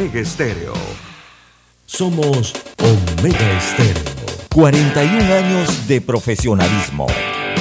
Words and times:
Omega 0.00 0.20
Estéreo. 0.20 0.72
Somos 1.84 2.54
Omega 2.78 3.58
Estéreo. 3.58 4.02
41 4.54 5.34
años 5.34 5.86
de 5.88 6.00
profesionalismo, 6.00 7.06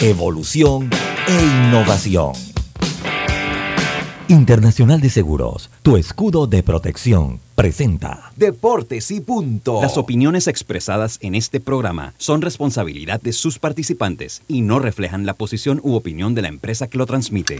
evolución 0.01 0.89
e 1.27 1.67
innovación. 1.67 2.31
Internacional 4.29 5.01
de 5.01 5.09
Seguros, 5.09 5.69
tu 5.81 5.97
escudo 5.97 6.47
de 6.47 6.63
protección, 6.63 7.41
presenta 7.55 8.31
Deportes 8.37 9.11
y 9.11 9.19
punto. 9.19 9.81
Las 9.81 9.97
opiniones 9.97 10.47
expresadas 10.47 11.17
en 11.21 11.35
este 11.35 11.59
programa 11.59 12.13
son 12.17 12.41
responsabilidad 12.41 13.19
de 13.19 13.33
sus 13.33 13.59
participantes 13.59 14.43
y 14.47 14.61
no 14.61 14.79
reflejan 14.79 15.25
la 15.25 15.33
posición 15.33 15.81
u 15.83 15.95
opinión 15.95 16.35
de 16.35 16.43
la 16.43 16.47
empresa 16.47 16.87
que 16.87 16.99
lo 16.99 17.05
transmite. 17.05 17.59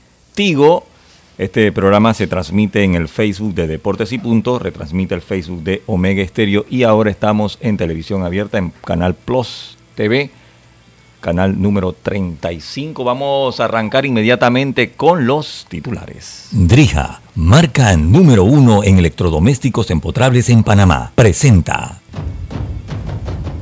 Este 1.38 1.72
programa 1.72 2.12
se 2.12 2.26
transmite 2.26 2.84
en 2.84 2.94
el 2.94 3.08
Facebook 3.08 3.54
de 3.54 3.66
Deportes 3.66 4.12
y 4.12 4.18
Punto, 4.18 4.58
retransmite 4.58 5.14
el 5.14 5.22
Facebook 5.22 5.62
de 5.62 5.82
Omega 5.86 6.22
Estéreo 6.22 6.66
y 6.68 6.82
ahora 6.82 7.10
estamos 7.10 7.56
en 7.62 7.78
televisión 7.78 8.22
abierta 8.22 8.58
en 8.58 8.70
Canal 8.84 9.14
Plus 9.14 9.78
TV, 9.94 10.28
canal 11.22 11.58
número 11.60 11.94
35. 11.94 13.02
Vamos 13.02 13.60
a 13.60 13.64
arrancar 13.64 14.04
inmediatamente 14.04 14.92
con 14.92 15.26
los 15.26 15.64
titulares. 15.70 16.48
Drija, 16.50 17.22
marca 17.34 17.96
número 17.96 18.44
uno 18.44 18.84
en 18.84 18.98
electrodomésticos 18.98 19.90
empotrables 19.90 20.50
en 20.50 20.64
Panamá, 20.64 21.12
presenta 21.14 22.02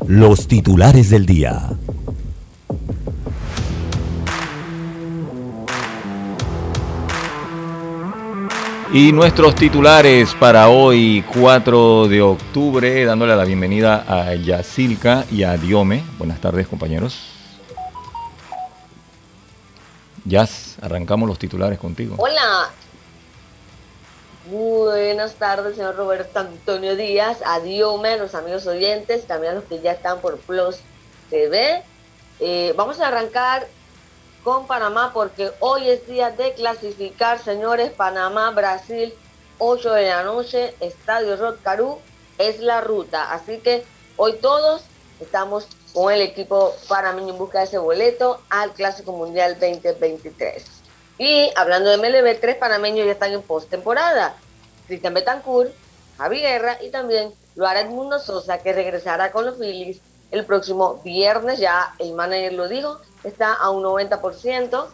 los 0.08 0.48
titulares 0.48 1.08
del 1.08 1.24
día. 1.24 1.70
Y 8.94 9.10
nuestros 9.10 9.56
titulares 9.56 10.34
para 10.34 10.68
hoy, 10.68 11.24
4 11.34 12.06
de 12.06 12.22
octubre, 12.22 13.04
dándole 13.04 13.34
la 13.34 13.44
bienvenida 13.44 14.04
a 14.06 14.32
Yacilca 14.36 15.24
y 15.32 15.42
a 15.42 15.56
Diome. 15.56 16.04
Buenas 16.16 16.40
tardes, 16.40 16.68
compañeros. 16.68 17.18
Yas, 20.24 20.76
arrancamos 20.80 21.28
los 21.28 21.40
titulares 21.40 21.80
contigo. 21.80 22.14
Hola. 22.18 22.70
Buenas 24.48 25.34
tardes, 25.34 25.74
señor 25.74 25.96
Roberto 25.96 26.38
Antonio 26.38 26.94
Díaz, 26.94 27.38
a 27.44 27.58
Diome, 27.58 28.10
a 28.10 28.16
los 28.18 28.36
amigos 28.36 28.64
oyentes, 28.68 29.26
también 29.26 29.54
a 29.54 29.54
los 29.56 29.64
que 29.64 29.80
ya 29.80 29.90
están 29.90 30.20
por 30.20 30.38
Plus 30.38 30.76
TV. 31.30 31.82
Eh, 32.38 32.72
vamos 32.76 33.00
a 33.00 33.08
arrancar 33.08 33.66
con 34.44 34.66
Panamá 34.66 35.10
porque 35.14 35.50
hoy 35.60 35.88
es 35.88 36.06
día 36.06 36.30
de 36.30 36.52
clasificar, 36.52 37.42
señores. 37.42 37.90
Panamá, 37.90 38.50
Brasil, 38.50 39.12
8 39.58 39.92
de 39.94 40.08
la 40.08 40.22
noche, 40.22 40.74
Estadio 40.80 41.36
Rotcarú 41.36 41.98
es 42.36 42.60
la 42.60 42.82
ruta. 42.82 43.32
Así 43.32 43.58
que 43.58 43.84
hoy 44.16 44.34
todos 44.34 44.82
estamos 45.18 45.66
con 45.94 46.12
el 46.12 46.20
equipo 46.20 46.74
panameño 46.88 47.30
en 47.30 47.38
busca 47.38 47.60
de 47.60 47.64
ese 47.64 47.78
boleto 47.78 48.40
al 48.50 48.72
Clásico 48.72 49.12
Mundial 49.12 49.58
2023. 49.58 50.64
Y 51.18 51.50
hablando 51.56 51.88
de 51.88 51.96
MLB, 51.96 52.38
tres 52.38 52.56
panameños 52.56 53.06
ya 53.06 53.12
están 53.12 53.32
en 53.32 53.42
postemporada. 53.42 54.36
Cristian 54.86 55.14
Betancourt, 55.14 55.72
Javi 56.18 56.40
Guerra 56.40 56.78
y 56.82 56.90
también 56.90 57.32
lo 57.56 57.70
Edmundo 57.70 58.18
Sosa, 58.18 58.58
que 58.58 58.74
regresará 58.74 59.32
con 59.32 59.46
los 59.46 59.56
Phillies 59.56 60.00
el 60.34 60.44
próximo 60.44 61.00
viernes. 61.04 61.58
Ya 61.58 61.94
el 61.98 62.12
manager 62.14 62.52
lo 62.52 62.68
dijo, 62.68 62.98
está 63.22 63.54
a 63.54 63.70
un 63.70 63.82
90%, 63.82 64.86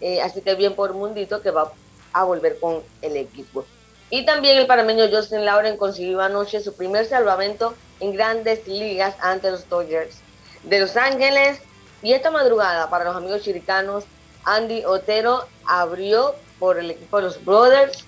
eh, 0.00 0.22
así 0.22 0.40
que 0.40 0.54
bien 0.54 0.74
por 0.74 0.94
Mundito 0.94 1.40
que 1.42 1.50
va 1.50 1.72
a 2.12 2.24
volver 2.24 2.58
con 2.60 2.82
el 3.00 3.16
equipo. 3.16 3.64
Y 4.10 4.26
también 4.26 4.58
el 4.58 4.66
panameño 4.66 5.08
Justin 5.10 5.44
Lauren 5.46 5.78
consiguió 5.78 6.20
anoche 6.20 6.60
su 6.60 6.74
primer 6.74 7.06
salvamento 7.06 7.74
en 8.00 8.12
grandes 8.12 8.66
ligas 8.68 9.14
ante 9.20 9.50
los 9.50 9.68
Dodgers 9.68 10.16
de 10.64 10.80
Los 10.80 10.96
Ángeles. 10.96 11.60
Y 12.02 12.12
esta 12.12 12.30
madrugada, 12.30 12.90
para 12.90 13.04
los 13.04 13.16
amigos 13.16 13.42
chiricanos, 13.42 14.04
Andy 14.44 14.84
Otero 14.84 15.46
abrió 15.64 16.34
por 16.58 16.78
el 16.78 16.90
equipo 16.90 17.16
de 17.18 17.22
los 17.22 17.42
Brothers. 17.42 18.04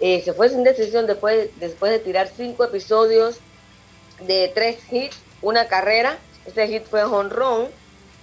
Eh, 0.00 0.20
se 0.22 0.34
fue 0.34 0.50
sin 0.50 0.62
decisión 0.62 1.06
después, 1.06 1.48
después 1.58 1.90
de 1.90 2.00
tirar 2.00 2.28
cinco 2.36 2.64
episodios 2.64 3.38
de 4.20 4.52
tres 4.54 4.78
hits, 4.90 5.16
una 5.40 5.68
carrera. 5.68 6.18
Este 6.46 6.68
hit 6.68 6.84
fue 6.84 7.04
honrón. 7.04 7.68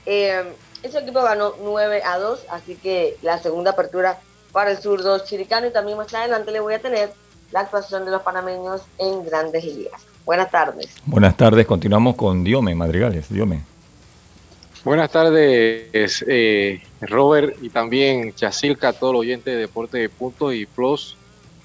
Eh, 0.06 0.44
ese 0.82 1.00
equipo 1.00 1.22
ganó 1.22 1.54
9 1.62 2.02
a 2.04 2.18
2, 2.18 2.46
así 2.50 2.76
que 2.76 3.18
la 3.22 3.38
segunda 3.40 3.72
apertura 3.72 4.20
para 4.52 4.72
el 4.72 4.78
zurdo 4.78 5.20
chiricano 5.26 5.68
y 5.68 5.72
también 5.72 5.98
más 5.98 6.14
adelante 6.14 6.52
le 6.52 6.60
voy 6.60 6.74
a 6.74 6.80
tener 6.80 7.12
la 7.52 7.62
actuación 7.62 8.06
de 8.06 8.12
los 8.12 8.22
panameños 8.22 8.82
en 8.98 9.26
grandes 9.26 9.64
ligas. 9.64 10.02
Buenas 10.26 10.52
tardes. 10.52 10.90
Buenas 11.06 11.38
tardes, 11.38 11.66
continuamos 11.66 12.16
con 12.16 12.44
Diome 12.44 12.76
Madrigales. 12.76 13.30
Diome. 13.30 13.62
Buenas 14.84 15.12
tardes, 15.12 16.26
eh, 16.28 16.82
Robert 17.02 17.56
y 17.62 17.70
también 17.70 18.34
Chacilca, 18.34 18.92
todo 18.92 19.12
el 19.12 19.18
oyente 19.18 19.52
de 19.52 19.58
Deporte 19.58 19.98
de 19.98 20.10
Punto 20.10 20.52
y 20.52 20.66
Plus. 20.66 21.16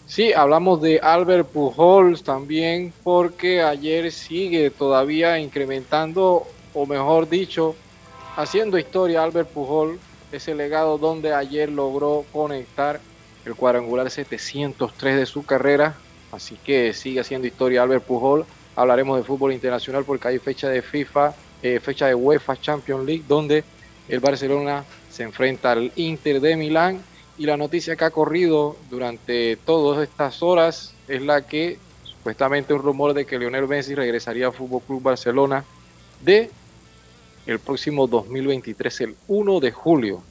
Sí, 0.09 0.33
hablamos 0.33 0.81
de 0.81 1.01
Albert 1.01 1.49
Pujols 1.49 2.23
también 2.23 2.95
porque 3.05 3.63
ayer 3.63 4.11
sigue 4.11 4.71
todavía 4.71 5.39
incrementando, 5.39 6.47
o 6.73 6.87
mejor 6.87 7.29
dicho, 7.29 7.77
haciendo 8.35 8.79
historia 8.79 9.23
Albert 9.23 9.51
Pujol, 9.51 10.01
ese 10.33 10.55
legado 10.55 10.97
donde 10.97 11.35
ayer 11.35 11.69
logró 11.69 12.25
conectar 12.33 13.01
el 13.45 13.55
cuadrangular 13.55 14.11
703 14.11 15.17
de 15.17 15.27
su 15.27 15.45
carrera. 15.45 15.95
Así 16.33 16.57
que 16.65 16.95
sigue 16.95 17.21
haciendo 17.21 17.47
historia 17.47 17.83
Albert 17.83 18.05
Pujol. 18.05 18.47
Hablaremos 18.77 19.19
de 19.19 19.25
fútbol 19.25 19.53
internacional 19.53 20.05
porque 20.05 20.29
hay 20.29 20.39
fecha 20.39 20.71
de 20.71 20.81
FIFA, 20.81 21.35
eh, 21.63 21.81
fecha 21.81 22.07
de 22.07 22.15
UEFA 22.15 22.57
Champions 22.57 23.05
League, 23.05 23.25
donde 23.29 23.63
el 24.09 24.21
Barcelona 24.21 24.85
se 25.11 25.25
enfrenta 25.25 25.73
al 25.73 25.93
Inter 25.97 26.41
de 26.41 26.57
Milán. 26.57 27.03
Y 27.39 27.47
la 27.47 27.57
noticia 27.57 27.95
que 27.95 28.05
ha 28.05 28.11
corrido 28.11 28.77
durante 28.91 29.57
todas 29.57 30.03
estas 30.03 30.43
horas 30.43 30.93
es 31.07 31.23
la 31.23 31.47
que 31.47 31.79
supuestamente 32.03 32.75
un 32.75 32.83
rumor 32.83 33.15
de 33.15 33.27
que 33.27 33.39
Lionel 33.39 33.69
Messi 33.69 33.95
regresaría 33.95 34.47
al 34.47 34.53
Fútbol 34.53 34.83
Club 34.83 35.03
Barcelona 35.03 35.65
de 36.21 36.51
el 37.47 37.61
próximo 37.61 38.09
2023, 38.09 39.01
el 39.03 39.17
1 39.29 39.61
de 39.61 39.71
julio. 39.71 40.23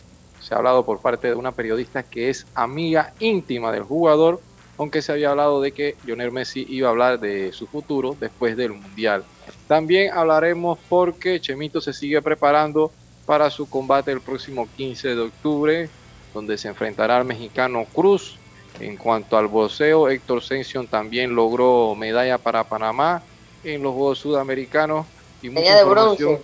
Se 0.42 0.54
ha 0.54 0.58
hablado 0.58 0.86
por 0.86 1.00
parte 1.00 1.30
de 1.30 1.36
una 1.36 1.54
periodista 1.54 2.04
que 2.04 2.30
es 2.30 2.46
amiga 2.54 3.14
íntima 3.20 3.72
del 3.72 3.84
jugador, 3.84 4.42
aunque 4.78 5.02
se 5.02 5.14
había 5.14 5.32
hablado 5.32 5.62
de 5.62 5.72
que 5.72 5.96
Lionel 6.06 6.34
Messi 6.34 6.66
iba 6.70 6.90
a 6.90 6.92
hablar 6.92 7.22
de 7.22 7.54
su 7.54 7.68
futuro 7.68 8.18
después 8.20 8.58
del 8.58 8.74
Mundial. 8.74 9.24
También 9.68 10.12
hablaremos 10.14 10.78
porque 10.90 11.40
Chemito 11.40 11.80
se 11.80 11.94
sigue 11.94 12.22
preparando 12.22 12.92
para 13.26 13.50
su 13.50 13.70
combate 13.70 14.12
el 14.12 14.22
próximo 14.22 14.68
15 14.78 15.16
de 15.16 15.22
octubre, 15.22 15.90
donde 16.34 16.58
se 16.58 16.68
enfrentará 16.68 17.18
al 17.18 17.26
mexicano 17.26 17.86
Cruz 17.94 18.38
En 18.80 18.96
cuanto 18.98 19.38
al 19.38 19.48
boxeo, 19.48 20.10
Héctor 20.10 20.44
Sension 20.44 20.88
también 20.88 21.34
logró 21.36 21.96
medalla 21.96 22.38
para 22.38 22.64
Panamá 22.64 23.24
en 23.64 23.82
los 23.82 23.94
Juegos 23.94 24.20
Sudamericanos. 24.20 25.06
Y 25.42 25.50
de 25.50 25.84
bronce. 25.84 26.40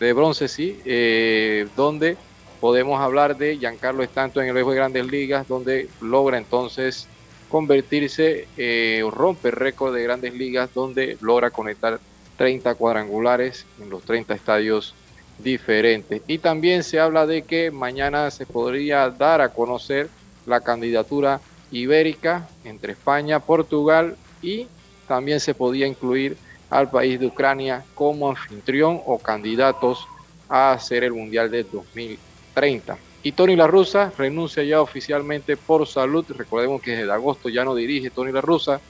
De 0.00 0.12
bronce, 0.12 0.48
sí, 0.48 0.80
eh, 0.84 1.68
donde 1.76 2.16
podemos 2.60 3.00
hablar 3.00 3.36
de 3.36 3.56
Giancarlo 3.56 4.02
Estanto 4.02 4.40
en 4.40 4.48
el 4.48 4.52
juego 4.52 4.70
de 4.70 4.76
Grandes 4.76 5.06
Ligas, 5.06 5.48
donde 5.48 5.88
logra 6.00 6.38
entonces 6.38 7.06
convertirse, 7.48 8.48
eh, 8.56 9.02
rompe 9.10 9.48
el 9.48 9.54
récord 9.54 9.94
de 9.94 10.02
Grandes 10.02 10.34
Ligas, 10.34 10.70
donde 10.74 11.16
logra 11.20 11.50
conectar 11.50 12.00
30 12.36 12.74
cuadrangulares 12.74 13.64
en 13.80 13.88
los 13.90 14.02
30 14.02 14.34
estadios 14.34 14.94
diferentes. 15.38 16.22
Y 16.26 16.38
también 16.38 16.82
se 16.82 17.00
habla 17.00 17.26
de 17.26 17.42
que 17.42 17.70
mañana 17.70 18.30
se 18.30 18.46
podría 18.46 19.10
dar 19.10 19.40
a 19.40 19.50
conocer 19.50 20.08
la 20.46 20.60
candidatura 20.60 21.40
ibérica 21.70 22.48
entre 22.64 22.92
España, 22.92 23.40
Portugal 23.40 24.16
y 24.42 24.66
también 25.08 25.40
se 25.40 25.54
podía 25.54 25.86
incluir 25.86 26.36
al 26.70 26.90
país 26.90 27.20
de 27.20 27.26
Ucrania 27.26 27.84
como 27.94 28.30
anfitrión 28.30 29.00
o 29.06 29.18
candidatos 29.18 30.06
a 30.48 30.72
hacer 30.72 31.04
el 31.04 31.12
Mundial 31.12 31.50
de 31.50 31.64
2030. 31.64 32.98
Y 33.22 33.32
Tony 33.32 33.56
La 33.56 33.66
Russa 33.66 34.12
renuncia 34.16 34.62
ya 34.62 34.80
oficialmente 34.80 35.56
por 35.56 35.86
salud. 35.86 36.24
Recordemos 36.28 36.80
que 36.80 36.96
desde 36.96 37.10
agosto 37.12 37.48
ya 37.48 37.64
no 37.64 37.74
dirige 37.74 38.10
Tony 38.10 38.30
La 38.30 38.40
Russa 38.40 38.80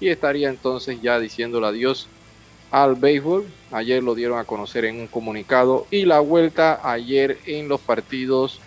y 0.00 0.08
estaría 0.08 0.50
entonces 0.50 1.00
ya 1.00 1.18
diciéndole 1.18 1.66
adiós 1.66 2.08
al 2.76 2.94
béisbol. 2.94 3.46
Ayer 3.72 4.02
lo 4.02 4.14
dieron 4.14 4.38
a 4.38 4.44
conocer 4.44 4.84
en 4.84 5.00
un 5.00 5.06
comunicado 5.06 5.86
y 5.90 6.04
la 6.04 6.20
vuelta 6.20 6.78
ayer 6.82 7.38
en 7.46 7.68
los 7.68 7.80
partidos 7.80 8.60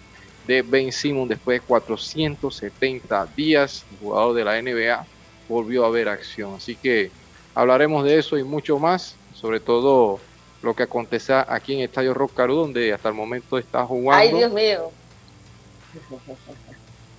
de 0.47 0.63
Ben 0.63 0.91
Simon 0.91 1.27
después 1.27 1.61
de 1.61 1.67
470 1.67 3.27
días, 3.37 3.85
el 3.91 3.97
jugador 3.99 4.33
de 4.33 4.43
la 4.43 4.59
NBA 4.59 5.05
volvió 5.47 5.85
a 5.85 5.91
ver 5.91 6.09
acción. 6.09 6.55
Así 6.55 6.75
que 6.75 7.11
hablaremos 7.53 8.03
de 8.03 8.17
eso 8.17 8.35
y 8.35 8.43
mucho 8.43 8.79
más, 8.79 9.15
sobre 9.35 9.59
todo 9.59 10.19
lo 10.63 10.73
que 10.73 10.83
acontece 10.83 11.33
aquí 11.33 11.75
en 11.75 11.81
Estadio 11.81 12.15
Rock 12.15 12.33
Caru, 12.33 12.55
donde 12.55 12.91
hasta 12.91 13.09
el 13.09 13.15
momento 13.15 13.59
está 13.59 13.85
jugando. 13.85 14.23
Ay, 14.23 14.33
Dios 14.35 14.51
mío. 14.51 14.89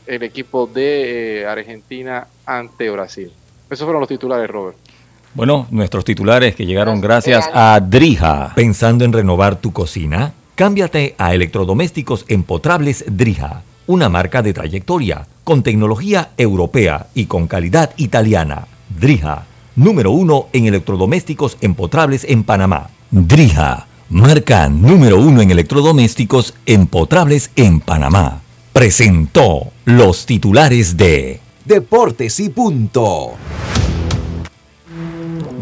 El 0.09 0.25
equipo 0.25 0.67
de 0.67 1.43
eh, 1.43 1.47
Argentina 1.47 2.27
ante 2.45 2.91
Brasil. 2.91 3.33
Esos 3.71 3.85
fueron 3.85 4.01
los 4.01 4.09
titulares, 4.09 4.51
Robert. 4.51 4.90
Bueno, 5.33 5.69
nuestros 5.71 6.05
titulares 6.05 6.57
que 6.57 6.67
llegaron 6.67 7.01
gracias 7.01 7.49
a 7.55 7.79
Drija. 7.81 8.53
¿Pensando 8.57 9.05
en 9.05 9.13
renovar 9.13 9.57
tu 9.57 9.73
cocina? 9.73 10.33
Cámbiate 10.57 11.15
a 11.19 11.33
Electrodomésticos 11.35 12.25
Empotrables 12.27 13.05
Drija, 13.07 13.63
una 13.87 14.09
marca 14.09 14.43
de 14.43 14.53
trayectoria, 14.53 15.29
con 15.45 15.63
tecnología 15.63 16.31
europea 16.37 17.07
y 17.15 17.27
con 17.27 17.47
calidad 17.47 17.93
italiana. 17.97 18.67
Drija, 18.89 19.47
número 19.77 20.11
uno 20.11 20.49
en 20.53 20.67
electrodomésticos 20.67 21.57
empotrables 21.61 22.25
en 22.25 22.43
Panamá. 22.43 22.91
Drija, 23.13 23.87
marca 24.11 24.69
número 24.69 25.21
uno 25.21 25.43
en 25.43 25.53
electrodomésticos 25.53 26.55
empotrables 26.67 27.53
en 27.55 27.79
Panamá. 27.79 28.41
Presentó 28.73 29.69
los 29.85 30.27
titulares 30.27 30.97
de 30.97 31.41
Deportes 31.65 32.41
y 32.41 32.49
Punto. 32.49 33.37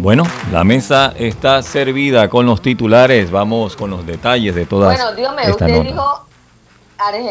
Bueno, 0.01 0.23
la 0.53 0.63
mesa 0.63 1.13
está 1.17 1.61
servida 1.61 2.29
con 2.29 2.47
los 2.47 2.63
titulares. 2.63 3.33
Vamos 3.33 3.75
con 3.75 3.91
los 3.91 4.07
detalles 4.07 4.55
de 4.55 4.65
todas. 4.65 4.97
Bueno, 4.97 5.13
dígame, 5.13 5.51
usted 5.51 5.83
dijo 5.83 6.25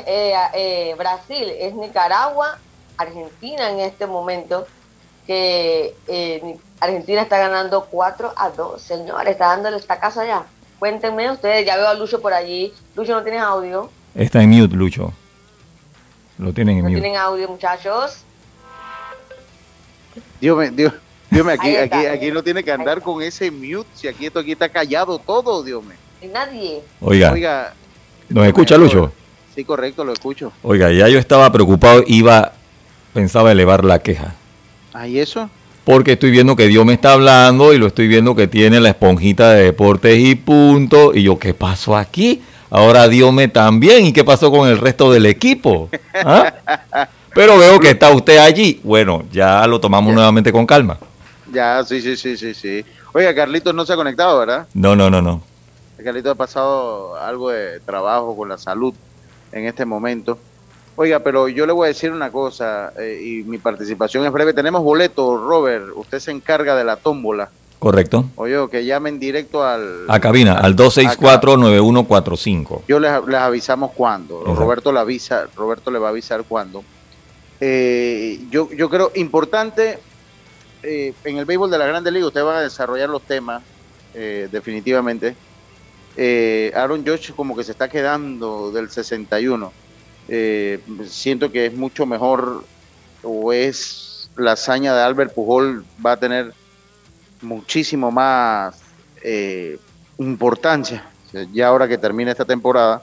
eh, 0.06 0.34
eh, 0.54 0.96
Brasil, 0.98 1.50
es 1.58 1.74
Nicaragua, 1.74 2.58
Argentina 2.98 3.69
en 3.69 3.80
este 3.80 4.06
momento, 4.06 4.68
que 5.25 5.96
eh, 6.08 6.58
Argentina 6.81 7.22
está 7.22 7.38
ganando 7.38 7.86
4 7.90 8.34
a 8.36 8.50
2. 8.50 8.81
Señor, 8.81 9.25
está 9.30 9.48
dándole 9.48 9.78
esta 9.78 9.98
casa 9.98 10.25
ya. 10.25 10.44
Cuéntenme 10.78 11.31
ustedes, 11.31 11.66
ya 11.66 11.78
veo 11.78 11.88
a 11.88 11.94
Lucho 11.94 12.22
por 12.22 12.34
allí. 12.34 12.74
Lucho, 12.98 13.14
¿no 13.14 13.24
tienes 13.24 13.42
audio? 13.44 13.90
Está 14.14 14.44
en 14.44 14.50
mute, 14.50 14.75
Lucho. 14.75 15.14
Lo 16.38 16.52
tienen 16.52 16.80
en 16.80 16.84
¿No 16.84 16.90
mute. 16.90 17.02
tienen 17.02 17.18
audio, 17.18 17.48
muchachos? 17.48 18.24
Dios 20.42 20.58
mío, 20.58 20.72
Dios. 20.74 20.94
Dios 21.29 21.45
mío, 21.45 21.53
aquí, 21.53 21.75
aquí, 21.75 22.06
aquí 22.06 22.31
no 22.31 22.41
tiene 22.44 22.63
que 22.63 22.71
andar 22.71 23.01
con 23.01 23.21
ese 23.21 23.51
mute, 23.51 23.88
si 23.94 24.07
aquí 24.07 24.25
esto 24.25 24.39
aquí 24.39 24.53
está 24.53 24.69
callado 24.69 25.19
todo, 25.19 25.63
Dios 25.63 25.83
mío. 25.83 25.97
Nadie. 26.33 26.81
Oiga, 27.01 27.31
Oiga, 27.31 27.74
¿nos 28.29 28.47
escucha 28.47 28.77
Lucho? 28.77 29.12
sí, 29.53 29.63
correcto, 29.63 30.03
lo 30.03 30.13
escucho. 30.13 30.51
Oiga, 30.63 30.91
ya 30.91 31.07
yo 31.07 31.19
estaba 31.19 31.51
preocupado, 31.51 32.03
iba, 32.07 32.53
pensaba 33.13 33.51
elevar 33.51 33.83
la 33.83 34.00
queja. 34.00 34.35
¿Ah, 34.94 35.07
y 35.07 35.19
eso? 35.19 35.50
Porque 35.83 36.13
estoy 36.13 36.31
viendo 36.31 36.56
que 36.56 36.68
Dios 36.68 36.85
me 36.85 36.94
está 36.94 37.13
hablando 37.13 37.73
y 37.73 37.77
lo 37.77 37.88
estoy 37.88 38.07
viendo 38.07 38.35
que 38.35 38.47
tiene 38.47 38.80
la 38.80 38.89
esponjita 38.89 39.53
de 39.53 39.63
deportes 39.63 40.19
y 40.19 40.35
punto. 40.35 41.13
Y 41.13 41.23
yo, 41.23 41.39
¿qué 41.39 41.53
pasó 41.53 41.95
aquí? 41.95 42.41
Ahora 42.69 43.07
Dios 43.07 43.31
me 43.31 43.47
también. 43.47 44.06
¿Y 44.06 44.12
qué 44.12 44.23
pasó 44.25 44.51
con 44.51 44.68
el 44.68 44.80
resto 44.80 45.12
del 45.12 45.25
equipo? 45.25 45.89
¿Ah? 46.13 46.53
Pero 47.33 47.57
veo 47.57 47.80
que 47.80 47.91
está 47.91 48.09
usted 48.09 48.38
allí. 48.39 48.81
Bueno, 48.83 49.23
ya 49.31 49.65
lo 49.68 49.80
tomamos 49.80 50.13
nuevamente 50.13 50.51
con 50.51 50.65
calma. 50.65 50.97
Ya, 51.51 51.83
sí, 51.83 52.01
sí, 52.01 52.15
sí, 52.17 52.38
sí, 52.38 52.53
sí. 52.53 52.85
Oiga, 53.13 53.33
Carlitos 53.33 53.73
no 53.73 53.85
se 53.85 53.94
ha 53.94 53.95
conectado, 53.95 54.38
¿verdad? 54.39 54.67
No, 54.73 54.95
no, 54.95 55.09
no, 55.09 55.21
no. 55.21 55.41
Carlitos 56.03 56.33
ha 56.33 56.35
pasado 56.35 57.15
algo 57.15 57.49
de 57.49 57.79
trabajo 57.79 58.35
con 58.35 58.49
la 58.49 58.57
salud 58.57 58.94
en 59.51 59.65
este 59.65 59.85
momento. 59.85 60.38
Oiga, 60.95 61.19
pero 61.19 61.47
yo 61.47 61.65
le 61.65 61.73
voy 61.73 61.85
a 61.85 61.88
decir 61.89 62.11
una 62.11 62.31
cosa, 62.31 62.91
eh, 62.99 63.21
y 63.23 63.44
mi 63.44 63.59
participación 63.59 64.25
es 64.25 64.31
breve. 64.31 64.53
Tenemos 64.53 64.83
boletos, 64.83 65.41
Robert. 65.41 65.85
Usted 65.95 66.19
se 66.19 66.31
encarga 66.31 66.75
de 66.75 66.83
la 66.83 66.97
tómbola. 66.97 67.49
Correcto. 67.79 68.25
Oye, 68.35 68.57
que 68.71 68.85
llamen 68.85 69.19
directo 69.19 69.63
al... 69.63 70.05
A 70.07 70.19
cabina, 70.19 70.53
al 70.53 70.75
264-9145. 70.75 72.81
Yo 72.88 72.99
les, 72.99 73.11
les 73.27 73.39
avisamos 73.39 73.91
cuándo. 73.91 74.44
Roberto 74.44 74.91
le 74.91 74.99
avisa, 74.99 75.45
Roberto 75.55 75.91
le 75.91 75.99
va 75.99 76.07
a 76.07 76.09
avisar 76.09 76.44
cuándo. 76.45 76.83
Eh, 77.59 78.39
yo, 78.49 78.69
yo 78.71 78.89
creo 78.89 79.11
importante 79.15 79.99
eh, 80.88 81.13
en 81.24 81.38
el 81.38 81.45
béisbol 81.45 81.69
de 81.69 81.78
la 81.78 81.86
Grande 81.86 82.12
Liga, 82.12 82.28
ustedes 82.28 82.45
van 82.45 82.57
a 82.57 82.62
desarrollar 82.62 83.10
los 83.10 83.22
temas 83.24 83.62
eh, 84.13 84.48
definitivamente. 84.51 85.36
Eh, 86.16 86.72
Aaron 86.75 87.06
Josh 87.06 87.31
como 87.34 87.56
que 87.56 87.63
se 87.63 87.72
está 87.74 87.88
quedando 87.89 88.72
del 88.72 88.89
61. 88.89 89.72
Eh, 90.30 90.80
siento 91.07 91.51
que 91.51 91.68
es 91.68 91.74
mucho 91.74 92.06
mejor 92.06 92.63
o 93.24 93.54
es 93.54 94.30
la 94.36 94.54
hazaña 94.54 94.95
de 94.95 95.01
Albert 95.01 95.34
Pujol 95.34 95.86
va 96.06 96.13
a 96.13 96.18
tener 96.18 96.54
muchísimo 97.42 98.12
más 98.12 98.75
eh, 99.23 99.78
importancia 100.18 101.06
ya 101.54 101.68
ahora 101.68 101.88
que 101.88 101.97
termina 101.97 102.31
esta 102.31 102.45
temporada 102.45 103.02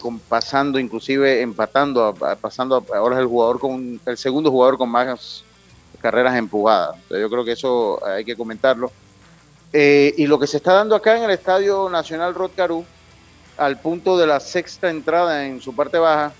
con- 0.00 0.18
pasando 0.18 0.78
inclusive 0.78 1.40
empatando 1.42 2.04
a- 2.04 2.36
pasando 2.36 2.76
a- 2.76 2.96
ahora 2.98 3.16
es 3.16 3.20
el 3.22 3.26
jugador 3.26 3.58
con 3.60 4.00
el 4.04 4.16
segundo 4.16 4.50
jugador 4.50 4.76
con 4.78 4.88
más 4.90 5.44
carreras 6.06 6.36
empujadas. 6.36 6.94
Entonces, 6.94 7.20
yo 7.20 7.28
creo 7.28 7.44
que 7.44 7.52
eso 7.52 8.06
hay 8.06 8.24
que 8.24 8.36
comentarlo. 8.36 8.92
Eh, 9.72 10.14
y 10.16 10.28
lo 10.28 10.38
que 10.38 10.46
se 10.46 10.58
está 10.58 10.72
dando 10.72 10.94
acá 10.94 11.16
en 11.16 11.24
el 11.24 11.30
Estadio 11.30 11.90
Nacional 11.90 12.32
Rod 12.32 12.52
Caru 12.54 12.84
al 13.56 13.80
punto 13.80 14.16
de 14.16 14.24
la 14.24 14.38
sexta 14.38 14.88
entrada 14.88 15.46
en 15.46 15.60
su 15.60 15.74
parte 15.74 15.98
baja 15.98 16.32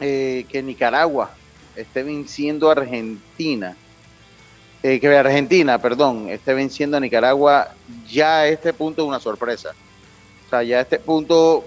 eh, 0.00 0.44
que 0.50 0.62
Nicaragua 0.62 1.30
esté 1.74 2.02
venciendo 2.02 2.68
a 2.68 2.72
Argentina. 2.72 3.74
Eh, 4.82 5.00
que 5.00 5.16
Argentina, 5.16 5.80
perdón, 5.80 6.28
esté 6.28 6.52
venciendo 6.52 6.98
a 6.98 7.00
Nicaragua, 7.00 7.72
ya 8.06 8.40
a 8.40 8.48
este 8.48 8.74
punto 8.74 9.00
es 9.00 9.08
una 9.08 9.20
sorpresa. 9.20 9.70
O 10.46 10.50
sea, 10.50 10.62
ya 10.62 10.76
a 10.76 10.80
este 10.82 10.98
punto, 10.98 11.64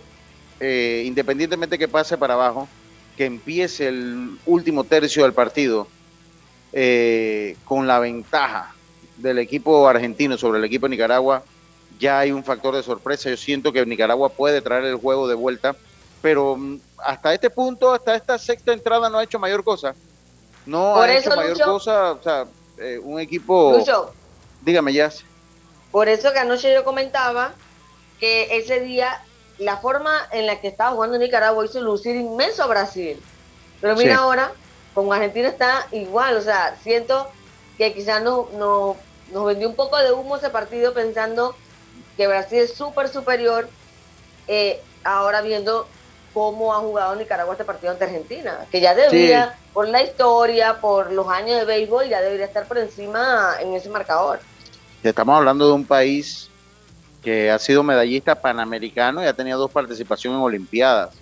eh, 0.59 1.01
independientemente 1.03 1.79
que 1.79 1.87
pase 1.87 2.15
para 2.15 2.35
abajo, 2.35 2.67
que 3.17 3.25
empiece 3.25 3.87
el 3.87 4.37
último 4.45 4.83
tercio 4.83 5.23
del 5.23 5.33
partido 5.33 5.87
eh, 6.77 7.55
con 7.63 7.87
la 7.87 7.99
ventaja 7.99 8.75
del 9.15 9.39
equipo 9.39 9.87
argentino 9.87 10.37
sobre 10.37 10.59
el 10.59 10.65
equipo 10.65 10.85
de 10.87 10.89
Nicaragua, 10.91 11.41
ya 11.97 12.19
hay 12.19 12.31
un 12.33 12.43
factor 12.43 12.75
de 12.75 12.83
sorpresa. 12.83 13.29
Yo 13.29 13.37
siento 13.37 13.71
que 13.71 13.85
Nicaragua 13.85 14.27
puede 14.27 14.61
traer 14.61 14.83
el 14.83 14.95
juego 14.97 15.25
de 15.29 15.35
vuelta, 15.35 15.73
pero 16.21 16.57
mm, 16.57 16.79
hasta 16.97 17.33
este 17.33 17.49
punto, 17.49 17.93
hasta 17.93 18.13
esta 18.15 18.37
sexta 18.37 18.73
entrada 18.73 19.09
no 19.09 19.17
ha 19.19 19.23
hecho 19.23 19.39
mayor 19.39 19.63
cosa. 19.63 19.95
No 20.65 20.95
Por 20.95 21.07
ha 21.09 21.13
eso, 21.13 21.29
hecho 21.29 21.37
mayor 21.37 21.57
Lucho- 21.57 21.65
cosa, 21.71 22.11
o 22.11 22.21
sea, 22.21 22.45
eh, 22.77 22.99
un 23.01 23.19
equipo... 23.21 23.77
Lucho, 23.77 24.11
Dígame, 24.61 24.91
ya. 24.91 25.09
por 25.91 26.09
eso 26.09 26.33
que 26.33 26.39
anoche 26.39 26.73
yo 26.73 26.83
comentaba 26.83 27.53
que 28.19 28.57
ese 28.57 28.81
día 28.81 29.21
la 29.59 29.77
forma 29.77 30.11
en 30.33 30.45
la 30.47 30.59
que 30.59 30.67
estaba 30.67 30.91
jugando 30.91 31.17
Nicaragua 31.17 31.63
hizo 31.63 31.79
lucir 31.79 32.15
inmenso 32.17 32.63
a 32.63 32.67
Brasil. 32.67 33.17
Pero 33.79 33.95
mira 33.95 34.15
Sí. 34.15 34.19
ahora, 34.19 34.51
con 34.95 35.13
Argentina 35.13 35.47
está 35.49 35.85
igual, 35.91 36.37
o 36.37 36.41
sea, 36.41 36.75
siento 36.81 37.29
que 37.77 37.93
quizás 37.93 38.23
no, 38.23 38.47
no- 38.53 38.95
nos 39.31 39.45
vendió 39.45 39.67
un 39.69 39.75
poco 39.75 39.97
de 39.97 40.11
humo 40.11 40.37
ese 40.37 40.49
partido 40.49 40.93
pensando 40.93 41.55
que 42.17 42.27
Brasil 42.27 42.59
es 42.59 42.73
súper 42.73 43.09
superior, 43.09 43.67
eh, 44.47 44.81
ahora 45.03 45.41
viendo 45.41 45.87
cómo 46.33 46.73
ha 46.73 46.79
jugado 46.79 47.15
Nicaragua 47.15 47.53
este 47.53 47.65
partido 47.65 47.91
ante 47.91 48.05
Argentina, 48.05 48.65
que 48.71 48.81
ya 48.81 48.93
debía, 48.95 49.55
por 49.73 49.87
la 49.89 50.01
historia, 50.03 50.79
por 50.81 51.11
los 51.11 51.27
años 51.27 51.59
de 51.59 51.65
béisbol, 51.65 52.07
ya 52.09 52.21
debería 52.21 52.45
estar 52.45 52.65
por 52.67 52.77
encima 52.77 53.55
en 53.61 53.73
ese 53.73 53.89
marcador. 53.89 54.39
Estamos 55.03 55.35
hablando 55.37 55.67
de 55.67 55.73
un 55.73 55.85
país 55.85 56.49
que 57.23 57.51
ha 57.51 57.59
sido 57.59 57.83
medallista 57.83 58.35
panamericano 58.35 59.23
y 59.23 59.27
ha 59.27 59.33
tenido 59.33 59.57
dos 59.59 59.71
participaciones 59.71 60.37
en 60.37 60.43
Olimpiadas, 60.43 61.15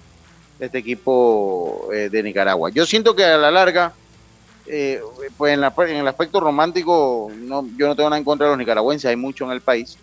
este 0.59 0.77
equipo 0.77 1.89
eh, 1.93 2.09
de 2.09 2.23
Nicaragua. 2.23 2.69
Yo 2.69 2.85
siento 2.85 3.15
que 3.15 3.23
a 3.25 3.37
la 3.37 3.51
larga, 3.51 3.93
eh, 4.67 5.01
pues 5.37 5.53
en, 5.53 5.63
en, 5.63 5.95
el 5.97 6.07
aspecto 6.07 6.39
romántico, 6.39 7.31
no, 7.35 7.67
yo 7.77 7.87
no 7.87 7.95
tengo 7.95 8.09
nada 8.09 8.19
en 8.19 8.25
contra 8.25 8.47
de 8.47 8.51
los 8.51 8.59
nicaragüenses, 8.59 9.09
hay 9.09 9.15
mucho 9.15 9.45
en 9.45 9.51
el 9.51 9.61
país, 9.61 9.97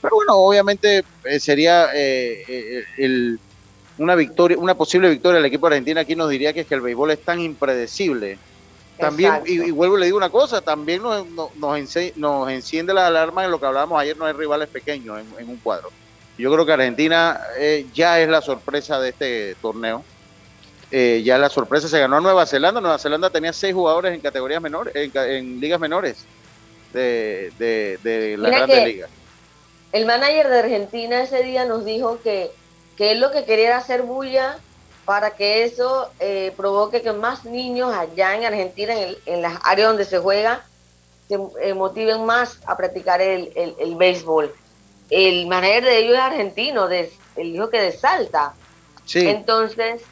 pero 0.00 0.16
bueno, 0.16 0.34
obviamente 0.34 1.04
eh, 1.24 1.40
sería 1.40 1.90
el 1.92 3.38
una 3.98 4.14
victoria, 4.14 4.58
una 4.58 4.74
posible 4.74 5.10
victoria 5.10 5.36
del 5.36 5.46
equipo 5.46 5.66
argentino 5.66 6.00
aquí 6.00 6.16
nos 6.16 6.30
diría 6.30 6.52
que 6.52 6.60
es 6.60 6.66
que 6.66 6.74
el 6.74 6.80
béisbol 6.80 7.10
es 7.10 7.22
tan 7.22 7.40
impredecible. 7.40 8.38
También, 8.98 9.40
y, 9.46 9.70
vuelvo 9.70 9.96
y 9.96 10.00
le 10.00 10.06
digo 10.06 10.18
una 10.18 10.30
cosa, 10.30 10.60
también 10.60 11.02
nos, 11.02 11.26
nos, 11.56 12.50
enciende 12.50 12.94
la 12.94 13.06
alarma 13.06 13.44
en 13.44 13.50
lo 13.50 13.58
que 13.58 13.66
hablábamos 13.66 14.00
ayer, 14.00 14.16
no 14.16 14.26
hay 14.26 14.32
rivales 14.32 14.68
pequeños 14.68 15.20
en, 15.38 15.48
un 15.48 15.56
cuadro. 15.56 15.90
Yo 16.42 16.52
creo 16.52 16.66
que 16.66 16.72
Argentina 16.72 17.40
eh, 17.58 17.86
ya 17.94 18.20
es 18.20 18.28
la 18.28 18.42
sorpresa 18.42 19.00
de 19.00 19.10
este 19.10 19.54
torneo. 19.62 20.02
Eh, 20.90 21.22
ya 21.24 21.38
la 21.38 21.48
sorpresa 21.48 21.88
se 21.88 21.98
ganó 21.98 22.16
a 22.16 22.20
Nueva 22.20 22.44
Zelanda. 22.46 22.80
Nueva 22.80 22.98
Zelanda 22.98 23.30
tenía 23.30 23.52
seis 23.52 23.74
jugadores 23.74 24.12
en 24.14 24.20
categorías 24.20 24.60
menores, 24.60 24.94
en, 24.94 25.60
ligas 25.60 25.80
menores 25.80 26.24
de, 26.92 27.52
de, 27.58 28.36
la 28.36 28.50
Grande 28.50 28.86
Liga. 28.86 29.08
El 29.92 30.04
manager 30.04 30.48
de 30.48 30.58
Argentina 30.58 31.22
ese 31.22 31.42
día 31.42 31.64
nos 31.64 31.84
dijo 31.84 32.18
que 32.22 32.50
que 32.96 33.12
es 33.12 33.18
lo 33.18 33.30
que 33.30 33.44
quería 33.44 33.76
hacer 33.76 34.02
bulla 34.02 34.58
para 35.04 35.32
que 35.32 35.64
eso 35.64 36.10
eh, 36.20 36.52
provoque 36.56 37.02
que 37.02 37.12
más 37.12 37.44
niños 37.44 37.92
allá 37.92 38.36
en 38.36 38.44
Argentina, 38.44 38.94
en, 39.26 39.42
las 39.42 39.58
áreas 39.64 39.88
donde 39.88 40.04
se 40.04 40.18
juega, 40.18 40.64
se 41.28 41.36
eh, 41.60 41.74
motiven 41.74 42.24
más 42.24 42.58
a 42.66 42.76
practicar 42.76 43.20
el, 43.20 43.52
el, 43.56 43.96
béisbol. 43.96 44.54
El 45.12 45.46
manager 45.46 45.84
de 45.84 45.98
ellos 45.98 46.14
es 46.16 46.22
argentino, 46.22 46.88
de, 46.88 47.12
el 47.36 47.54
hijo 47.54 47.68
que 47.70 47.80
de 47.80 47.92
Salta. 47.92 48.54
Sí. 49.04 49.28
Entonces, 49.28 50.02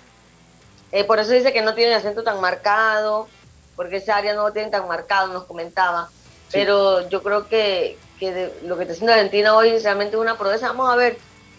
eh, 0.92 1.04
por 1.04 1.19
eso 1.19 1.33
dice 1.33 1.52
que 1.52 1.62
no 1.62 1.75
tiene 1.75 1.95
acento 1.95 2.23
tan 2.23 2.40
marcado, 2.40 3.28
porque 3.76 3.97
esa 3.97 4.16
área 4.16 4.35
no 4.35 4.42
lo 4.42 4.52
tiene 4.52 4.71
tan 4.71 4.87
marcado, 4.87 5.33
nos 5.33 5.45
comentaba. 5.45 6.11
Pero 6.52 7.09
yo 7.09 7.23
creo 7.23 7.49
que, 7.49 7.97
que 8.19 8.52
lo 8.64 8.76
que 8.76 8.83
está 8.83 8.92
haciendo 8.92 9.12
Argentina 9.12 9.57
hoy 9.57 9.78
realmente 9.78 10.16
es 10.16 10.21
una 10.21 10.37
proeza. 10.37 10.69
Vamos 10.69 10.92
a 10.92 10.97
ver 10.97 11.16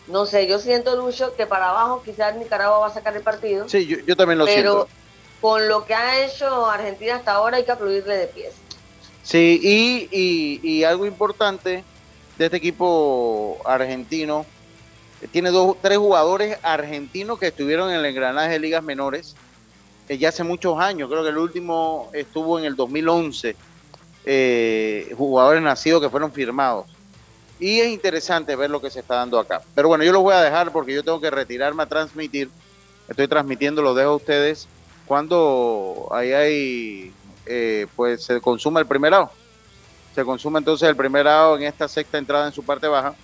no 0.08 0.26
sé, 0.26 0.48
yo 0.48 0.60
siento, 0.60 0.96
Lucho, 0.96 1.36
que 1.36 1.46
para 1.46 1.70
abajo 1.70 2.02
quizás 2.04 2.36
Nicaragua 2.36 2.80
va 2.80 2.88
a 2.88 2.94
sacar 2.94 3.16
el 3.16 3.22
partido. 3.22 3.68
Sí, 3.70 3.86
yo, 3.86 4.16
también 4.16 4.40
lo 4.40 4.46
siento. 4.46 4.88
Pero 4.88 5.02
con 5.40 5.68
lo 5.68 5.86
que 5.86 5.94
ha 5.94 6.26
hecho 6.26 6.66
Argentina 6.66 7.16
hasta 7.16 7.34
ahora 7.34 7.58
hay 7.58 7.64
que 7.64 7.72
aplaudirle 7.72 8.18
de 8.18 8.28
pies. 8.28 8.54
Sí, 9.24 9.60
y, 10.12 10.60
y, 10.62 10.84
algo 10.84 11.06
importante 11.06 11.84
de 12.38 12.46
este 12.46 12.58
equipo 12.58 13.58
argentino, 13.66 14.46
tiene 15.32 15.52
dos, 15.52 15.78
tres 15.82 15.98
jugadores 15.98 16.58
argentinos 16.64 17.38
que 17.40 17.48
estuvieron 17.48 17.90
en 17.90 17.98
el 17.98 18.06
engranaje 18.06 18.54
de 18.54 18.60
ligas 18.60 18.84
menores 18.84 19.36
eh, 20.12 20.18
ya 20.18 20.28
hace 20.28 20.44
muchos 20.44 20.78
años, 20.78 21.10
creo 21.10 21.24
que 21.24 21.30
el 21.30 21.38
último 21.38 22.10
estuvo 22.12 22.60
en 22.60 22.66
el 22.66 22.76
2011, 22.76 23.56
eh, 24.26 25.16
jugadores 25.18 25.62
nacidos 25.62 26.02
que 26.02 26.10
fueron 26.10 26.34
firmados. 26.34 26.86
Y 27.62 27.80
es 27.80 27.88
interesante 27.88 28.58
ver 28.58 28.70
lo 28.70 28.82
que 28.82 28.90
se 28.90 29.00
está 29.00 29.16
dando 29.16 29.40
acá. 29.40 29.62
Pero 29.74 29.88
bueno, 29.88 30.04
yo 30.04 30.12
lo 30.12 30.22
voy 30.22 30.34
a 30.34 30.42
dejar 30.42 30.74
porque 30.74 30.94
yo 30.94 31.02
tengo 31.02 31.22
que 31.22 31.30
retirarme 31.30 31.84
a 31.84 31.86
transmitir. 31.86 32.50
Estoy 33.08 33.30
transmitiendo, 33.30 33.82
lo 33.82 33.94
dejo 33.94 34.10
a 34.10 34.16
ustedes. 34.16 34.68
Cuando 35.06 36.10
ahí 36.12 36.34
hay, 36.34 37.14
eh, 37.46 37.88
pues 37.96 38.26
se 38.26 38.42
consuma 38.42 38.82
el 38.82 38.88
primer 38.88 39.14
out. 39.14 39.30
Se 40.14 40.24
consume 40.26 40.60
entonces 40.60 40.88
el 40.88 40.96
primer 40.96 41.28
out 41.28 41.60
en 41.60 41.68
esta 41.68 41.88
sexta 41.88 42.18
entrada 42.18 42.48
en 42.48 42.54
su 42.54 42.64
parte 42.64 42.88
baja. 42.88 43.16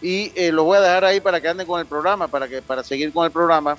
Y 0.00 0.32
eh, 0.34 0.52
lo 0.52 0.64
voy 0.64 0.76
a 0.76 0.80
dejar 0.80 1.04
ahí 1.04 1.20
para 1.20 1.40
que 1.40 1.48
anden 1.48 1.66
con 1.66 1.80
el 1.80 1.86
programa, 1.86 2.28
para, 2.28 2.46
que, 2.46 2.62
para 2.62 2.84
seguir 2.84 3.12
con 3.12 3.24
el 3.24 3.30
programa. 3.30 3.76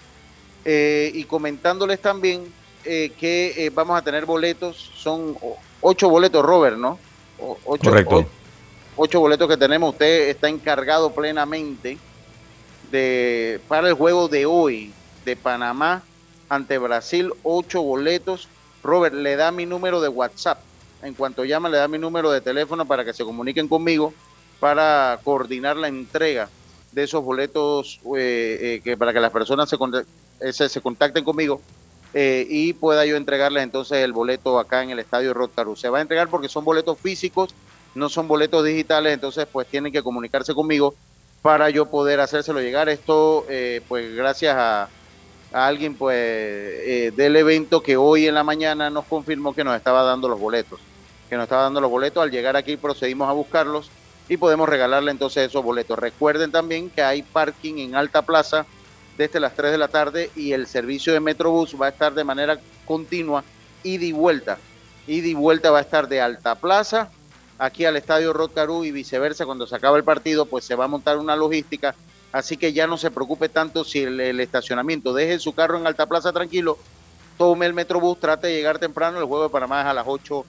Eh, 0.65 1.11
y 1.13 1.23
comentándoles 1.23 2.01
también 2.01 2.53
que 2.83 3.71
vamos 3.75 3.97
a 3.97 4.01
tener 4.01 4.25
boletos. 4.25 4.91
Son 4.95 5.37
ocho 5.81 6.09
boletos, 6.09 6.43
Robert, 6.43 6.77
¿no? 6.77 6.97
ocho, 7.65 7.89
Correcto 7.89 8.25
ocho 9.01 9.21
boletos 9.21 9.47
que 9.47 9.55
tenemos, 9.55 9.93
usted 9.93 10.27
está 10.27 10.49
encargado 10.49 11.11
plenamente 11.11 11.97
de 12.91 13.61
para 13.69 13.87
el 13.87 13.93
juego 13.93 14.27
de 14.27 14.45
hoy 14.45 14.91
de 15.23 15.37
Panamá 15.37 16.03
ante 16.49 16.77
Brasil, 16.77 17.31
ocho 17.43 17.81
boletos. 17.81 18.49
Robert, 18.83 19.15
le 19.15 19.37
da 19.37 19.51
mi 19.51 19.65
número 19.65 20.01
de 20.01 20.09
WhatsApp. 20.09 20.59
En 21.01 21.13
cuanto 21.13 21.45
llama, 21.45 21.69
le 21.69 21.77
da 21.77 21.87
mi 21.87 21.97
número 21.97 22.31
de 22.31 22.41
teléfono 22.41 22.85
para 22.85 23.05
que 23.05 23.13
se 23.13 23.23
comuniquen 23.23 23.67
conmigo 23.67 24.13
para 24.59 25.19
coordinar 25.23 25.77
la 25.77 25.87
entrega 25.87 26.49
de 26.91 27.03
esos 27.03 27.23
boletos 27.23 27.99
eh, 28.17 28.57
eh, 28.61 28.81
que 28.83 28.97
para 28.97 29.13
que 29.13 29.19
las 29.19 29.31
personas 29.31 29.69
se, 29.69 29.77
eh, 30.41 30.51
se, 30.69 30.81
contacten 30.81 31.23
conmigo 31.23 31.61
y 32.13 32.73
pueda 32.73 33.05
yo 33.05 33.15
entregarles 33.15 33.61
entonces 33.61 33.99
el 33.99 34.13
boleto 34.13 34.57
acá 34.57 34.81
en 34.83 34.89
el 34.89 34.99
estadio 34.99 35.33
Rotaru. 35.33 35.75
Se 35.75 35.89
va 35.89 35.99
a 35.99 36.01
entregar 36.01 36.27
porque 36.27 36.49
son 36.49 36.65
boletos 36.65 36.97
físicos 36.99 37.53
no 37.95 38.07
son 38.07 38.27
boletos 38.27 38.63
digitales, 38.63 39.13
entonces 39.13 39.47
pues 39.51 39.67
tienen 39.67 39.91
que 39.91 40.03
comunicarse 40.03 40.53
conmigo 40.53 40.93
para 41.41 41.69
yo 41.69 41.87
poder 41.87 42.19
hacérselo 42.19 42.61
llegar. 42.61 42.89
Esto 42.89 43.45
pues 43.87 44.15
gracias 44.15 44.55
a, 44.57 44.89
alguien 45.51 45.95
pues 45.95 46.17
eh, 46.17 47.11
del 47.15 47.35
evento 47.35 47.81
que 47.81 47.97
hoy 47.97 48.27
en 48.27 48.35
la 48.35 48.43
mañana 48.43 48.89
nos 48.89 49.05
confirmó 49.05 49.53
que 49.53 49.63
nos 49.63 49.75
estaba 49.75 50.03
dando 50.03 50.29
los 50.29 50.39
boletos, 50.39 50.79
que 51.29 51.35
nos 51.35 51.43
estaba 51.43 51.63
dando 51.63 51.81
los 51.81 51.89
boletos. 51.89 52.21
Al 52.21 52.31
llegar 52.31 52.55
aquí 52.55 52.77
procedimos 52.77 53.29
a 53.29 53.33
buscarlos 53.33 53.89
y 54.27 54.37
podemos 54.37 54.69
regalarle 54.69 55.11
entonces 55.11 55.49
esos 55.49 55.63
boletos. 55.63 55.97
Recuerden 55.97 56.51
también 56.51 56.89
que 56.89 57.01
hay 57.01 57.23
parking 57.23 57.79
en 57.79 57.95
Alta 57.95 58.21
Plaza 58.21 58.65
desde 59.17 59.39
las 59.39 59.53
3 59.55 59.71
de 59.71 59.77
la 59.77 59.87
tarde 59.87 60.31
y 60.35 60.53
el 60.53 60.67
servicio 60.67 61.11
de 61.13 61.19
Metrobús 61.19 61.75
va 61.79 61.87
a 61.87 61.89
estar 61.89 62.13
de 62.13 62.23
manera 62.23 62.59
continua, 62.85 63.43
ida 63.83 64.05
y 64.05 64.11
vuelta. 64.11 64.57
Ida 65.07 65.27
y 65.27 65.33
vuelta 65.33 65.71
va 65.71 65.79
a 65.79 65.81
estar 65.81 66.07
de 66.07 66.21
Alta 66.21 66.55
Plaza 66.55 67.09
aquí 67.59 67.85
al 67.85 67.97
Estadio 67.97 68.33
Rotcarú 68.33 68.85
y 68.85 68.91
viceversa 68.91 69.45
cuando 69.45 69.67
se 69.67 69.75
acaba 69.75 69.97
el 69.97 70.03
partido, 70.03 70.45
pues 70.45 70.63
se 70.63 70.75
va 70.75 70.85
a 70.85 70.87
montar 70.87 71.17
una 71.17 71.35
logística, 71.35 71.93
así 72.31 72.57
que 72.57 72.73
ya 72.73 72.87
no 72.87 72.97
se 72.97 73.11
preocupe 73.11 73.49
tanto 73.49 73.83
si 73.83 73.99
el, 74.03 74.39
estacionamiento, 74.39 75.13
deje 75.13 75.39
su 75.39 75.53
carro 75.53 75.77
en 75.77 75.87
Alta 75.87 76.05
Plaza 76.05 76.31
tranquilo, 76.31 76.77
tome 77.37 77.65
el 77.65 77.73
Metrobús, 77.73 78.19
trate 78.19 78.47
de 78.47 78.53
llegar 78.53 78.79
temprano, 78.79 79.19
el 79.19 79.25
juego 79.25 79.43
de 79.43 79.49
Panamá 79.49 79.81
es 79.81 79.87
a 79.87 79.93
las 79.93 80.05
8 80.07 80.45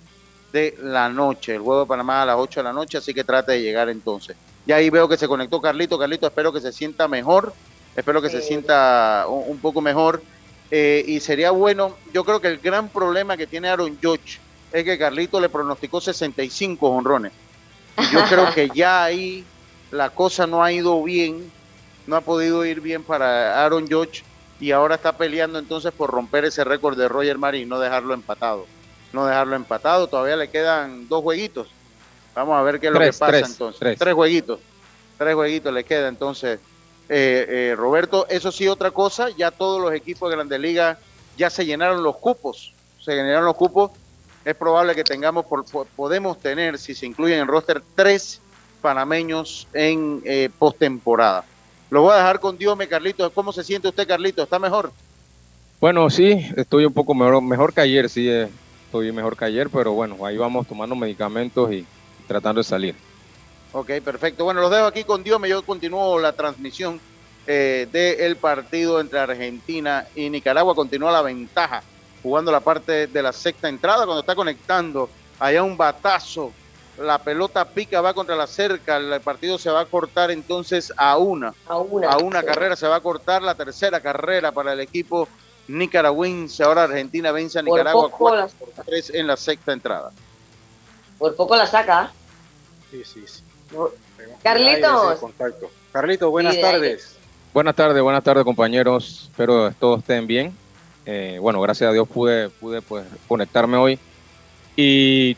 de 0.52 0.76
la 0.82 1.08
noche, 1.08 1.54
el 1.54 1.62
juego 1.62 1.80
de 1.80 1.86
Panamá 1.86 2.18
es 2.18 2.22
a 2.22 2.26
las 2.26 2.36
8 2.36 2.60
de 2.60 2.64
la 2.64 2.72
noche, 2.72 2.98
así 2.98 3.14
que 3.14 3.24
trate 3.24 3.52
de 3.52 3.62
llegar 3.62 3.88
entonces. 3.88 4.36
Y 4.66 4.72
ahí 4.72 4.90
veo 4.90 5.08
que 5.08 5.16
se 5.16 5.28
conectó 5.28 5.60
Carlito, 5.60 5.98
Carlito, 5.98 6.26
espero 6.26 6.52
que 6.52 6.60
se 6.60 6.72
sienta 6.72 7.08
mejor, 7.08 7.54
espero 7.96 8.20
que 8.20 8.28
se 8.28 8.42
sienta 8.42 9.24
un, 9.28 9.58
poco 9.58 9.80
mejor. 9.80 10.22
Eh, 10.70 11.04
y 11.06 11.18
sería 11.18 11.50
bueno, 11.50 11.96
yo 12.12 12.24
creo 12.24 12.40
que 12.40 12.46
el 12.46 12.58
gran 12.58 12.88
problema 12.88 13.36
que 13.36 13.46
tiene 13.46 13.68
Aaron 13.68 13.98
George 14.00 14.38
es 14.72 14.84
que 14.84 14.98
Carlito 14.98 15.40
le 15.40 15.48
pronosticó 15.48 16.00
65 16.00 16.88
honrones. 16.88 17.32
yo 18.12 18.22
creo 18.28 18.52
que 18.54 18.68
ya 18.74 19.02
ahí 19.02 19.44
la 19.90 20.10
cosa 20.10 20.46
no 20.46 20.62
ha 20.62 20.72
ido 20.72 21.02
bien, 21.02 21.50
no 22.06 22.16
ha 22.16 22.20
podido 22.20 22.64
ir 22.64 22.80
bien 22.80 23.02
para 23.02 23.64
Aaron 23.64 23.86
Judge 23.88 24.22
y 24.60 24.72
ahora 24.72 24.96
está 24.96 25.16
peleando 25.16 25.58
entonces 25.58 25.92
por 25.92 26.10
romper 26.10 26.44
ese 26.44 26.64
récord 26.64 26.98
de 26.98 27.08
Roger 27.08 27.38
Marín, 27.38 27.68
no 27.68 27.78
dejarlo 27.78 28.14
empatado. 28.14 28.66
No 29.12 29.26
dejarlo 29.26 29.56
empatado, 29.56 30.06
todavía 30.06 30.36
le 30.36 30.48
quedan 30.48 31.08
dos 31.08 31.22
jueguitos. 31.22 31.68
Vamos 32.34 32.56
a 32.56 32.62
ver 32.62 32.78
qué 32.78 32.86
es 32.86 32.92
lo 32.92 33.00
que 33.00 33.12
pasa 33.12 33.38
entonces. 33.40 33.98
Tres. 33.98 34.14
jueguitos. 34.14 34.60
Tres 35.18 35.34
jueguitos 35.34 35.72
le 35.72 35.84
queda 35.84 36.08
entonces. 36.08 36.60
Eh, 37.08 37.46
eh, 37.48 37.74
Roberto, 37.76 38.26
eso 38.28 38.52
sí, 38.52 38.68
otra 38.68 38.92
cosa, 38.92 39.30
ya 39.30 39.50
todos 39.50 39.82
los 39.82 39.92
equipos 39.92 40.30
de 40.30 40.36
Grandes 40.36 40.60
Ligas 40.60 40.98
ya 41.36 41.50
se 41.50 41.66
llenaron 41.66 42.04
los 42.04 42.16
cupos. 42.18 42.72
Se 43.00 43.12
llenaron 43.12 43.44
los 43.44 43.56
cupos 43.56 43.90
es 44.44 44.54
probable 44.54 44.94
que 44.94 45.04
tengamos, 45.04 45.44
por, 45.46 45.64
podemos 45.96 46.38
tener, 46.38 46.78
si 46.78 46.94
se 46.94 47.06
incluyen 47.06 47.36
en 47.36 47.42
el 47.42 47.48
roster, 47.48 47.82
tres 47.94 48.40
panameños 48.80 49.68
en 49.74 50.22
eh, 50.24 50.48
postemporada. 50.58 51.44
Lo 51.90 52.02
voy 52.02 52.12
a 52.14 52.18
dejar 52.18 52.38
con 52.38 52.56
Dios, 52.56 52.76
me 52.76 52.88
Carlito. 52.88 53.30
¿Cómo 53.32 53.52
se 53.52 53.64
siente 53.64 53.88
usted, 53.88 54.06
Carlito? 54.06 54.42
¿Está 54.42 54.58
mejor? 54.58 54.92
Bueno, 55.80 56.08
sí, 56.08 56.46
estoy 56.56 56.84
un 56.84 56.92
poco 56.92 57.14
mejor, 57.14 57.42
mejor 57.42 57.72
que 57.72 57.80
ayer, 57.80 58.08
sí, 58.08 58.28
eh, 58.28 58.48
estoy 58.84 59.10
mejor 59.12 59.36
que 59.36 59.46
ayer, 59.46 59.68
pero 59.70 59.92
bueno, 59.92 60.24
ahí 60.24 60.36
vamos 60.36 60.66
tomando 60.66 60.94
medicamentos 60.94 61.72
y 61.72 61.86
tratando 62.28 62.60
de 62.60 62.64
salir. 62.64 62.94
Ok, 63.72 63.90
perfecto. 64.04 64.44
Bueno, 64.44 64.60
los 64.60 64.70
dejo 64.70 64.84
aquí 64.84 65.04
con 65.04 65.22
Dios, 65.22 65.40
yo 65.48 65.62
continúo 65.62 66.20
la 66.20 66.32
transmisión 66.32 67.00
eh, 67.46 67.88
del 67.90 68.36
partido 68.36 69.00
entre 69.00 69.18
Argentina 69.18 70.06
y 70.14 70.28
Nicaragua. 70.30 70.74
Continúa 70.74 71.10
la 71.10 71.22
ventaja 71.22 71.82
jugando 72.22 72.52
la 72.52 72.60
parte 72.60 73.06
de 73.06 73.22
la 73.22 73.32
sexta 73.32 73.68
entrada, 73.68 74.04
cuando 74.04 74.20
está 74.20 74.34
conectando 74.34 75.08
allá 75.38 75.62
un 75.62 75.76
batazo 75.76 76.52
la 77.00 77.18
pelota 77.18 77.64
pica, 77.64 78.00
va 78.00 78.12
contra 78.14 78.36
la 78.36 78.46
cerca, 78.46 78.96
el 78.98 79.20
partido 79.20 79.58
se 79.58 79.70
va 79.70 79.80
a 79.80 79.86
cortar 79.86 80.30
entonces 80.30 80.92
a 80.96 81.16
una. 81.16 81.54
A 81.66 81.78
una. 81.78 82.08
A 82.10 82.18
una 82.18 82.42
carrera 82.42 82.76
se 82.76 82.86
va 82.86 82.96
a 82.96 83.00
cortar 83.00 83.42
la 83.42 83.54
tercera 83.54 84.00
carrera 84.00 84.52
para 84.52 84.72
el 84.72 84.80
equipo 84.80 85.26
nicaragüense. 85.68 86.62
Ahora 86.62 86.84
Argentina 86.84 87.32
vence 87.32 87.58
a 87.58 87.62
Por 87.62 87.70
Nicaragua 87.72 88.02
poco 88.10 88.18
4 88.18 88.40
la- 88.40 88.46
por 88.48 88.84
3 88.84 89.10
en 89.14 89.26
la 89.26 89.36
sexta 89.36 89.72
entrada. 89.72 90.10
Por 91.18 91.34
poco 91.36 91.56
la 91.56 91.66
saca. 91.66 92.12
Sí, 92.90 93.02
sí, 93.04 93.24
sí. 93.26 93.42
Carlitos. 94.42 95.18
Carlitos, 95.92 96.30
buenas 96.30 96.54
Sí, 96.54 96.60
tardes. 96.60 97.16
Buenas 97.52 97.74
tardes, 97.74 98.02
buenas 98.02 98.22
tardes 98.22 98.44
compañeros. 98.44 99.28
Espero 99.30 99.70
todos 99.72 100.00
estén 100.00 100.26
bien. 100.26 100.56
Eh, 101.06 101.38
bueno, 101.40 101.60
gracias 101.60 101.88
a 101.90 101.92
Dios 101.92 102.06
pude, 102.08 102.48
pude 102.48 102.82
pues, 102.82 103.04
conectarme 103.26 103.76
hoy. 103.76 103.98
Y 104.76 105.36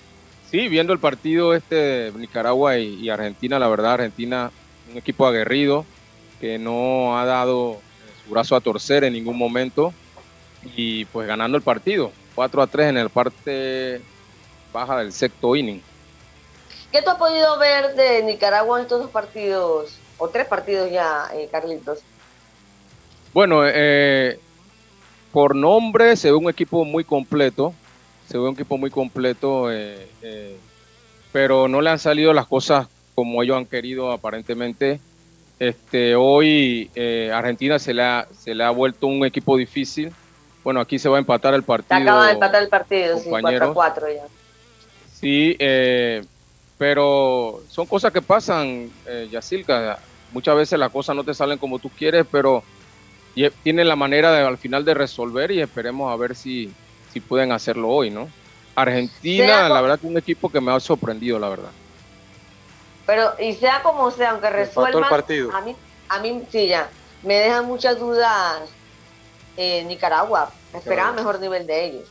sí, 0.52 0.68
viendo 0.68 0.92
el 0.92 1.00
partido 1.00 1.54
este 1.54 1.74
de 1.74 2.12
Nicaragua 2.12 2.78
y, 2.78 2.94
y 3.00 3.08
Argentina, 3.08 3.58
la 3.58 3.68
verdad, 3.68 3.94
Argentina, 3.94 4.52
un 4.90 4.98
equipo 4.98 5.26
aguerrido 5.26 5.84
que 6.40 6.58
no 6.58 7.18
ha 7.18 7.24
dado 7.24 7.72
eh, 7.72 7.78
su 8.24 8.30
brazo 8.30 8.54
a 8.54 8.60
torcer 8.60 9.02
en 9.04 9.14
ningún 9.14 9.38
momento 9.38 9.94
y 10.76 11.06
pues 11.06 11.26
ganando 11.26 11.56
el 11.56 11.62
partido, 11.62 12.12
4 12.34 12.62
a 12.62 12.66
3 12.66 12.90
en 12.90 12.96
el 12.98 13.08
parte 13.10 14.02
baja 14.72 14.98
del 14.98 15.12
sexto 15.12 15.56
inning. 15.56 15.80
¿Qué 16.92 17.00
tú 17.00 17.10
has 17.10 17.16
podido 17.16 17.58
ver 17.58 17.94
de 17.94 18.22
Nicaragua 18.22 18.78
en 18.78 18.82
estos 18.82 19.00
dos 19.00 19.10
partidos? 19.10 19.96
O 20.18 20.28
tres 20.28 20.46
partidos 20.46 20.90
ya, 20.90 21.28
eh, 21.34 21.48
Carlitos. 21.50 22.00
Bueno, 23.32 23.62
eh, 23.66 24.38
por 25.32 25.56
nombre 25.56 26.14
se 26.16 26.30
ve 26.30 26.36
un 26.36 26.50
equipo 26.50 26.84
muy 26.84 27.02
completo, 27.02 27.72
se 28.32 28.38
ve 28.38 28.44
un 28.44 28.54
equipo 28.54 28.78
muy 28.78 28.88
completo, 28.88 29.70
eh, 29.70 30.08
eh, 30.22 30.56
pero 31.32 31.68
no 31.68 31.82
le 31.82 31.90
han 31.90 31.98
salido 31.98 32.32
las 32.32 32.46
cosas 32.46 32.88
como 33.14 33.42
ellos 33.42 33.58
han 33.58 33.66
querido 33.66 34.10
aparentemente. 34.10 35.00
Este, 35.58 36.14
hoy 36.14 36.90
eh, 36.94 37.30
Argentina 37.32 37.78
se 37.78 37.92
le, 37.92 38.02
ha, 38.02 38.26
se 38.34 38.54
le 38.54 38.64
ha 38.64 38.70
vuelto 38.70 39.06
un 39.06 39.26
equipo 39.26 39.54
difícil. 39.58 40.10
Bueno, 40.64 40.80
aquí 40.80 40.98
se 40.98 41.10
va 41.10 41.18
a 41.18 41.20
empatar 41.20 41.52
el 41.52 41.60
Se 41.60 41.66
partido. 41.66 42.00
acaba 42.00 42.26
de 42.26 42.32
empatar 42.32 42.62
el 42.62 42.68
partido, 42.70 43.18
sí, 43.18 43.28
4 43.28 43.30
compañeros. 43.42 43.70
a 43.70 43.74
4 43.74 44.06
ya. 44.08 44.22
Sí, 45.12 45.54
eh, 45.58 46.24
pero 46.78 47.60
son 47.68 47.84
cosas 47.84 48.14
que 48.14 48.22
pasan, 48.22 48.90
eh, 49.06 49.28
Yacilca. 49.30 49.98
Muchas 50.32 50.56
veces 50.56 50.78
las 50.78 50.90
cosas 50.90 51.14
no 51.14 51.22
te 51.22 51.34
salen 51.34 51.58
como 51.58 51.78
tú 51.78 51.90
quieres, 51.90 52.24
pero 52.32 52.64
tienen 53.62 53.88
la 53.88 53.96
manera 53.96 54.32
de, 54.32 54.42
al 54.42 54.56
final 54.56 54.86
de 54.86 54.94
resolver 54.94 55.50
y 55.50 55.60
esperemos 55.60 56.10
a 56.10 56.16
ver 56.16 56.34
si, 56.34 56.72
si 57.12 57.20
pueden 57.20 57.52
hacerlo 57.52 57.88
hoy, 57.88 58.10
¿no? 58.10 58.28
Argentina, 58.74 59.68
la 59.68 59.80
verdad 59.80 60.00
que 60.00 60.06
un 60.06 60.16
equipo 60.16 60.50
que 60.50 60.60
me 60.60 60.72
ha 60.72 60.80
sorprendido, 60.80 61.38
la 61.38 61.48
verdad. 61.48 61.70
Pero, 63.06 63.32
y 63.38 63.52
sea 63.54 63.82
como 63.82 64.10
sea, 64.10 64.30
aunque 64.30 64.48
resuelvan, 64.48 65.08
partido. 65.10 65.54
a 65.54 65.60
mí, 65.60 65.76
a 66.08 66.18
mí 66.20 66.42
sí 66.50 66.68
ya, 66.68 66.88
me 67.22 67.34
dejan 67.34 67.66
muchas 67.66 67.98
dudas 67.98 68.62
eh, 69.56 69.84
Nicaragua. 69.84 70.50
Esperaba 70.72 71.10
Claro. 71.10 71.22
mejor 71.22 71.40
nivel 71.40 71.66
de 71.66 71.84
ellos. 71.84 72.08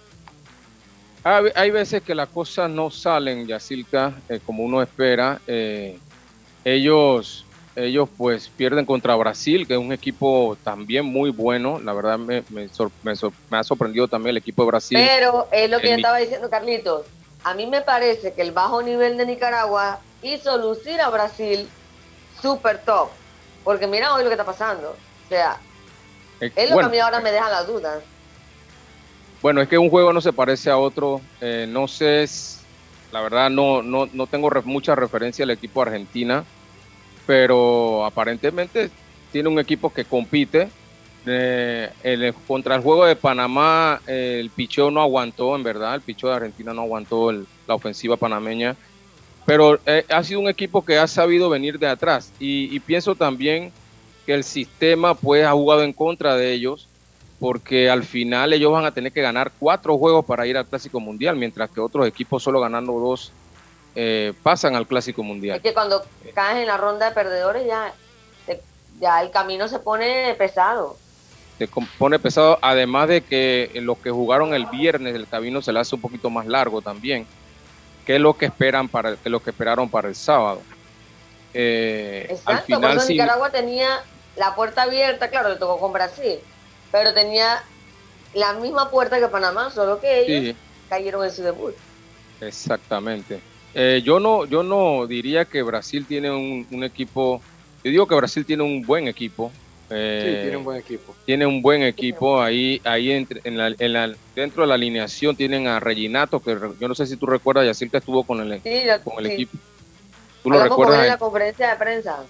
Hay, 1.24 1.46
hay 1.56 1.72
veces 1.72 2.02
que 2.04 2.14
las 2.14 2.30
cosas 2.30 2.70
no 2.70 2.92
salen, 2.92 3.48
Yacilca, 3.48 4.14
eh, 4.30 4.40
como 4.46 4.64
uno 4.64 4.82
espera. 4.82 5.40
Eh, 5.48 5.98
ellos, 6.64 7.46
ellos 7.76 8.10
pues 8.18 8.52
pierden 8.52 8.86
contra 8.86 9.16
Brasil, 9.16 9.68
que 9.68 9.74
es 9.76 9.80
un 9.80 9.94
equipo 9.94 10.60
también 10.64 11.06
muy 11.06 11.32
bueno. 11.32 11.80
La 11.80 11.94
verdad 11.94 12.18
me, 12.20 12.46
me 12.50 12.70
sor- 12.70 12.94
me 13.02 13.16
sor- 13.16 13.36
me 13.50 13.58
ha 13.60 13.64
sorprendido 13.64 14.08
también 14.08 14.32
el 14.32 14.38
equipo 14.38 14.64
de 14.64 14.68
Brasil. 14.68 15.00
Pero 15.00 15.48
es 15.52 15.70
lo 15.70 15.82
que 15.82 15.90
yo 15.90 15.96
estaba 15.96 16.18
diciendo, 16.18 16.50
Carlitos. 16.50 17.08
A 17.44 17.54
mí 17.56 17.66
me 17.68 17.82
parece 17.82 18.36
que 18.36 18.42
el 18.42 18.52
bajo 18.52 18.82
nivel 18.84 19.18
de 19.18 19.26
Nicaragua 19.26 20.06
hizo 20.22 20.58
lucir 20.58 21.00
a 21.02 21.10
Brasil 21.10 21.76
super 22.28 22.84
top. 22.86 23.20
Porque 23.64 23.88
mira 23.88 24.14
hoy 24.14 24.24
lo 24.24 24.30
que 24.30 24.34
está 24.36 24.46
pasando. 24.46 24.92
O 24.94 25.04
sea, 25.30 25.66
Eh, 26.40 26.52
es 26.56 26.70
lo 26.70 26.74
bueno, 26.74 26.80
que 26.80 26.86
a 26.86 26.90
mí 26.90 27.00
ahora 27.00 27.22
me 27.22 27.32
deja 27.32 27.50
las 27.50 27.68
dudas. 27.68 28.06
bueno, 29.42 29.62
es 29.62 29.68
que 29.68 29.78
un 29.78 29.90
juego 29.90 30.14
no 30.14 30.22
se 30.22 30.34
parece 30.34 30.70
a 30.70 30.78
otro. 30.78 31.28
eh, 31.40 31.66
no 31.68 31.88
sé, 31.88 32.26
la 33.10 33.22
verdad 33.22 33.50
no, 33.50 33.82
no, 33.84 34.06
no 34.08 34.28
tengo 34.28 34.50
re- 34.50 34.62
mucha 34.64 34.96
referencia 34.96 35.44
al 35.44 35.52
equipo 35.52 35.84
de 35.84 35.90
Argentina, 35.92 36.48
pero 37.26 38.06
aparentemente 38.06 38.94
tiene 39.32 39.50
un 39.50 39.60
equipo 39.60 39.94
que 39.94 40.08
compite. 40.08 40.76
Eh, 41.26 41.94
el- 42.02 42.34
contra 42.46 42.76
el 42.76 42.82
juego 42.82 43.06
de 43.06 43.16
Panamá, 43.16 44.02
el 44.08 44.52
picheo 44.54 44.90
no 44.92 45.02
aguantó, 45.02 45.56
en 45.56 45.64
verdad, 45.64 45.96
el 45.96 46.04
picheo 46.04 46.30
de 46.30 46.36
Argentina 46.38 46.74
no 46.74 46.82
aguantó 46.82 47.32
la 47.32 47.76
ofensiva 47.76 48.18
panameña, 48.18 48.80
pero 49.46 49.82
eh, 49.86 50.06
ha 50.10 50.24
sido 50.24 50.40
un 50.42 50.50
equipo 50.50 50.86
que 50.86 50.98
ha 50.98 51.08
sabido 51.08 51.50
venir 51.50 51.80
de 51.80 51.88
atrás 51.88 52.34
y, 52.38 52.76
y 52.76 52.80
pienso 52.82 53.16
también 53.16 53.74
que 54.26 54.34
el 54.34 54.44
sistema 54.44 55.16
pues 55.20 55.46
ha 55.46 55.52
jugado 55.54 55.84
en 55.84 55.94
contra 55.94 56.36
de 56.36 56.54
ellos 56.54 56.92
porque 57.40 57.90
al 57.90 58.04
final 58.04 58.54
ellos 58.54 58.72
van 58.72 58.86
a 58.86 58.94
tener 58.94 59.12
que 59.14 59.22
ganar 59.22 59.56
cuatro 59.58 59.98
juegos 59.98 60.26
para 60.26 60.46
ir 60.48 60.58
al 60.58 60.68
Clásico 60.70 61.00
Mundial, 61.00 61.36
mientras 61.38 61.72
que 61.72 61.80
otros 61.82 62.08
equipos 62.08 62.44
solo 62.44 62.62
ganando 62.62 62.94
dos 62.94 63.36
eh, 63.96 64.34
pasan 64.44 64.76
al 64.76 64.88
Clásico 64.88 65.22
Es 65.22 65.28
Mundial. 65.28 65.62
que 65.62 65.74
cuando 65.74 66.04
caes 66.34 66.60
en 66.60 66.68
la 66.68 66.78
ronda 66.78 67.10
de 67.10 67.16
perdedores 67.16 67.66
ya, 67.66 67.94
te- 68.46 68.62
ya 69.00 69.22
el 69.22 69.32
camino 69.32 69.68
se 69.68 69.80
pone 69.80 70.34
pesado. 70.38 70.98
Se 71.58 71.68
pone 72.00 72.18
pesado, 72.18 72.58
además 72.62 73.08
de 73.10 73.22
que 73.22 73.70
los 73.76 73.98
que 74.00 74.10
jugaron 74.10 74.54
el 74.54 74.66
viernes 74.68 75.14
el 75.16 75.28
camino 75.28 75.62
se 75.62 75.72
le 75.72 75.80
hace 75.80 75.96
un 75.96 76.02
poquito 76.02 76.30
más 76.30 76.48
largo 76.48 76.82
también, 76.82 77.28
que 78.06 78.16
es 78.16 78.22
lo 78.22 78.36
que 78.36 78.48
esperan 78.48 78.88
para 78.90 79.16
que 79.16 79.30
lo 79.30 79.42
que 79.42 79.52
esperaron 79.52 79.88
para 79.90 80.08
el 80.08 80.16
sábado. 80.16 80.62
Eh, 81.54 82.26
al 82.30 82.36
Exacto, 82.38 82.56
por 82.56 82.66
final 82.66 82.98
eso 82.98 83.06
sí, 83.06 83.14
Nicaragua 83.14 83.52
tenía 83.52 84.00
la 84.38 84.56
puerta 84.56 84.84
abierta, 84.84 85.30
claro, 85.30 85.50
le 85.50 85.58
tocó 85.58 85.80
con 85.80 85.94
Brasil, 85.94 86.40
pero 86.92 87.14
tenía 87.14 87.62
la 88.34 88.54
misma 88.54 88.90
puerta 88.90 89.20
que 89.20 89.28
Panamá, 89.28 89.70
solo 89.70 90.00
que 90.00 90.22
ellos 90.22 90.56
sí, 90.56 90.58
cayeron 90.90 91.26
en 91.26 91.32
su 91.32 91.44
debut. 91.44 91.76
Exactamente. 92.40 93.40
Eh, 93.74 94.02
yo 94.04 94.20
no, 94.20 94.46
yo 94.46 94.64
no 94.64 95.08
diría 95.08 95.46
que 95.46 95.62
Brasil 95.62 96.06
tiene 96.08 96.30
un, 96.32 96.68
un 96.72 96.84
equipo. 96.84 97.42
Yo 97.84 97.92
digo 97.92 98.08
que 98.08 98.16
Brasil 98.16 98.46
tiene 98.46 98.64
un 98.64 98.86
buen 98.86 99.08
equipo. 99.08 99.52
Sí, 99.52 99.96
Eh, 99.98 100.40
tiene 100.42 100.58
un 100.58 100.64
buen 100.64 100.78
equipo. 100.80 101.18
tiene 101.26 101.46
un 101.46 101.62
buen 101.62 101.84
equipo 101.84 102.42
ahí, 102.42 102.80
ahí 102.86 103.12
entre- 103.12 103.42
en 103.44 103.58
la, 103.58 103.76
en 103.78 103.94
la- 103.94 104.16
dentro 104.36 104.64
de 104.64 104.68
la 104.70 104.76
alineación 104.76 105.36
tienen 105.36 105.68
a 105.68 105.80
Reginato, 105.82 106.42
que 106.42 106.56
re- 106.56 106.72
yo 106.80 106.88
no 106.88 106.96
sé 106.96 107.06
si 107.06 107.18
tú 107.18 107.26
recuerdas, 107.26 107.66
Yacir 107.66 107.92
que 107.92 107.98
estuvo 107.98 108.26
con 108.26 108.40
el, 108.40 108.62
Sí, 108.62 108.84
lo- 108.86 109.04
con 109.04 109.20
el 109.20 109.28
sí. 109.28 109.34
equipo. 109.34 109.58
¿Tú 110.44 110.50
lo 110.50 110.60
Hablamos 110.60 110.78
con 110.78 110.86
él 110.88 110.92
recuerdas? 110.92 111.06
en 111.08 111.12
la 111.12 111.18
conferencia 111.18 111.70
de 111.72 111.76
prensa. 111.76 112.26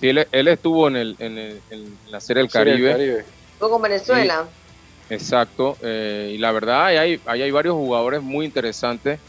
Sí, 0.00 0.08
él, 0.08 0.26
él 0.32 0.48
estuvo 0.48 0.88
en, 0.88 0.96
el, 0.96 1.16
en, 1.20 1.38
el- 1.38 1.62
en 1.70 1.98
la 2.06 2.20
Serie 2.20 2.42
del 2.42 2.50
Serie 2.50 2.72
del 2.72 2.82
Caribe. 2.82 3.14
Caribe. 3.14 3.26
Fue 3.58 3.70
con 3.70 3.82
Venezuela. 3.82 4.48
Exacto, 5.08 5.76
eh, 5.82 6.32
y 6.34 6.38
la 6.38 6.50
verdad 6.50 6.86
ahí 6.86 6.96
hay, 6.96 7.20
ahí 7.26 7.42
hay 7.42 7.50
varios 7.50 7.74
jugadores 7.74 8.22
muy 8.22 8.46
interesantes 8.46 9.20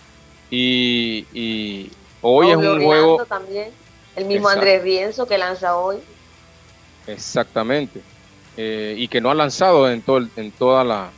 y, 0.58 1.28
y 1.34 1.92
hoy 2.22 2.52
es 2.52 2.58
un 2.58 2.82
juego 2.84 3.26
también. 3.26 3.70
El 4.16 4.26
mismo 4.26 4.48
Exacto. 4.48 4.60
Andrés 4.60 4.84
Rienzo 4.84 5.28
que 5.28 5.38
lanza 5.38 5.78
hoy. 5.78 5.98
exactamente 7.08 8.02
eh, 8.58 8.96
y 8.98 9.08
que 9.08 9.20
no 9.20 9.30
ha 9.30 9.36
lanzado 9.36 9.90
en, 9.92 10.02
todo, 10.02 10.18
el- 10.18 10.32
en 10.36 10.52
toda 10.52 10.84
la 10.84 11.12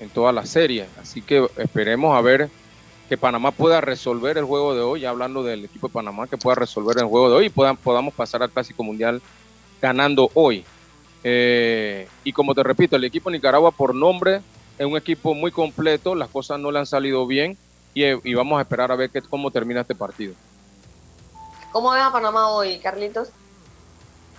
en 0.00 0.10
toda 0.10 0.32
la 0.32 0.44
serie, 0.44 0.86
así 1.00 1.22
que 1.22 1.46
esperemos 1.56 2.16
a 2.16 2.20
ver 2.20 2.48
que 3.08 3.16
Panamá 3.16 3.52
pueda 3.52 3.80
resolver 3.80 4.36
el 4.38 4.44
juego 4.44 4.74
de 4.74 4.80
hoy, 4.80 5.00
ya 5.00 5.10
hablando 5.10 5.42
del 5.44 5.64
equipo 5.64 5.86
de 5.86 5.92
Panamá, 5.92 6.26
que 6.26 6.36
pueda 6.36 6.56
resolver 6.56 6.98
el 6.98 7.04
juego 7.06 7.30
de 7.30 7.36
hoy 7.36 7.46
y 7.46 7.50
puedan, 7.50 7.76
podamos 7.76 8.12
pasar 8.12 8.42
al 8.42 8.50
Clásico 8.50 8.82
Mundial 8.82 9.22
ganando 9.80 10.30
hoy. 10.34 10.64
Eh, 11.22 12.08
y 12.24 12.32
como 12.32 12.54
te 12.54 12.62
repito, 12.64 12.96
el 12.96 13.04
equipo 13.04 13.30
de 13.30 13.36
Nicaragua 13.36 13.70
por 13.70 13.94
nombre 13.94 14.40
es 14.78 14.84
un 14.86 14.96
equipo 14.96 15.32
muy 15.34 15.52
completo, 15.52 16.14
las 16.16 16.28
cosas 16.28 16.58
no 16.58 16.72
le 16.72 16.80
han 16.80 16.86
salido 16.86 17.26
bien 17.26 17.56
y, 17.94 18.04
y 18.30 18.34
vamos 18.34 18.58
a 18.58 18.62
esperar 18.62 18.92
a 18.92 18.96
ver 18.96 19.10
qué, 19.10 19.22
cómo 19.22 19.50
termina 19.50 19.82
este 19.82 19.94
partido. 19.96 20.36
¿Cómo 21.72 21.90
ves 21.92 22.02
a 22.02 22.12
Panamá 22.12 22.50
hoy, 22.50 22.80
Carlitos? 22.80 23.34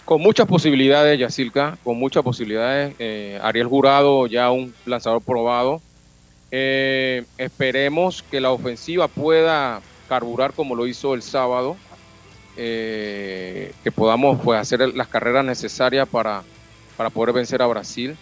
Con 0.05 0.21
muchas 0.21 0.47
posibilidades, 0.47 1.19
Yacilca, 1.19 1.79
con 1.83 1.97
muchas 1.97 2.23
posibilidades. 2.23 2.95
eh, 2.99 3.39
Ariel 3.41 3.67
Jurado, 3.67 4.27
ya 4.27 4.51
un 4.51 4.75
lanzador 4.85 5.23
probado. 5.23 5.83
Eh, 6.51 7.25
esperemos 7.37 8.23
que 8.23 8.41
la 8.41 8.51
ofensiva 8.51 9.07
pueda 9.09 9.83
carburar 10.07 10.53
como 10.53 10.75
lo 10.75 10.87
hizo 10.87 11.13
el 11.15 11.23
sábado. 11.23 11.81
eh, 12.55 13.77
que 13.83 13.91
podamos 13.91 14.39
pues, 14.43 14.59
hacer 14.59 14.79
las 14.95 15.07
carreras 15.09 15.45
necesarias 15.45 16.07
para, 16.09 16.47
para 16.95 17.09
poder 17.11 17.33
vencer 17.33 17.61
a 17.61 17.67
Brasil. 17.67 18.19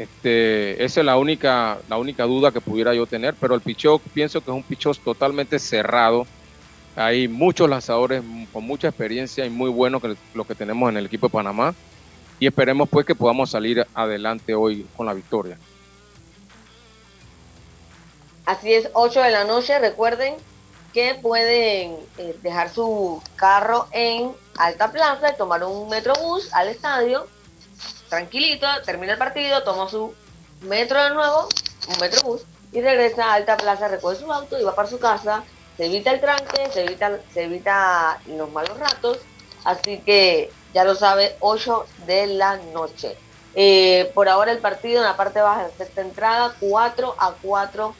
Este, 0.00 0.82
esa 0.82 1.00
es 1.00 1.04
la 1.04 1.18
única, 1.18 1.76
la 1.90 1.98
única 1.98 2.24
duda 2.24 2.50
que 2.50 2.62
pudiera 2.62 2.94
yo 2.94 3.04
tener, 3.04 3.34
pero 3.38 3.54
el 3.54 3.60
picheo 3.60 3.98
pienso 3.98 4.40
que 4.40 4.50
es 4.50 4.56
un 4.56 4.62
picheo 4.62 4.94
totalmente 4.94 5.58
cerrado. 5.58 6.26
Hay 6.96 7.28
muchos 7.28 7.68
lanzadores 7.68 8.22
con 8.50 8.64
mucha 8.64 8.88
experiencia 8.88 9.44
y 9.44 9.50
muy 9.50 9.68
buenos 9.68 10.00
que 10.00 10.16
lo 10.32 10.46
que 10.46 10.54
tenemos 10.54 10.88
en 10.88 10.96
el 10.96 11.04
equipo 11.04 11.26
de 11.26 11.32
Panamá 11.32 11.74
y 12.38 12.46
esperemos 12.46 12.88
pues 12.88 13.04
que 13.04 13.14
podamos 13.14 13.50
salir 13.50 13.86
adelante 13.92 14.54
hoy 14.54 14.86
con 14.96 15.04
la 15.04 15.12
victoria. 15.12 15.58
Así 18.46 18.72
es, 18.72 18.88
8 18.94 19.20
de 19.20 19.30
la 19.30 19.44
noche, 19.44 19.78
recuerden, 19.80 20.34
que 20.94 21.18
pueden 21.20 21.94
eh, 22.16 22.34
dejar 22.42 22.70
su 22.70 23.22
carro 23.36 23.86
en 23.92 24.32
Alta 24.56 24.90
Plaza, 24.90 25.34
tomar 25.34 25.62
un 25.62 25.90
metrobús 25.90 26.50
al 26.54 26.68
estadio, 26.68 27.26
tranquilito, 28.10 28.66
termina 28.84 29.12
el 29.14 29.18
partido, 29.18 29.62
toma 29.62 29.88
su 29.88 30.12
metro 30.62 31.02
de 31.02 31.10
nuevo, 31.10 31.48
un 31.88 31.98
metrobús, 31.98 32.42
y 32.72 32.82
regresa 32.82 33.24
a 33.24 33.34
Alta 33.34 33.56
Plaza, 33.56 33.88
recoge 33.88 34.16
su 34.16 34.30
auto 34.30 34.58
y 34.58 34.64
va 34.64 34.74
para 34.74 34.88
su 34.88 34.98
casa, 34.98 35.44
se 35.78 35.86
evita 35.86 36.10
el 36.10 36.20
tranque, 36.20 36.70
se 36.72 36.84
evita, 36.84 37.18
se 37.32 37.44
evita 37.44 38.20
los 38.26 38.50
malos 38.52 38.78
ratos, 38.78 39.18
así 39.64 39.98
que 40.00 40.52
ya 40.74 40.84
lo 40.84 40.94
sabe, 40.94 41.36
8 41.40 41.86
de 42.06 42.26
la 42.26 42.58
noche. 42.74 43.16
Eh, 43.54 44.10
por 44.14 44.28
ahora 44.28 44.52
el 44.52 44.58
partido 44.58 44.98
en 44.98 45.04
la 45.04 45.16
parte 45.16 45.40
baja 45.40 45.66
de 45.66 45.72
sexta 45.72 46.02
entrada, 46.02 46.54
4 46.60 47.14
a 47.18 47.32
4 47.42 47.94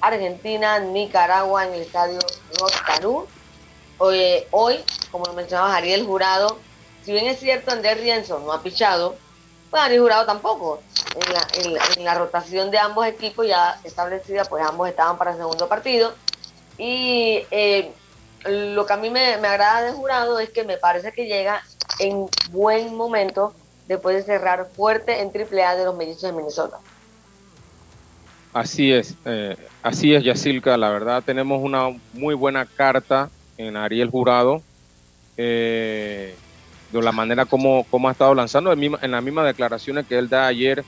Argentina, 0.00 0.78
Nicaragua 0.78 1.66
en 1.66 1.74
el 1.74 1.82
estadio 1.82 2.18
Rotarú. 2.58 3.26
Hoy, 3.98 4.44
hoy, 4.50 4.80
como 5.10 5.26
lo 5.26 5.34
mencionaba 5.34 5.76
Ariel 5.76 6.06
Jurado, 6.06 6.58
si 7.04 7.12
bien 7.12 7.26
es 7.26 7.38
cierto 7.38 7.70
Andrés 7.70 8.00
Rienzo 8.00 8.38
no 8.40 8.52
ha 8.52 8.62
pichado, 8.62 9.16
pues 9.70 9.82
Ariel 9.82 10.02
Jurado 10.02 10.26
tampoco. 10.26 10.82
En 11.96 12.04
la, 12.04 12.14
rotación 12.14 12.70
de 12.70 12.78
ambos 12.78 13.06
equipos 13.06 13.46
ya 13.46 13.80
establecida, 13.84 14.44
pues 14.44 14.64
ambos 14.64 14.88
estaban 14.88 15.18
para 15.18 15.32
el 15.32 15.36
segundo 15.36 15.68
partido. 15.68 16.12
Y 16.78 17.44
eh, 17.50 17.92
lo 18.46 18.86
que 18.86 18.92
a 18.92 18.96
mí 18.96 19.10
me, 19.10 19.36
me 19.38 19.48
agrada 19.48 19.82
de 19.82 19.92
Jurado 19.92 20.38
es 20.38 20.50
que 20.50 20.64
me 20.64 20.76
parece 20.76 21.12
que 21.12 21.26
llega 21.26 21.62
en 21.98 22.26
buen 22.50 22.94
momento 22.94 23.54
después 23.88 24.16
de 24.16 24.22
cerrar 24.22 24.68
fuerte 24.74 25.20
en 25.20 25.28
AAA 25.28 25.76
de 25.76 25.84
los 25.84 25.96
mellizos 25.96 26.22
de 26.22 26.32
Minnesota. 26.32 26.78
Así 28.52 28.92
es, 28.92 29.14
eh, 29.24 29.56
así 29.82 30.14
es, 30.14 30.24
Yacilca. 30.24 30.76
La 30.76 30.90
verdad, 30.90 31.22
tenemos 31.24 31.60
una 31.62 31.96
muy 32.12 32.34
buena 32.34 32.66
carta 32.66 33.30
en 33.56 33.76
Ariel 33.76 34.10
Jurado. 34.10 34.62
Eh, 35.36 36.34
de 36.92 37.02
la 37.02 37.12
manera 37.12 37.44
como, 37.44 37.84
como 37.84 38.08
ha 38.08 38.12
estado 38.12 38.34
lanzando, 38.34 38.72
en, 38.72 39.10
las 39.10 39.22
mismas 39.22 39.46
declaraciones 39.46 40.06
que 40.06 40.18
él 40.18 40.28
da 40.28 40.46
ayer, 40.46 40.84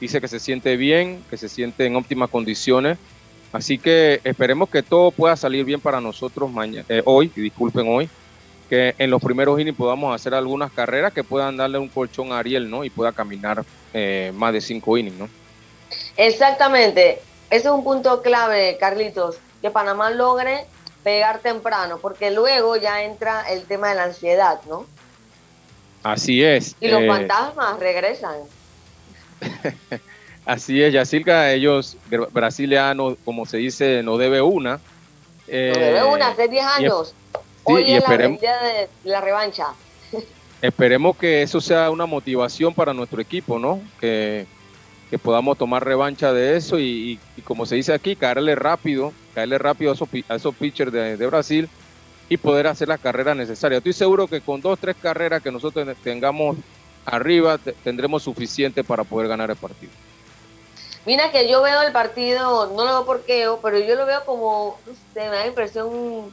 dice 0.00 0.20
que 0.20 0.28
se 0.28 0.38
siente 0.38 0.76
bien, 0.76 1.24
que 1.28 1.36
se 1.36 1.48
siente 1.48 1.86
en 1.86 1.96
óptimas 1.96 2.30
condiciones. 2.30 2.98
Así 3.52 3.78
que 3.78 4.20
esperemos 4.22 4.68
que 4.68 4.82
todo 4.82 5.10
pueda 5.10 5.36
salir 5.36 5.64
bien 5.64 5.80
para 5.80 6.00
nosotros 6.00 6.50
mañana, 6.50 6.84
eh, 6.88 7.02
hoy, 7.04 7.32
y 7.34 7.40
disculpen 7.40 7.86
hoy, 7.88 8.08
que 8.68 8.94
en 8.96 9.10
los 9.10 9.20
primeros 9.20 9.58
innings 9.58 9.76
podamos 9.76 10.14
hacer 10.14 10.34
algunas 10.34 10.70
carreras 10.70 11.12
que 11.12 11.24
puedan 11.24 11.56
darle 11.56 11.78
un 11.78 11.88
colchón 11.88 12.32
a 12.32 12.38
Ariel, 12.38 12.70
¿no? 12.70 12.84
Y 12.84 12.90
pueda 12.90 13.10
caminar 13.10 13.64
más 14.34 14.52
de 14.52 14.60
cinco 14.60 14.96
innings, 14.96 15.18
¿no? 15.18 15.28
Exactamente. 16.16 17.20
Ese 17.50 17.66
es 17.66 17.74
un 17.74 17.82
punto 17.82 18.22
clave, 18.22 18.76
Carlitos, 18.78 19.38
que 19.60 19.70
Panamá 19.70 20.10
logre 20.10 20.66
pegar 21.02 21.40
temprano, 21.40 21.98
porque 21.98 22.30
luego 22.30 22.76
ya 22.76 23.02
entra 23.02 23.42
el 23.50 23.64
tema 23.64 23.88
de 23.88 23.94
la 23.96 24.04
ansiedad, 24.04 24.60
¿no? 24.68 24.86
Así 26.02 26.42
es. 26.42 26.76
Y 26.80 26.88
los 26.88 27.02
eh, 27.02 27.06
fantasmas 27.06 27.78
regresan. 27.78 28.36
Así 30.46 30.82
es, 30.82 30.92
Yacilca, 30.92 31.52
ellos, 31.52 31.96
brasilianos, 32.32 33.16
como 33.24 33.46
se 33.46 33.58
dice, 33.58 34.02
no 34.02 34.16
debe 34.16 34.40
una. 34.40 34.72
no 34.72 34.80
debe 35.46 35.98
eh, 35.98 36.04
una, 36.04 36.28
hace 36.28 36.48
10 36.48 36.64
años. 36.64 37.14
Hoy 37.64 37.92
es 37.92 38.02
la, 38.08 38.16
de 38.16 38.88
la 39.04 39.20
revancha. 39.20 39.68
esperemos 40.62 41.16
que 41.16 41.42
eso 41.42 41.60
sea 41.60 41.90
una 41.90 42.06
motivación 42.06 42.74
para 42.74 42.94
nuestro 42.94 43.20
equipo, 43.20 43.58
¿no? 43.58 43.80
Que 44.00 44.46
que 45.10 45.18
podamos 45.18 45.58
tomar 45.58 45.84
revancha 45.84 46.32
de 46.32 46.56
eso 46.56 46.78
y, 46.78 47.18
como 47.42 47.66
se 47.66 47.74
dice 47.74 47.92
aquí, 47.92 48.14
caerle 48.14 48.54
rápido, 48.54 49.12
caerle 49.34 49.58
rápido 49.58 49.90
a 49.90 49.94
esos, 49.94 50.08
a 50.28 50.36
esos 50.36 50.54
pitchers 50.54 50.92
de, 50.92 51.26
Brasil 51.26 51.68
y 52.30 52.38
poder 52.38 52.68
hacer 52.68 52.88
las 52.88 53.00
carreras 53.00 53.36
necesarias. 53.36 53.78
Estoy 53.78 53.92
seguro 53.92 54.26
que 54.26 54.40
con 54.40 54.62
dos, 54.62 54.78
tres 54.78 54.96
carreras 54.96 55.42
que 55.42 55.50
nosotros 55.50 55.86
tengamos 56.02 56.56
arriba 57.04 57.58
tendremos 57.82 58.22
suficiente 58.22 58.84
para 58.84 59.04
poder 59.04 59.28
ganar 59.28 59.50
el 59.50 59.56
partido. 59.56 59.92
Mira 61.04 61.32
que 61.32 61.48
yo 61.48 61.60
veo 61.60 61.82
el 61.82 61.92
partido, 61.92 62.68
no 62.68 62.84
lo 62.84 62.92
veo 62.92 63.04
por 63.04 63.22
qué, 63.22 63.50
pero 63.62 63.78
yo 63.78 63.96
lo 63.96 64.06
veo 64.06 64.24
como, 64.24 64.78
no 64.86 64.92
sé, 65.12 65.28
me 65.28 65.36
da 65.36 65.46
impresión 65.46 66.32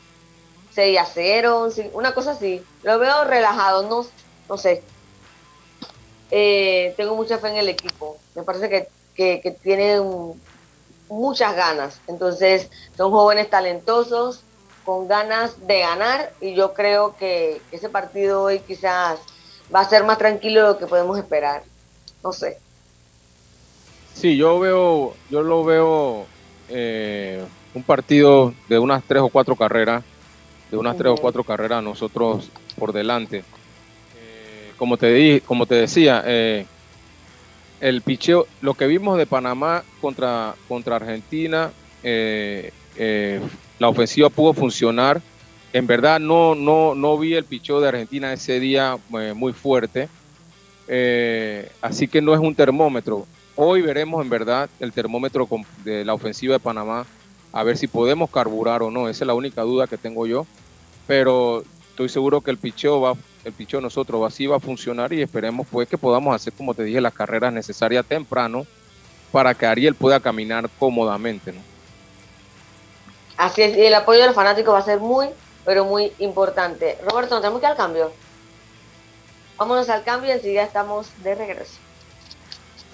6 0.73 0.99
a 0.99 1.05
0, 1.05 1.69
una 1.93 2.13
cosa 2.13 2.31
así. 2.31 2.63
Lo 2.83 2.99
veo 2.99 3.23
relajado, 3.23 3.89
no, 3.89 4.05
no 4.47 4.57
sé, 4.57 4.83
eh, 6.29 6.93
tengo 6.97 7.15
mucha 7.15 7.39
fe 7.39 7.49
en 7.49 7.57
el 7.57 7.69
equipo. 7.69 8.17
Me 8.35 8.43
parece 8.43 8.69
que, 8.69 9.41
que, 9.41 9.51
tienen 9.63 10.03
muchas 11.09 11.55
ganas. 11.55 11.99
Entonces, 12.07 12.69
son 12.95 13.11
jóvenes 13.11 13.49
talentosos, 13.49 14.43
con 14.87 15.07
ganas 15.07 15.67
de 15.67 15.81
ganar, 15.81 16.31
y 16.39 16.55
yo 16.55 16.73
creo 16.73 17.15
que 17.17 17.61
ese 17.71 17.89
partido 17.89 18.41
hoy 18.41 18.59
quizás 18.61 19.19
va 19.73 19.81
a 19.81 19.89
ser 19.89 20.05
más 20.05 20.17
tranquilo 20.17 20.61
de 20.61 20.67
lo 20.67 20.77
que 20.77 20.87
podemos 20.87 21.19
esperar. 21.19 21.61
No 22.23 22.31
sé. 22.31 22.57
Sí, 24.13 24.37
yo 24.37 24.57
veo, 24.59 25.13
yo 25.29 25.43
lo 25.43 25.65
veo 25.65 26.25
eh, 26.69 27.45
un 27.75 27.83
partido 27.83 28.53
de 28.69 28.79
unas 28.79 29.03
tres 29.03 29.21
o 29.21 29.27
cuatro 29.27 29.57
carreras, 29.57 30.03
de 30.71 30.77
unas 30.77 30.97
tres 30.97 31.11
o 31.11 31.17
cuatro 31.17 31.43
carreras 31.43 31.83
nosotros 31.83 32.49
por 32.79 32.93
delante 32.93 33.43
como 34.77 34.97
te, 34.97 35.13
di, 35.13 35.41
como 35.41 35.65
te 35.65 35.75
decía, 35.75 36.23
eh, 36.25 36.65
el 37.81 38.01
picheo, 38.01 38.47
lo 38.61 38.75
que 38.75 38.87
vimos 38.87 39.17
de 39.17 39.25
Panamá 39.25 39.83
contra, 39.99 40.55
contra 40.67 40.95
Argentina, 40.95 41.71
eh, 42.03 42.71
eh, 42.95 43.41
la 43.79 43.89
ofensiva 43.89 44.29
pudo 44.29 44.53
funcionar. 44.53 45.21
En 45.73 45.85
verdad 45.85 46.19
no, 46.19 46.55
no, 46.55 46.95
no 46.95 47.17
vi 47.17 47.33
el 47.33 47.43
picheo 47.43 47.81
de 47.81 47.89
Argentina 47.89 48.33
ese 48.33 48.59
día 48.59 48.97
muy 49.09 49.53
fuerte. 49.53 50.09
así 51.81 52.07
que 52.07 52.21
no 52.21 52.33
es 52.33 52.39
un 52.39 52.55
termómetro. 52.55 53.27
Hoy 53.55 53.81
veremos 53.81 54.21
en 54.23 54.29
verdad 54.29 54.69
el 54.79 54.93
termómetro 54.93 55.47
de 55.83 56.05
la 56.05 56.13
ofensiva 56.13 56.53
de 56.53 56.59
Panamá, 56.59 57.05
a 57.51 57.63
ver 57.63 57.77
si 57.77 57.87
podemos 57.87 58.29
carburar 58.29 58.83
o 58.83 58.91
no. 58.91 59.09
Esa 59.09 59.23
es 59.23 59.27
la 59.27 59.33
única 59.33 59.63
duda 59.63 59.87
que 59.87 59.97
tengo 59.97 60.25
yo. 60.27 60.45
Pero 61.07 61.63
estoy 61.89 62.09
seguro 62.09 62.41
que 62.41 62.51
el 62.51 62.57
picheo 62.57 63.01
va 63.01 63.15
el 63.47 63.53
pichón 63.53 63.81
nosotros 63.81 64.21
así 64.27 64.45
va 64.45 64.57
a 64.57 64.59
funcionar 64.59 65.13
y 65.13 65.21
esperemos 65.21 65.65
pues 65.71 65.87
que 65.87 65.97
podamos 65.97 66.35
hacer, 66.35 66.51
como 66.51 66.73
te 66.73 66.83
dije, 66.83 66.99
las 66.99 67.13
carreras 67.13 67.53
necesarias 67.53 68.05
temprano 68.05 68.65
para 69.31 69.53
que 69.53 69.65
Ariel 69.65 69.95
pueda 69.95 70.19
caminar 70.19 70.69
cómodamente. 70.77 71.53
¿no? 71.53 71.76
Así 73.37 73.61
es, 73.61 73.77
y 73.77 73.85
el 73.85 73.93
apoyo 73.93 74.21
de 74.21 74.27
los 74.27 74.35
fanáticos 74.35 74.73
va 74.73 74.79
a 74.79 74.83
ser 74.83 74.99
muy, 74.99 75.29
pero 75.63 75.85
muy 75.85 76.11
importante. 76.19 76.97
Roberto, 77.03 77.35
¿nos 77.35 77.41
tenemos 77.41 77.61
que 77.61 77.67
al 77.67 77.77
cambio? 77.77 78.11
Vámonos 79.57 79.89
al 79.89 80.03
cambio 80.03 80.29
y 80.29 80.33
enseguida 80.33 80.63
estamos 80.63 81.07
de 81.23 81.35
regreso. 81.35 81.86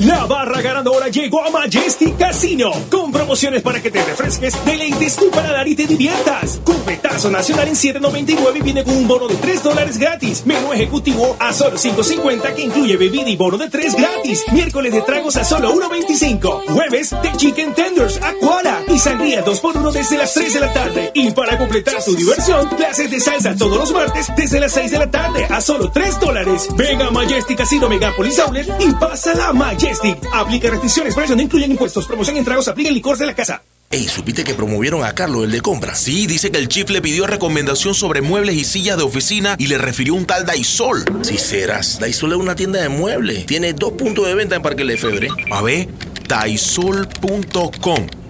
La 0.00 0.26
barra 0.26 0.60
ganadora 0.60 1.08
llegó 1.08 1.42
a 1.42 1.48
Majestic 1.48 2.18
Casino 2.18 2.70
con 2.90 3.10
promociones 3.10 3.62
para 3.62 3.80
que 3.80 3.90
te 3.90 4.04
refresques, 4.04 4.54
deleites 4.66 5.16
tu 5.16 5.30
paladar 5.30 5.66
y 5.66 5.74
te 5.74 5.86
diviertas. 5.86 6.60
Cupetazo 6.64 7.30
nacional 7.30 7.68
en 7.68 7.74
7.99 7.74 8.62
viene 8.62 8.84
con 8.84 8.94
un 8.94 9.08
bono 9.08 9.26
de 9.26 9.36
3 9.36 9.62
dólares 9.62 9.96
gratis. 9.96 10.44
Menú 10.44 10.74
ejecutivo 10.74 11.34
a 11.40 11.50
solo 11.54 11.78
5.50 11.78 12.54
que 12.54 12.62
incluye 12.62 12.98
bebida 12.98 13.30
y 13.30 13.36
bono 13.36 13.56
de 13.56 13.70
3 13.70 13.96
gratis. 13.96 14.44
Miércoles 14.52 14.92
de 14.92 15.00
tragos 15.00 15.36
a 15.36 15.44
solo 15.44 15.72
1.25. 15.74 16.74
Jueves 16.74 17.10
de 17.22 17.32
chicken 17.32 17.72
tenders, 17.74 18.20
aquara 18.22 18.82
y 18.88 18.98
sangría 18.98 19.42
2x1 19.46 19.92
desde 19.92 20.18
las 20.18 20.34
3 20.34 20.54
de 20.54 20.60
la 20.60 20.72
tarde. 20.74 21.10
Y 21.14 21.30
para 21.30 21.56
completar 21.56 22.04
tu 22.04 22.14
diversión, 22.14 22.68
clases 22.68 23.10
de 23.10 23.18
salsa 23.18 23.56
todos 23.56 23.78
los 23.78 23.92
martes 23.92 24.26
desde 24.36 24.60
las 24.60 24.72
6 24.72 24.90
de 24.90 24.98
la 24.98 25.10
tarde 25.10 25.46
a 25.48 25.58
solo 25.62 25.90
3 25.90 26.20
dólares. 26.20 26.68
Venga 26.76 27.06
a 27.06 27.10
Majestic 27.10 27.56
Casino 27.56 27.88
Megapolis 27.88 28.38
Outlet 28.40 28.68
y 28.78 28.92
pasa 28.92 29.34
la 29.34 29.54
Majestic. 29.54 29.85
Aplica 30.32 30.70
restricciones, 30.70 31.14
precios 31.14 31.36
no 31.36 31.42
incluyen 31.42 31.70
impuestos. 31.70 32.06
Promoción 32.06 32.36
en 32.36 32.44
tragos, 32.44 32.68
aplica 32.68 32.88
el 32.88 32.94
licor 32.94 33.16
de 33.16 33.26
la 33.26 33.34
casa. 33.34 33.62
Ey, 33.88 34.08
¿supiste 34.08 34.42
que 34.42 34.54
promovieron 34.54 35.04
a 35.04 35.14
Carlos, 35.14 35.44
el 35.44 35.52
de 35.52 35.60
compra? 35.60 35.94
Sí, 35.94 36.26
dice 36.26 36.50
que 36.50 36.58
el 36.58 36.68
chief 36.68 36.90
le 36.90 37.00
pidió 37.00 37.26
recomendación 37.26 37.94
sobre 37.94 38.20
muebles 38.20 38.56
y 38.56 38.64
sillas 38.64 38.96
de 38.96 39.04
oficina 39.04 39.54
y 39.58 39.68
le 39.68 39.78
refirió 39.78 40.14
un 40.14 40.26
tal 40.26 40.44
Daisol. 40.44 41.04
Si 41.22 41.38
serás, 41.38 42.00
Daisol 42.00 42.32
es 42.32 42.38
una 42.38 42.56
tienda 42.56 42.80
de 42.80 42.88
muebles. 42.88 43.46
Tiene 43.46 43.74
dos 43.74 43.92
puntos 43.92 44.26
de 44.26 44.34
venta 44.34 44.56
en 44.56 44.62
Parque 44.62 44.84
Lefebvre. 44.84 45.28
A 45.52 45.62
ver, 45.62 45.88
daisol.com. 46.28 48.06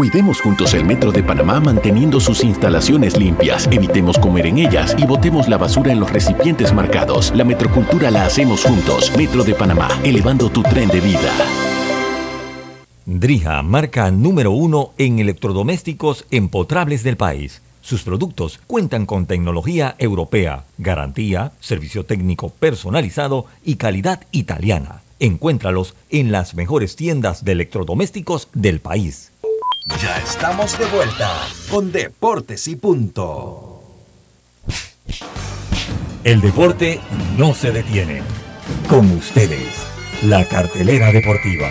Cuidemos 0.00 0.40
juntos 0.40 0.72
el 0.72 0.86
Metro 0.86 1.12
de 1.12 1.22
Panamá 1.22 1.60
manteniendo 1.60 2.20
sus 2.20 2.42
instalaciones 2.42 3.18
limpias, 3.18 3.68
evitemos 3.70 4.18
comer 4.18 4.46
en 4.46 4.56
ellas 4.56 4.96
y 4.96 5.04
botemos 5.04 5.46
la 5.46 5.58
basura 5.58 5.92
en 5.92 6.00
los 6.00 6.10
recipientes 6.10 6.72
marcados. 6.72 7.34
La 7.36 7.44
metrocultura 7.44 8.10
la 8.10 8.24
hacemos 8.24 8.64
juntos. 8.64 9.12
Metro 9.14 9.44
de 9.44 9.54
Panamá, 9.54 9.90
elevando 10.02 10.48
tu 10.48 10.62
tren 10.62 10.88
de 10.88 11.02
vida. 11.02 11.30
Drija, 13.04 13.62
marca 13.62 14.10
número 14.10 14.52
uno 14.52 14.94
en 14.96 15.18
electrodomésticos 15.18 16.24
empotrables 16.30 17.02
del 17.02 17.18
país. 17.18 17.60
Sus 17.82 18.02
productos 18.02 18.58
cuentan 18.66 19.04
con 19.04 19.26
tecnología 19.26 19.96
europea, 19.98 20.64
garantía, 20.78 21.52
servicio 21.60 22.06
técnico 22.06 22.48
personalizado 22.48 23.44
y 23.62 23.74
calidad 23.74 24.22
italiana. 24.32 25.02
Encuéntralos 25.18 25.94
en 26.08 26.32
las 26.32 26.54
mejores 26.54 26.96
tiendas 26.96 27.44
de 27.44 27.52
electrodomésticos 27.52 28.48
del 28.54 28.80
país. 28.80 29.29
Ya 29.86 30.16
estamos 30.18 30.78
de 30.78 30.84
vuelta 30.86 31.48
con 31.70 31.90
Deportes 31.90 32.68
y 32.68 32.76
Punto. 32.76 33.82
El 36.22 36.40
deporte 36.42 37.00
no 37.38 37.54
se 37.54 37.72
detiene. 37.72 38.22
Con 38.88 39.10
ustedes, 39.12 39.86
la 40.22 40.44
cartelera 40.44 41.12
deportiva. 41.12 41.68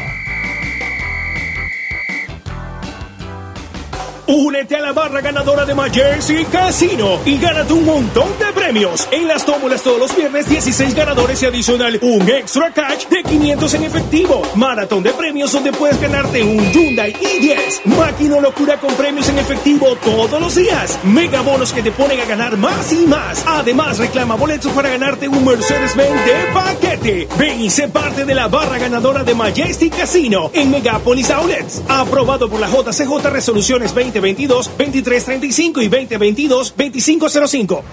Únete 4.31 4.75
a 4.75 4.79
la 4.79 4.93
barra 4.93 5.21
ganadora 5.21 5.65
de 5.65 5.73
Majersey 5.73 6.45
Casino 6.45 7.19
y 7.25 7.39
gánate 7.39 7.73
un 7.73 7.83
montón 7.83 8.27
de 8.37 8.53
premios. 8.53 9.07
En 9.11 9.27
las 9.27 9.43
tómulas 9.43 9.81
todos 9.81 9.97
los 9.97 10.15
viernes 10.15 10.47
16 10.47 10.93
ganadores 10.93 11.41
y 11.41 11.47
adicional 11.47 11.97
un 12.03 12.29
extra 12.29 12.71
cash 12.71 13.07
de 13.07 13.23
500 13.23 13.73
en 13.73 13.83
efectivo. 13.85 14.43
Maratón 14.53 15.01
de 15.01 15.13
premios 15.13 15.51
donde 15.51 15.71
puedes 15.71 15.99
ganarte 15.99 16.43
un 16.43 16.59
Hyundai 16.71 17.11
i10. 17.11 17.85
Máquina 17.85 18.39
locura 18.39 18.79
con 18.79 18.93
premios 18.93 19.27
en 19.29 19.39
efectivo 19.39 19.95
todos 19.95 20.39
los 20.39 20.53
días. 20.53 20.99
Mega 21.05 21.41
bonos 21.41 21.73
que 21.73 21.81
te 21.81 21.91
ponen 21.91 22.19
a 22.19 22.25
ganar 22.25 22.55
más 22.55 22.93
y 22.93 23.07
más. 23.07 23.43
Además 23.47 23.97
reclama 23.97 24.35
boletos 24.35 24.71
para 24.73 24.89
ganarte 24.89 25.27
un 25.27 25.43
Mercedes-Benz 25.43 26.25
de 26.25 26.53
paquete. 26.53 27.27
Ven 27.35 27.61
y 27.61 27.71
sé 27.71 27.87
parte 27.87 28.25
de 28.25 28.35
la 28.35 28.47
barra 28.47 28.77
ganadora 28.77 29.23
de 29.23 29.33
Majestic 29.33 29.97
Casino 29.97 30.51
en 30.53 30.69
Megapolis 30.69 31.31
Outlets. 31.31 31.81
Aprobado 31.89 32.47
por 32.47 32.59
la 32.59 32.69
JCJ 32.69 33.27
Resoluciones 33.31 33.91
20 33.91 34.18
2022 34.19 34.65
2335 34.77 35.81
y 35.81 35.87
2022 35.87 36.73
2505. 36.75 37.83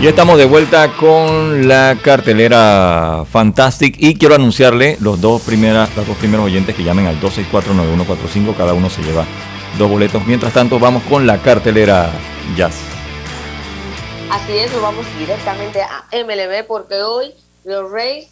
Ya 0.00 0.10
estamos 0.10 0.36
de 0.36 0.44
vuelta 0.44 0.92
con 0.96 1.66
la 1.66 1.96
cartelera 2.02 3.24
Fantastic 3.30 3.96
y 3.98 4.16
quiero 4.16 4.34
anunciarle 4.34 4.98
los 5.00 5.18
dos 5.20 5.40
primeras, 5.40 5.94
los 5.96 6.06
dos 6.06 6.16
primeros 6.18 6.44
oyentes 6.44 6.74
que 6.74 6.84
llamen 6.84 7.06
al 7.06 7.18
2649145, 7.20 8.54
cada 8.54 8.74
uno 8.74 8.90
se 8.90 9.02
lleva 9.02 9.24
dos 9.78 9.90
boletos. 9.90 10.26
Mientras 10.26 10.52
tanto, 10.52 10.78
vamos 10.78 11.02
con 11.04 11.26
la 11.26 11.38
cartelera 11.38 12.10
Jazz. 12.54 12.93
Así 14.34 14.58
es, 14.58 14.72
nos 14.72 14.82
vamos 14.82 15.06
directamente 15.16 15.80
a 15.80 16.08
MLB 16.10 16.66
porque 16.66 17.00
hoy 17.04 17.36
los 17.62 17.88
Rays 17.92 18.30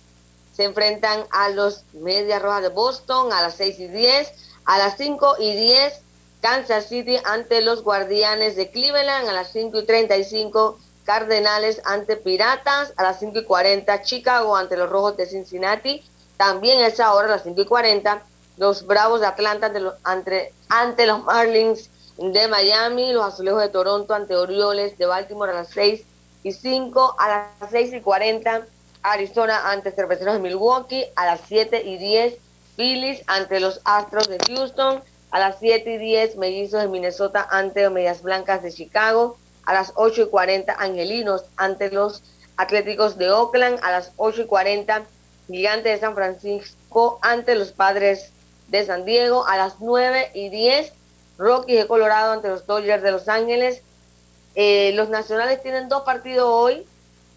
se 0.53 0.65
enfrentan 0.65 1.23
a 1.31 1.49
los 1.51 1.85
Medias 1.93 2.43
Rojas 2.43 2.63
de 2.63 2.71
Boston 2.71 3.33
a 3.33 3.41
las 3.41 3.55
6 3.55 3.79
y 3.79 3.87
10, 3.87 4.33
a 4.65 4.79
las 4.79 4.97
5 4.97 5.37
y 5.39 5.55
10 5.55 6.01
Kansas 6.41 6.89
City 6.89 7.19
ante 7.25 7.63
los 7.63 7.85
Guardianes 7.85 8.57
de 8.57 8.69
Cleveland, 8.73 9.29
a 9.29 9.33
las 9.33 9.53
5 9.53 9.79
y 9.79 9.87
35 9.87 10.77
Cardenales 11.05 11.81
ante 11.85 12.17
Piratas, 12.17 12.93
a 12.97 13.05
las 13.05 13.21
5 13.21 13.39
y 13.39 13.45
40 13.45 14.03
Chicago 14.03 14.57
ante 14.57 14.77
los 14.77 14.91
Rojos 14.91 15.17
de 15.17 15.27
Cincinnati, 15.27 16.03
también 16.37 16.81
a 16.81 16.89
esa 16.89 17.15
hora, 17.15 17.29
a 17.29 17.37
las 17.37 17.45
5 17.45 17.61
y 17.61 17.67
40, 17.67 18.25
los 18.57 18.89
Bravos 18.89 19.21
de 19.21 19.29
Atlanta 19.29 19.67
ante 19.67 19.79
los, 19.79 19.95
ante, 20.03 20.53
ante 20.69 21.07
los 21.07 21.23
Marlins 21.23 21.91
de 22.31 22.47
Miami, 22.47 23.13
los 23.13 23.25
Azulejos 23.25 23.63
de 23.63 23.69
Toronto 23.69 24.15
ante 24.15 24.37
Orioles 24.37 24.97
de 24.97 25.07
Baltimore 25.07 25.51
a 25.51 25.55
las 25.55 25.71
6 25.71 26.05
y 26.45 26.53
5, 26.53 27.17
a 27.19 27.29
las 27.29 27.71
6 27.71 27.95
y 27.95 28.01
40 28.01 28.67
Arizona 29.03 29.71
ante 29.71 29.91
Cerveceros 29.91 30.35
de 30.35 30.41
Milwaukee, 30.41 31.07
a 31.17 31.27
las 31.27 31.41
7 31.49 31.83
y 31.85 31.99
10 31.99 32.35
Phillies 32.77 33.23
ante 33.27 33.59
los 33.59 33.81
Astros 33.85 34.29
de 34.29 34.39
Houston, 34.39 35.03
a 35.33 35.39
las 35.41 35.57
7 35.59 35.95
y 35.95 35.99
10 35.99 36.37
Mellizos 36.37 36.83
de 36.83 36.89
Minnesota 36.89 37.49
ante 37.51 37.91
Medias 37.91 38.23
Blancas 38.23 38.63
de 38.63 38.73
Chicago, 38.73 39.37
a 39.65 39.75
las 39.75 39.93
8 39.97 40.23
y 40.23 40.29
40 40.29 40.75
Angelinos 40.79 41.45
ante 41.57 41.91
los 41.91 42.23
Atléticos 42.57 43.19
de 43.19 43.31
Oakland, 43.31 43.81
a 43.83 43.91
las 43.91 44.13
8 44.17 44.43
y 44.43 44.47
40 44.47 45.03
Gigantes 45.49 45.95
de 45.95 45.99
San 45.99 46.15
Francisco 46.15 47.19
ante 47.21 47.57
los 47.57 47.73
Padres 47.73 48.31
de 48.69 48.87
San 48.87 49.05
Diego, 49.05 49.45
a 49.47 49.57
las 49.57 49.81
9 49.81 50.31
y 50.35 50.51
10 50.51 50.93
Rockies 51.43 51.79
de 51.79 51.87
Colorado 51.87 52.33
ante 52.33 52.49
los 52.49 52.67
Dodgers 52.67 53.03
de 53.03 53.11
Los 53.11 53.29
Ángeles. 53.29 53.83
Eh, 54.55 54.93
los 54.95 55.09
Nacionales 55.09 55.63
tienen 55.63 55.89
dos 55.89 56.03
partidos 56.03 56.47
hoy, 56.49 56.87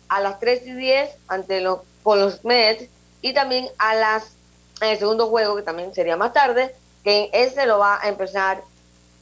a 0.10 0.22
las 0.22 0.40
3 0.40 0.68
y 0.68 0.74
10 0.74 1.10
ante 1.28 1.62
los, 1.62 1.80
con 2.04 2.20
los 2.20 2.46
Mets 2.46 2.88
y 3.22 3.34
también 3.34 3.68
a 3.80 3.96
las 3.96 4.36
en 4.82 4.90
el 4.90 5.00
segundo 5.00 5.28
juego, 5.28 5.56
que 5.56 5.62
también 5.62 5.94
sería 5.94 6.18
más 6.18 6.34
tarde, 6.34 6.76
que 7.04 7.30
ese 7.34 7.66
lo 7.66 7.80
va 7.80 8.00
a 8.02 8.10
empezar 8.10 8.62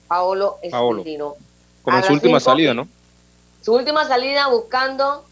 Paolo 0.08 0.58
Escudino. 0.62 1.36
Como 1.84 2.02
su 2.02 2.13
última 2.13 2.39
salida, 2.39 2.74
¿no? 2.74 2.88
Su 3.62 3.74
última 3.74 4.06
salida 4.06 4.48
buscando 4.48 5.24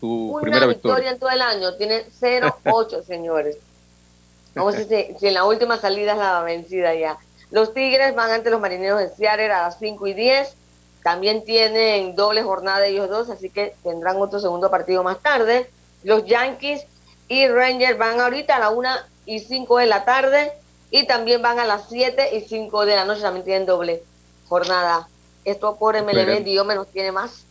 su 0.00 0.32
una 0.32 0.42
primera 0.42 0.66
victoria. 0.66 1.10
en 1.10 1.18
todo 1.18 1.30
el 1.30 1.40
año. 1.40 1.74
Tiene 1.76 2.04
0-8, 2.20 3.02
señores. 3.06 3.56
Vamos 4.54 4.74
a 4.74 4.78
ver 4.78 4.88
si, 4.88 5.18
si 5.18 5.28
en 5.28 5.34
la 5.34 5.44
última 5.44 5.78
salida 5.78 6.12
es 6.12 6.18
la 6.18 6.42
vencida 6.42 6.94
ya. 6.94 7.18
Los 7.50 7.72
Tigres 7.72 8.14
van 8.14 8.30
ante 8.30 8.50
los 8.50 8.60
Marineros 8.60 8.98
de 9.00 9.08
Seattle 9.08 9.52
a 9.52 9.62
las 9.62 9.78
5 9.78 10.06
y 10.06 10.14
10. 10.14 10.54
También 11.02 11.44
tienen 11.44 12.14
doble 12.16 12.42
jornada 12.42 12.86
ellos 12.86 13.08
dos, 13.08 13.30
así 13.30 13.50
que 13.50 13.74
tendrán 13.82 14.16
otro 14.16 14.40
segundo 14.40 14.70
partido 14.70 15.02
más 15.02 15.20
tarde. 15.20 15.70
Los 16.02 16.24
Yankees 16.26 16.84
y 17.28 17.46
Rangers 17.48 17.98
van 17.98 18.20
ahorita 18.20 18.56
a 18.56 18.58
las 18.58 18.72
1 18.72 18.88
y 19.26 19.40
5 19.40 19.78
de 19.78 19.86
la 19.86 20.04
tarde 20.04 20.52
y 20.90 21.06
también 21.06 21.42
van 21.42 21.58
a 21.58 21.64
las 21.64 21.88
7 21.88 22.36
y 22.36 22.40
5 22.42 22.86
de 22.86 22.96
la 22.96 23.04
noche, 23.04 23.22
también 23.22 23.44
tienen 23.44 23.66
doble 23.66 24.02
jornada. 24.48 25.08
Esto 25.44 25.76
por 25.76 26.00
MLB, 26.02 26.44
Dios 26.44 26.66
menos 26.66 26.88
tiene 26.88 27.12
más. 27.12 27.44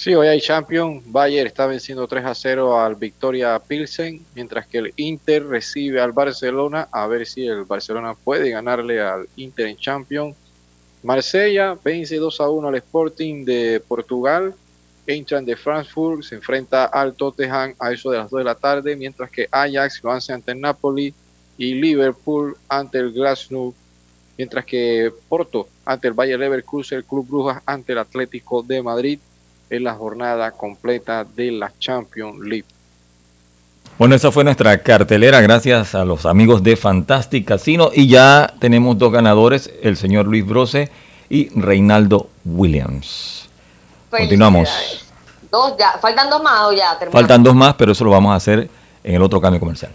Sí, 0.00 0.14
hoy 0.14 0.28
hay 0.28 0.40
Champion. 0.40 1.02
Bayer 1.12 1.46
está 1.46 1.66
venciendo 1.66 2.08
3 2.08 2.24
a 2.24 2.34
0 2.34 2.80
al 2.80 2.94
Victoria 2.94 3.58
Pilsen, 3.58 4.24
mientras 4.34 4.66
que 4.66 4.78
el 4.78 4.94
Inter 4.96 5.46
recibe 5.46 6.00
al 6.00 6.12
Barcelona. 6.12 6.88
A 6.90 7.06
ver 7.06 7.26
si 7.26 7.46
el 7.46 7.64
Barcelona 7.64 8.14
puede 8.14 8.48
ganarle 8.48 9.02
al 9.02 9.28
Inter 9.36 9.66
en 9.66 9.76
Champion. 9.76 10.34
Marsella 11.02 11.76
vence 11.84 12.16
2 12.16 12.40
a 12.40 12.48
1 12.48 12.68
al 12.68 12.76
Sporting 12.76 13.44
de 13.44 13.82
Portugal. 13.86 14.54
Eintracht 15.06 15.44
de 15.44 15.54
Frankfurt 15.54 16.22
se 16.22 16.36
enfrenta 16.36 16.86
al 16.86 17.12
Tottenham 17.12 17.74
a 17.78 17.92
eso 17.92 18.10
de 18.10 18.16
las 18.16 18.30
2 18.30 18.38
de 18.38 18.44
la 18.44 18.54
tarde, 18.54 18.96
mientras 18.96 19.30
que 19.30 19.48
Ajax 19.50 20.02
lo 20.02 20.12
hace 20.12 20.32
ante 20.32 20.52
el 20.52 20.62
Napoli 20.62 21.12
y 21.58 21.74
Liverpool 21.74 22.56
ante 22.70 22.96
el 22.96 23.12
Glasgow, 23.12 23.74
mientras 24.38 24.64
que 24.64 25.12
Porto 25.28 25.68
ante 25.84 26.08
el 26.08 26.14
Bayer 26.14 26.38
Leverkusen, 26.38 26.96
el 26.96 27.04
Club 27.04 27.28
Brujas 27.28 27.62
ante 27.66 27.92
el 27.92 27.98
Atlético 27.98 28.62
de 28.62 28.82
Madrid 28.82 29.20
en 29.70 29.84
la 29.84 29.94
jornada 29.94 30.50
completa 30.50 31.24
de 31.24 31.52
la 31.52 31.72
Champions 31.78 32.40
League. 32.40 32.66
Bueno, 33.98 34.14
esa 34.14 34.32
fue 34.32 34.44
nuestra 34.44 34.82
cartelera, 34.82 35.40
gracias 35.40 35.94
a 35.94 36.04
los 36.04 36.26
amigos 36.26 36.62
de 36.62 36.76
Fantastic 36.76 37.46
Casino. 37.46 37.90
Y 37.92 38.08
ya 38.08 38.52
tenemos 38.58 38.98
dos 38.98 39.12
ganadores, 39.12 39.70
el 39.82 39.96
señor 39.96 40.26
Luis 40.26 40.46
Brose 40.46 40.90
y 41.28 41.48
Reinaldo 41.50 42.28
Williams. 42.44 43.48
Continuamos. 44.10 45.04
Dos 45.50 45.76
ya, 45.78 45.98
faltan 46.00 46.30
dos 46.30 46.42
más 46.42 46.60
o 46.62 46.72
ya 46.72 46.98
terminamos? 46.98 47.12
Faltan 47.12 47.42
dos 47.42 47.54
más, 47.54 47.74
pero 47.74 47.92
eso 47.92 48.04
lo 48.04 48.10
vamos 48.10 48.32
a 48.32 48.36
hacer 48.36 48.68
en 49.04 49.14
el 49.14 49.22
otro 49.22 49.40
cambio 49.40 49.60
comercial. 49.60 49.92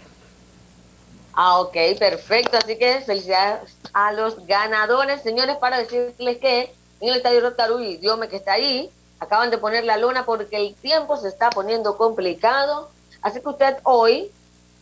Ah, 1.34 1.58
ok, 1.58 1.76
perfecto. 1.98 2.56
Así 2.56 2.78
que 2.78 3.00
felicidades 3.00 3.76
a 3.92 4.12
los 4.12 4.46
ganadores, 4.46 5.22
señores, 5.22 5.56
para 5.56 5.78
decirles 5.78 6.38
que 6.38 6.72
en 7.00 7.08
el 7.08 7.16
Estadio 7.16 7.40
Rotaru 7.40 7.80
y 7.80 7.96
Diome 7.98 8.28
que 8.28 8.36
está 8.36 8.54
ahí, 8.54 8.88
acaban 9.18 9.50
de 9.50 9.58
poner 9.58 9.84
la 9.84 9.96
luna 9.96 10.24
porque 10.24 10.56
el 10.56 10.74
tiempo 10.74 11.16
se 11.16 11.28
está 11.28 11.50
poniendo 11.50 11.96
complicado. 11.96 12.90
Así 13.22 13.40
que 13.40 13.48
usted 13.48 13.76
hoy 13.84 14.30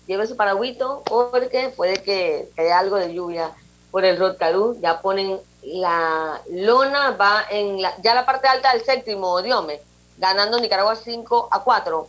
lleve 0.06 0.26
su 0.26 0.36
paragüito 0.36 1.02
porque 1.06 1.72
puede 1.74 2.02
que 2.02 2.48
haya 2.56 2.78
algo 2.78 2.96
de 2.96 3.14
lluvia 3.14 3.50
por 3.90 4.04
el 4.04 4.18
Rotaru. 4.18 4.78
Ya 4.80 5.00
ponen 5.00 5.38
la 5.62 6.40
lona, 6.50 7.12
va 7.12 7.44
en 7.50 7.80
la, 7.80 7.94
ya 8.02 8.14
la 8.14 8.26
parte 8.26 8.48
alta 8.48 8.72
del 8.72 8.84
séptimo 8.84 9.40
Diome, 9.40 9.80
ganando 10.18 10.58
Nicaragua 10.60 10.96
5 10.96 11.48
a 11.50 11.62
4. 11.62 12.08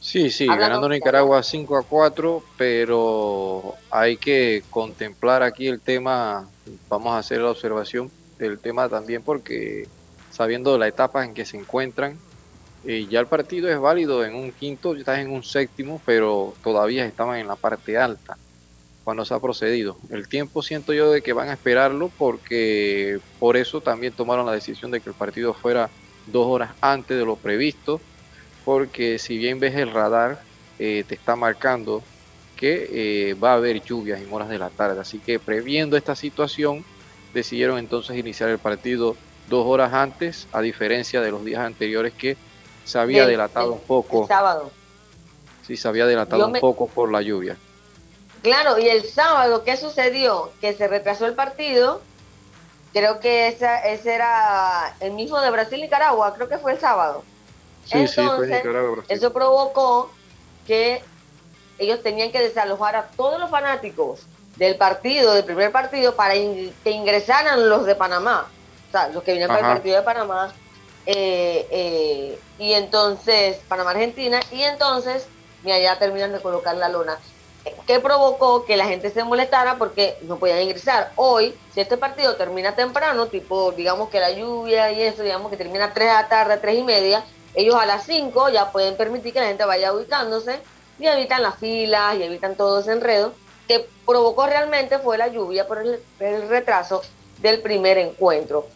Sí, 0.00 0.30
sí, 0.30 0.46
ganando 0.46 0.88
Nicaragua 0.88 1.42
5 1.42 1.76
a 1.76 1.82
4, 1.82 2.42
pero 2.56 3.74
hay 3.90 4.16
que 4.16 4.64
contemplar 4.70 5.42
aquí 5.42 5.68
el 5.68 5.78
tema, 5.78 6.48
vamos 6.88 7.12
a 7.12 7.18
hacer 7.18 7.40
la 7.40 7.50
observación 7.50 8.10
del 8.38 8.58
tema 8.58 8.88
también 8.88 9.22
porque 9.22 9.86
sabiendo 10.40 10.78
la 10.78 10.88
etapa 10.88 11.22
en 11.22 11.34
que 11.34 11.44
se 11.44 11.58
encuentran, 11.58 12.16
eh, 12.86 13.06
ya 13.10 13.20
el 13.20 13.26
partido 13.26 13.68
es 13.68 13.78
válido 13.78 14.24
en 14.24 14.34
un 14.34 14.52
quinto, 14.52 14.96
estás 14.96 15.18
en 15.18 15.30
un 15.30 15.42
séptimo, 15.42 16.00
pero 16.06 16.54
todavía 16.64 17.04
estaban 17.04 17.38
en 17.38 17.46
la 17.46 17.56
parte 17.56 17.98
alta 17.98 18.38
cuando 19.04 19.26
se 19.26 19.34
ha 19.34 19.38
procedido. 19.38 19.98
El 20.08 20.28
tiempo 20.28 20.62
siento 20.62 20.94
yo 20.94 21.12
de 21.12 21.20
que 21.20 21.34
van 21.34 21.50
a 21.50 21.52
esperarlo 21.52 22.10
porque 22.16 23.20
por 23.38 23.58
eso 23.58 23.82
también 23.82 24.14
tomaron 24.14 24.46
la 24.46 24.52
decisión 24.52 24.90
de 24.90 25.02
que 25.02 25.10
el 25.10 25.14
partido 25.14 25.52
fuera 25.52 25.90
dos 26.26 26.46
horas 26.46 26.70
antes 26.80 27.18
de 27.18 27.26
lo 27.26 27.36
previsto 27.36 28.00
porque 28.64 29.18
si 29.18 29.36
bien 29.36 29.60
ves 29.60 29.74
el 29.74 29.90
radar, 29.92 30.40
eh, 30.78 31.04
te 31.06 31.16
está 31.16 31.36
marcando 31.36 32.02
que 32.56 32.88
eh, 33.30 33.34
va 33.34 33.50
a 33.50 33.56
haber 33.56 33.82
lluvias 33.82 34.22
en 34.22 34.32
horas 34.32 34.48
de 34.48 34.58
la 34.58 34.70
tarde. 34.70 35.02
Así 35.02 35.18
que 35.18 35.38
previendo 35.38 35.98
esta 35.98 36.16
situación, 36.16 36.82
decidieron 37.34 37.76
entonces 37.76 38.16
iniciar 38.16 38.48
el 38.48 38.58
partido 38.58 39.18
dos 39.50 39.66
horas 39.66 39.92
antes, 39.92 40.48
a 40.52 40.62
diferencia 40.62 41.20
de 41.20 41.30
los 41.30 41.44
días 41.44 41.60
anteriores 41.60 42.14
que 42.14 42.38
se 42.86 42.98
había 42.98 43.26
delatado 43.26 43.74
un 43.74 43.80
poco. 43.80 44.22
El 44.22 44.28
sábado. 44.28 44.70
Sí, 45.66 45.76
se 45.76 45.86
había 45.86 46.06
delatado 46.06 46.46
un 46.46 46.54
poco 46.54 46.86
por 46.86 47.12
la 47.12 47.20
lluvia. 47.20 47.58
Claro, 48.42 48.78
y 48.78 48.88
el 48.88 49.04
sábado, 49.04 49.62
¿qué 49.64 49.76
sucedió? 49.76 50.50
Que 50.62 50.72
se 50.72 50.88
retrasó 50.88 51.26
el 51.26 51.34
partido. 51.34 52.00
Creo 52.94 53.20
que 53.20 53.48
ese 53.48 54.14
era 54.14 54.96
el 55.00 55.12
mismo 55.12 55.38
de 55.40 55.50
Brasil-Nicaragua, 55.50 56.34
creo 56.34 56.48
que 56.48 56.58
fue 56.58 56.72
el 56.72 56.80
sábado. 56.80 57.22
Entonces, 57.90 58.64
eso 59.08 59.32
provocó 59.32 60.10
que 60.66 61.02
ellos 61.78 62.02
tenían 62.02 62.32
que 62.32 62.40
desalojar 62.40 62.96
a 62.96 63.08
todos 63.08 63.38
los 63.38 63.50
fanáticos 63.50 64.22
del 64.56 64.76
partido, 64.76 65.34
del 65.34 65.44
primer 65.44 65.70
partido, 65.70 66.14
para 66.16 66.34
que 66.34 66.90
ingresaran 66.90 67.68
los 67.68 67.84
de 67.84 67.94
Panamá, 67.94 68.48
o 68.90 68.92
sea, 68.92 69.08
los 69.08 69.22
que 69.22 69.32
vienen 69.32 69.48
para 69.48 69.60
el 69.60 69.66
partido 69.66 69.96
de 69.96 70.02
Panamá, 70.02 70.52
eh, 71.06 71.66
eh, 71.70 72.38
y 72.58 72.72
entonces, 72.72 73.58
Panamá-Argentina, 73.68 74.40
y 74.50 74.62
entonces, 74.62 75.26
y 75.64 75.70
allá 75.70 75.98
terminan 75.98 76.32
de 76.32 76.40
colocar 76.40 76.76
la 76.76 76.88
lona. 76.88 77.18
que 77.86 78.00
provocó 78.00 78.64
que 78.64 78.78
la 78.78 78.86
gente 78.86 79.10
se 79.10 79.22
molestara 79.22 79.76
porque 79.76 80.16
no 80.22 80.38
podían 80.38 80.62
ingresar. 80.62 81.12
Hoy, 81.16 81.54
si 81.74 81.80
este 81.80 81.98
partido 81.98 82.36
termina 82.36 82.74
temprano, 82.74 83.26
tipo, 83.26 83.72
digamos 83.72 84.08
que 84.08 84.18
la 84.18 84.30
lluvia 84.30 84.90
y 84.92 85.02
eso, 85.02 85.22
digamos 85.22 85.50
que 85.50 85.58
termina 85.58 85.86
a 85.86 85.92
3 85.92 86.08
de 86.08 86.14
la 86.14 86.28
tarde, 86.28 86.56
3 86.56 86.78
y 86.78 86.82
media, 86.82 87.24
ellos 87.54 87.74
a 87.74 87.84
las 87.84 88.06
5 88.06 88.48
ya 88.48 88.72
pueden 88.72 88.96
permitir 88.96 89.34
que 89.34 89.40
la 89.40 89.48
gente 89.48 89.64
vaya 89.66 89.92
ubicándose 89.92 90.60
y 90.98 91.06
evitan 91.06 91.42
las 91.42 91.56
filas 91.56 92.16
y 92.16 92.22
evitan 92.22 92.54
todo 92.54 92.80
ese 92.80 92.92
enredo 92.92 93.34
que 93.70 93.88
provocó 94.04 94.46
realmente 94.46 94.98
fue 94.98 95.16
la 95.16 95.28
lluvia 95.28 95.68
por 95.68 95.78
el, 95.78 96.00
retraso 96.48 97.02
del 97.38 97.60
primer 97.60 97.98
encuentro. 97.98 98.66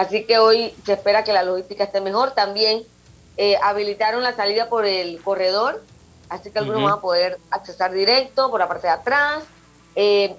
Así 0.00 0.24
que 0.24 0.38
hoy 0.38 0.74
se 0.84 0.94
espera 0.94 1.24
que 1.24 1.32
la 1.32 1.42
logística 1.42 1.84
esté 1.84 2.00
mejor. 2.00 2.30
También 2.30 2.82
eh, 3.36 3.56
habilitaron 3.62 4.22
la 4.22 4.34
salida 4.34 4.68
por 4.68 4.86
el 4.86 5.20
corredor, 5.20 5.82
así 6.28 6.50
que 6.50 6.58
algunos 6.58 6.82
van 6.82 6.92
a 6.94 7.00
poder 7.00 7.38
accesar 7.50 7.92
directo 7.92 8.50
por 8.50 8.60
la 8.60 8.68
parte 8.68 8.86
de 8.86 8.92
atrás. 8.92 9.44
Eh, 9.94 10.34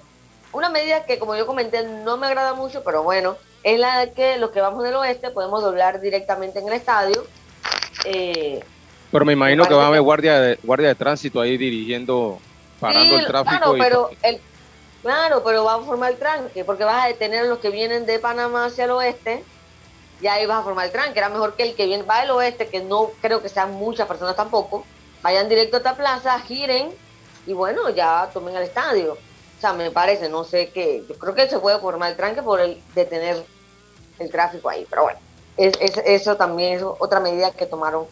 una 0.52 0.68
medida 0.68 1.04
que, 1.04 1.18
como 1.18 1.36
yo 1.36 1.46
comenté, 1.46 1.86
no 1.86 2.16
me 2.16 2.26
agrada 2.26 2.54
mucho, 2.54 2.82
pero 2.82 3.02
bueno, 3.02 3.36
es 3.62 3.78
la 3.78 4.00
de 4.00 4.12
que 4.12 4.36
los 4.38 4.50
que 4.50 4.60
vamos 4.60 4.82
del 4.82 4.96
oeste 4.96 5.30
podemos 5.30 5.62
doblar 5.62 6.00
directamente 6.00 6.58
en 6.58 6.66
el 6.66 6.74
estadio 6.74 7.24
eh, 8.04 8.60
pero 9.10 9.24
me 9.24 9.34
imagino 9.34 9.66
que 9.66 9.74
va 9.74 9.84
a 9.84 9.86
haber 9.88 10.00
guardia 10.00 10.40
de, 10.40 10.58
guardia 10.62 10.88
de 10.88 10.94
tránsito 10.94 11.40
ahí 11.40 11.56
dirigiendo, 11.58 12.40
parando 12.80 13.16
el 13.16 13.26
tráfico. 13.26 13.74
Claro, 13.74 13.76
pero 13.78 14.10
el, 14.22 14.40
claro, 15.02 15.42
pero 15.44 15.64
va 15.64 15.74
a 15.74 15.80
formar 15.80 16.12
el 16.12 16.18
tranque, 16.18 16.64
porque 16.64 16.84
vas 16.84 17.04
a 17.04 17.08
detener 17.08 17.40
a 17.40 17.44
los 17.44 17.58
que 17.58 17.68
vienen 17.68 18.06
de 18.06 18.18
Panamá 18.18 18.66
hacia 18.66 18.84
el 18.84 18.90
oeste, 18.92 19.44
y 20.22 20.26
ahí 20.28 20.46
vas 20.46 20.60
a 20.60 20.62
formar 20.62 20.86
el 20.86 20.92
tranque. 20.92 21.18
Era 21.18 21.28
mejor 21.28 21.54
que 21.54 21.64
el 21.64 21.74
que 21.74 21.86
viene, 21.86 22.04
va 22.04 22.20
del 22.20 22.30
oeste, 22.30 22.68
que 22.68 22.80
no 22.80 23.10
creo 23.20 23.42
que 23.42 23.48
sean 23.48 23.72
muchas 23.72 24.08
personas 24.08 24.36
tampoco, 24.36 24.84
vayan 25.22 25.48
directo 25.48 25.76
a 25.76 25.80
esta 25.80 25.96
plaza, 25.96 26.38
giren, 26.40 26.90
y 27.46 27.52
bueno, 27.52 27.90
ya 27.90 28.30
tomen 28.32 28.56
el 28.56 28.62
estadio. 28.62 29.12
O 29.12 29.60
sea, 29.60 29.72
me 29.72 29.90
parece, 29.90 30.28
no 30.28 30.44
sé 30.44 30.70
qué, 30.70 31.04
yo 31.08 31.18
creo 31.18 31.34
que 31.34 31.48
se 31.48 31.58
puede 31.58 31.78
formar 31.78 32.10
el 32.10 32.16
tranque 32.16 32.42
por 32.42 32.60
el 32.60 32.80
detener 32.94 33.44
el 34.18 34.30
tráfico 34.30 34.68
ahí, 34.68 34.86
pero 34.88 35.02
bueno 35.02 35.18
es, 35.56 35.74
eso 36.04 36.36
también 36.36 36.74
es 36.74 36.82
otra 36.82 37.20
medida 37.20 37.50
que 37.50 37.66
tomaron 37.66 38.06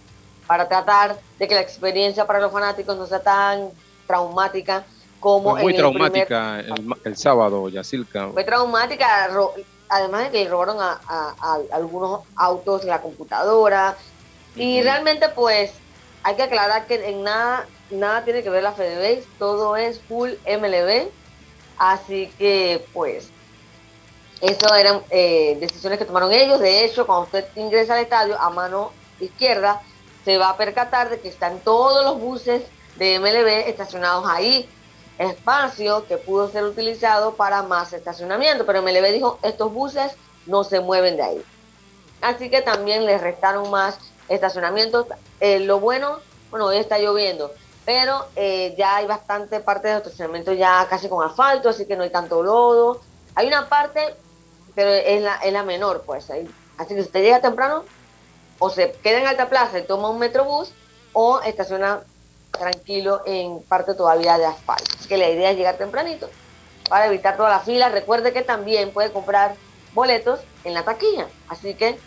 para 0.47 0.69
tratar 0.69 1.19
de 1.39 1.49
que 1.49 1.55
la 1.55 1.61
experiencia 1.61 2.27
para 2.27 2.41
los 2.41 2.53
fanáticos 2.53 2.97
no 2.97 3.07
sea 3.07 3.23
tan 3.23 3.71
traumática 4.07 4.85
como 5.21 5.55
muy 5.57 5.75
traumática 5.75 6.61
el, 7.05 7.17
sábado, 7.17 7.69
Yacilca. 7.69 8.29
Fue 8.33 8.43
traumática, 8.43 9.29
además 9.91 10.25
de 10.25 10.31
que 10.31 10.49
robaron 10.49 10.79
a, 10.81 11.35
algunos 11.73 12.21
autos, 12.37 12.85
la 12.85 13.03
computadora, 13.03 13.97
y 14.57 14.81
realmente 14.83 15.29
pues 15.29 15.73
hay 16.23 16.37
que 16.37 16.43
aclarar 16.43 16.87
que 16.87 17.09
en 17.09 17.23
nada, 17.23 17.67
nada 17.91 18.25
tiene 18.25 18.43
que 18.43 18.51
ver 18.51 18.63
la 18.63 18.73
FedeBase, 18.73 19.27
todo 19.39 19.77
es 19.77 20.01
full 20.01 20.31
MLB, 20.47 21.09
así 21.79 22.33
que 22.39 22.87
pues 22.93 23.29
eso 24.41 24.75
eran 24.75 25.03
eh, 25.11 25.59
decisiones 25.61 25.99
que 25.99 26.05
tomaron 26.05 26.33
ellos. 26.33 26.61
De 26.61 26.85
hecho, 26.85 27.07
cuando 27.07 27.25
usted 27.25 27.47
ingresa 27.57 27.95
al 27.95 28.01
estadio 28.01 28.41
a 28.41 28.51
mano 28.51 28.93
izquierda, 29.21 29.83
se 30.25 30.39
va 30.39 30.51
a 30.51 30.57
percatar 30.57 31.11
de 31.11 31.21
que 31.21 31.29
están 31.29 31.61
todos 31.61 32.05
los 32.05 32.21
buses 32.21 32.63
de 32.97 33.19
MLB 33.19 33.69
estacionados 33.69 34.25
ahí. 34.29 34.69
Espacio 35.21 36.07
que 36.07 36.17
pudo 36.17 36.51
ser 36.51 36.65
utilizado 36.65 37.35
para 37.35 37.63
más 37.63 37.93
estacionamiento, 37.93 38.65
pero 38.65 38.83
MLB 38.83 39.13
dijo, 39.13 39.39
estos 39.43 39.73
buses 39.73 40.13
no 40.47 40.65
se 40.65 40.81
mueven 40.81 41.17
de 41.17 41.23
ahí. 41.23 41.45
Así 42.23 42.51
que 42.51 42.63
también 42.63 43.05
les 43.05 43.21
restaron 43.21 43.71
más 43.71 43.99
estacionamientos. 44.29 45.07
Eh, 45.41 45.61
lo 45.61 45.79
bueno, 45.79 46.19
bueno, 46.51 46.67
hoy 46.67 46.79
está 46.79 46.99
lloviendo, 46.99 47.53
pero 47.85 48.27
eh, 48.35 48.75
ya 48.79 48.97
hay 48.97 49.07
bastante 49.07 49.61
parte 49.61 49.89
de 49.89 49.99
estacionamiento 49.99 50.53
ya 50.55 50.87
casi 50.89 51.09
con 51.09 51.27
asfalto, 51.27 51.69
así 51.69 51.87
que 51.87 51.97
no 51.97 52.03
hay 52.03 52.11
tanto 52.11 52.43
lodo. 52.43 53.01
Hay 53.35 53.47
una 53.47 53.69
parte, 53.69 54.15
pero 54.75 54.91
es 54.91 55.23
la, 55.23 55.37
es 55.37 55.53
la 55.53 55.63
menor, 55.63 56.03
pues. 56.07 56.31
Ahí. 56.31 56.49
Así 56.79 56.95
que 56.95 57.03
si 57.03 57.07
usted 57.09 57.23
llega 57.23 57.41
temprano, 57.41 57.85
o 58.59 58.71
se 58.71 58.93
queda 58.93 59.19
en 59.19 59.27
alta 59.27 59.51
plaza 59.51 59.79
y 59.79 59.83
toma 59.83 60.09
un 60.09 60.19
metrobús, 60.19 60.73
o 61.13 61.41
estaciona 61.41 62.01
tranquilo 62.51 63.23
en 63.27 63.63
parte 63.63 63.95
todavía 63.95 64.39
de 64.39 64.47
asfalto. 64.47 64.97
Que 65.09 65.17
la 65.17 65.29
idea 65.29 65.51
es 65.51 65.57
llegar 65.57 65.77
tempranito 65.77 66.31
para 66.89 67.07
evitar 67.07 67.37
toda 67.37 67.51
la 67.51 67.61
fila. 67.61 67.89
Recuerde 67.89 68.33
que 68.33 68.43
también 68.43 68.91
puede 68.91 69.13
comprar 69.13 69.55
boletos 69.95 70.41
en 70.65 70.75
la 70.75 70.85
taquilla. 70.85 71.27
Así 71.49 71.75
que 71.75 71.99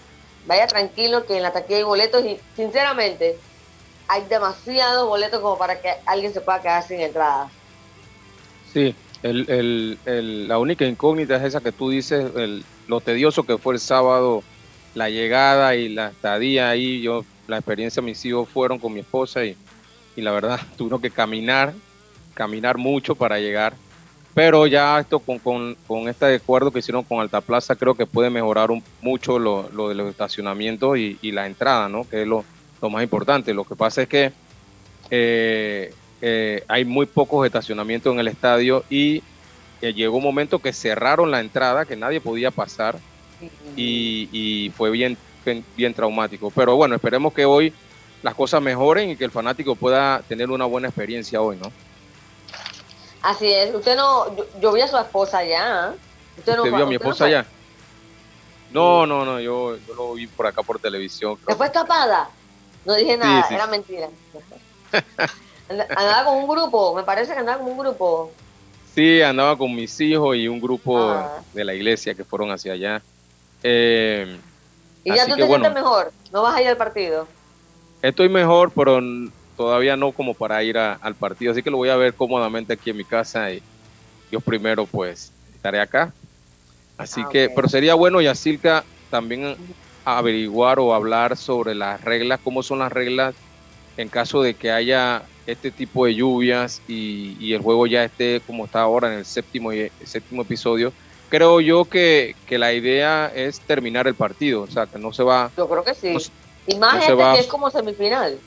vaya 0.45 0.67
tranquilo 0.67 1.25
que 1.25 1.37
en 1.37 1.43
la 1.43 1.51
taquilla 1.51 1.77
hay 1.77 1.83
boletos 1.83 2.23
y 2.25 2.39
sinceramente 2.55 3.37
hay 4.07 4.23
demasiados 4.25 5.07
boletos 5.07 5.39
como 5.39 5.57
para 5.57 5.81
que 5.81 5.93
alguien 6.05 6.33
se 6.33 6.41
pueda 6.41 6.61
quedar 6.61 6.83
sin 6.83 6.99
entrada. 6.99 7.49
Sí, 8.73 8.95
el, 9.21 9.49
el, 9.49 9.97
el, 10.05 10.47
la 10.47 10.59
única 10.59 10.85
incógnita 10.85 11.37
es 11.37 11.43
esa 11.43 11.61
que 11.61 11.71
tú 11.71 11.89
dices, 11.89 12.25
lo 12.87 13.01
tedioso 13.01 13.43
que 13.43 13.57
fue 13.57 13.75
el 13.75 13.79
sábado, 13.79 14.43
la 14.93 15.09
llegada 15.09 15.75
y 15.75 15.89
la 15.89 16.09
estadía 16.09 16.69
ahí. 16.69 17.01
Yo, 17.01 17.23
la 17.47 17.57
experiencia, 17.57 18.01
mis 18.01 18.23
hijos 18.25 18.49
fueron 18.49 18.79
con 18.79 18.93
mi 18.93 18.99
esposa 18.99 19.45
y, 19.45 19.55
y 20.15 20.21
la 20.21 20.31
verdad 20.31 20.59
tuvieron 20.77 21.01
que 21.01 21.11
caminar, 21.11 21.73
caminar 22.33 22.77
mucho 22.77 23.15
para 23.15 23.39
llegar. 23.39 23.73
Pero 24.33 24.65
ya 24.65 24.99
esto 24.99 25.19
con, 25.19 25.37
con, 25.37 25.77
con 25.85 26.09
este 26.09 26.33
acuerdo 26.33 26.71
que 26.71 26.79
hicieron 26.79 27.03
con 27.03 27.19
Alta 27.19 27.39
Plaza, 27.39 27.75
creo 27.75 27.93
que 27.93 28.07
puede 28.07 28.31
mejorar 28.31 28.71
un, 28.71 28.83
mucho 29.01 29.37
lo, 29.37 29.69
lo, 29.71 29.89
de 29.89 29.95
los 29.95 30.09
estacionamientos 30.09 30.97
y, 30.97 31.19
y 31.21 31.31
la 31.31 31.45
entrada, 31.45 31.87
¿no? 31.87 32.09
Que 32.09 32.23
es 32.23 32.27
lo, 32.27 32.43
lo 32.81 32.89
más 32.89 33.03
importante. 33.03 33.53
Lo 33.53 33.63
que 33.63 33.75
pasa 33.75 34.01
es 34.01 34.07
que 34.07 34.31
eh, 35.11 35.93
eh, 36.21 36.63
hay 36.67 36.85
muy 36.85 37.05
pocos 37.05 37.45
estacionamientos 37.45 38.13
en 38.13 38.19
el 38.19 38.27
estadio 38.27 38.83
y 38.89 39.21
eh, 39.81 39.93
llegó 39.93 40.17
un 40.17 40.23
momento 40.23 40.59
que 40.59 40.73
cerraron 40.73 41.29
la 41.29 41.39
entrada, 41.39 41.85
que 41.85 41.95
nadie 41.95 42.21
podía 42.21 42.49
pasar 42.49 42.97
y, 43.75 44.29
y, 44.31 44.69
fue 44.71 44.89
bien, 44.89 45.17
bien 45.75 45.93
traumático. 45.93 46.49
Pero 46.51 46.75
bueno, 46.75 46.95
esperemos 46.95 47.33
que 47.33 47.45
hoy 47.45 47.73
las 48.23 48.33
cosas 48.33 48.61
mejoren 48.61 49.11
y 49.11 49.15
que 49.15 49.25
el 49.25 49.31
fanático 49.31 49.75
pueda 49.75 50.21
tener 50.27 50.49
una 50.49 50.65
buena 50.65 50.87
experiencia 50.87 51.41
hoy, 51.41 51.57
¿no? 51.57 51.71
Así 53.21 53.51
es. 53.51 53.75
Usted 53.75 53.95
no, 53.95 54.35
yo, 54.35 54.45
yo 54.59 54.71
vi 54.71 54.81
a 54.81 54.87
su 54.87 54.97
esposa 54.97 55.39
allá. 55.39 55.93
¿Usted, 56.37 56.55
no, 56.55 56.63
¿Usted 56.63 56.75
vio 56.75 56.85
a 56.85 56.89
mi 56.89 56.95
esposa 56.95 57.25
no 57.25 57.27
allá? 57.27 57.45
No, 58.71 59.05
no, 59.05 59.23
no, 59.23 59.39
yo, 59.39 59.77
yo, 59.77 59.93
lo 59.93 60.13
vi 60.13 60.25
por 60.25 60.47
acá 60.47 60.63
por 60.63 60.79
televisión. 60.79 61.35
Creo. 61.35 61.47
¿Después 61.47 61.71
tapada? 61.71 62.29
No 62.85 62.95
dije 62.95 63.17
nada, 63.17 63.43
sí, 63.43 63.49
sí. 63.49 63.53
era 63.53 63.67
mentira. 63.67 64.09
andaba 65.69 66.25
con 66.25 66.37
un 66.37 66.47
grupo, 66.47 66.95
me 66.95 67.03
parece 67.03 67.33
que 67.33 67.39
andaba 67.39 67.59
con 67.59 67.71
un 67.71 67.77
grupo. 67.77 68.31
Sí, 68.95 69.21
andaba 69.21 69.57
con 69.57 69.73
mis 69.73 69.99
hijos 70.01 70.35
y 70.35 70.47
un 70.47 70.59
grupo 70.59 70.99
ah. 70.99 71.41
de 71.53 71.63
la 71.63 71.73
iglesia 71.73 72.13
que 72.13 72.23
fueron 72.23 72.51
hacia 72.51 72.73
allá. 72.73 73.01
Eh, 73.63 74.37
¿Y 75.03 75.15
ya 75.15 75.25
tú 75.25 75.35
te 75.35 75.43
bueno, 75.43 75.65
sientes 75.65 75.73
mejor? 75.73 76.11
¿No 76.31 76.41
vas 76.41 76.55
a 76.55 76.61
ir 76.61 76.67
al 76.67 76.77
partido? 76.77 77.27
Estoy 78.03 78.27
mejor, 78.27 78.71
pero 78.75 78.99
todavía 79.55 79.95
no 79.95 80.11
como 80.11 80.33
para 80.33 80.61
ir 80.61 80.77
a, 80.77 80.93
al 80.95 81.15
partido, 81.15 81.53
así 81.53 81.63
que 81.63 81.71
lo 81.71 81.77
voy 81.77 81.87
a 81.87 81.95
ver 81.95 82.13
cómodamente 82.13 82.73
aquí 82.73 82.89
en 82.89 82.97
mi 82.97 83.05
casa 83.05 83.49
y 83.49 83.63
yo 84.29 84.41
primero 84.41 84.85
pues 84.85 85.31
estaré 85.55 85.79
acá. 85.79 86.11
Así 86.97 87.21
ah, 87.21 87.29
que, 87.31 87.45
okay. 87.45 87.55
pero 87.55 87.69
sería 87.69 87.95
bueno, 87.95 88.19
Yacilca, 88.19 88.83
también 89.09 89.55
averiguar 90.03 90.79
o 90.79 90.93
hablar 90.93 91.37
sobre 91.37 91.75
las 91.75 92.01
reglas, 92.03 92.41
cómo 92.43 92.61
son 92.61 92.79
las 92.79 92.91
reglas 92.91 93.35
en 93.95 94.09
caso 94.09 94.41
de 94.41 94.53
que 94.55 94.69
haya 94.69 95.23
este 95.47 95.71
tipo 95.71 96.05
de 96.05 96.15
lluvias 96.15 96.81
y, 96.89 97.37
y 97.39 97.53
el 97.53 97.61
juego 97.61 97.87
ya 97.87 98.03
esté 98.03 98.41
como 98.45 98.65
está 98.65 98.81
ahora 98.81 99.13
en 99.13 99.19
el 99.19 99.25
séptimo, 99.25 99.71
el 99.71 99.91
séptimo 100.03 100.41
episodio. 100.41 100.91
Creo 101.29 101.61
yo 101.61 101.85
que, 101.85 102.35
que, 102.47 102.57
la 102.57 102.73
idea 102.73 103.31
es 103.33 103.61
terminar 103.61 104.07
el 104.07 104.13
partido, 104.13 104.63
o 104.63 104.67
sea, 104.67 104.85
que 104.87 104.99
no 104.99 105.13
se 105.13 105.23
va... 105.23 105.51
Yo 105.57 105.67
creo 105.67 105.83
que 105.83 105.95
sí. 105.95 106.13
No, 106.13 106.19
y 106.67 106.75
más 106.75 107.01
este 107.01 107.13
va, 107.13 107.33
que 107.33 107.41
es 107.41 107.47
como 107.47 107.69
semifinal. 107.69 108.39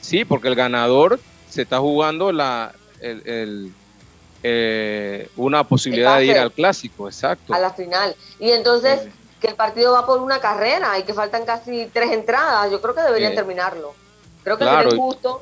Sí, 0.00 0.24
porque 0.24 0.48
el 0.48 0.54
ganador 0.54 1.20
se 1.48 1.62
está 1.62 1.78
jugando 1.78 2.32
la, 2.32 2.72
el, 3.00 3.26
el 3.26 3.72
eh, 4.42 5.28
una 5.36 5.64
posibilidad 5.64 6.18
de 6.18 6.26
ir 6.26 6.38
al 6.38 6.52
clásico, 6.52 7.08
exacto. 7.08 7.52
A 7.54 7.58
la 7.58 7.70
final. 7.72 8.14
Y 8.38 8.50
entonces... 8.50 9.08
Que 9.40 9.46
el 9.46 9.54
partido 9.54 9.92
va 9.92 10.04
por 10.04 10.20
una 10.20 10.38
carrera 10.38 10.98
y 10.98 11.04
que 11.04 11.14
faltan 11.14 11.46
casi 11.46 11.86
tres 11.94 12.12
entradas, 12.12 12.70
yo 12.70 12.82
creo 12.82 12.94
que 12.94 13.00
deberían 13.00 13.32
eh, 13.32 13.36
terminarlo. 13.36 13.94
Creo 14.44 14.58
que 14.58 14.64
claro. 14.64 14.90
sería 14.90 15.02
justo 15.02 15.40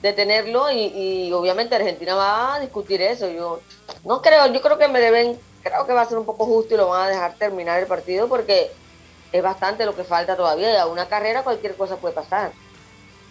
detenerlo 0.00 0.70
y, 0.70 0.86
y, 0.86 1.32
obviamente 1.32 1.74
Argentina 1.74 2.14
va 2.14 2.54
a 2.54 2.60
discutir 2.60 3.02
eso. 3.02 3.28
Yo 3.28 3.60
no 4.04 4.22
creo, 4.22 4.46
yo 4.46 4.62
creo 4.62 4.78
que 4.78 4.88
me 4.88 4.98
deben, 4.98 5.38
creo 5.62 5.86
que 5.86 5.92
va 5.92 6.00
a 6.00 6.08
ser 6.08 6.16
un 6.16 6.24
poco 6.24 6.46
justo 6.46 6.72
y 6.72 6.76
lo 6.78 6.88
van 6.88 7.02
a 7.02 7.08
dejar 7.08 7.34
terminar 7.34 7.80
el 7.80 7.86
partido 7.86 8.28
porque 8.28 8.70
es 9.36 9.42
bastante 9.42 9.84
lo 9.84 9.94
que 9.94 10.04
falta 10.04 10.36
todavía. 10.36 10.72
Y 10.72 10.76
a 10.76 10.86
una 10.86 11.06
carrera 11.06 11.42
cualquier 11.42 11.74
cosa 11.76 11.96
puede 11.96 12.14
pasar. 12.14 12.52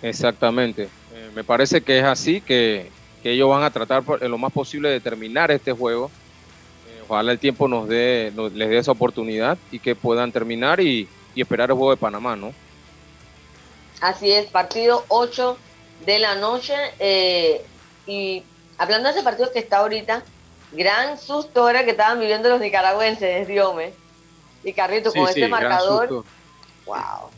Exactamente. 0.02 0.90
Eh, 1.14 1.32
me 1.34 1.44
parece 1.44 1.82
que 1.82 2.00
es 2.00 2.06
así, 2.06 2.42
que, 2.42 2.92
que 3.22 3.32
ellos 3.32 3.50
van 3.50 3.64
a 3.64 3.72
tratar 3.72 4.04
por, 4.04 4.24
en 4.24 4.30
lo 4.30 4.38
más 4.38 4.52
posible 4.52 4.90
de 4.90 5.00
terminar 5.00 5.50
este 5.52 5.72
juego 5.72 6.12
ojalá 7.08 7.32
el 7.32 7.40
tiempo 7.40 7.68
nos 7.68 7.88
dé, 7.88 8.32
nos, 8.36 8.52
les 8.54 8.70
dé 8.70 8.78
esa 8.78 8.92
oportunidad 8.92 9.58
y 9.72 9.80
que 9.80 9.96
puedan 9.96 10.32
terminar 10.32 10.80
y, 10.80 11.08
y, 11.36 11.42
esperar 11.42 11.70
el 11.70 11.76
juego 11.76 11.92
de 11.92 11.98
Panamá, 11.98 12.36
¿no? 12.36 12.54
Así 14.02 14.32
es, 14.32 14.48
partido 14.48 15.06
8 15.08 15.58
de 16.06 16.20
la 16.20 16.36
noche. 16.36 16.76
Eh, 17.00 17.66
y 18.08 18.44
hablando 18.78 19.10
de 19.10 19.16
ese 19.16 19.24
partido 19.24 19.52
que 19.52 19.60
está 19.60 19.78
ahorita, 19.78 20.24
gran 20.72 21.18
susto 21.18 21.62
ahora 21.62 21.86
que 21.86 21.92
estaban 21.92 22.20
viviendo 22.20 22.50
los 22.50 22.60
nicaragüenses, 22.60 23.48
Diome. 23.48 23.94
Y 24.64 24.74
Carrito, 24.74 25.12
sí, 25.12 25.20
con 25.20 25.28
sí, 25.28 25.42
este 25.42 25.48
marcador. 25.50 26.24
Wow. 26.86 27.30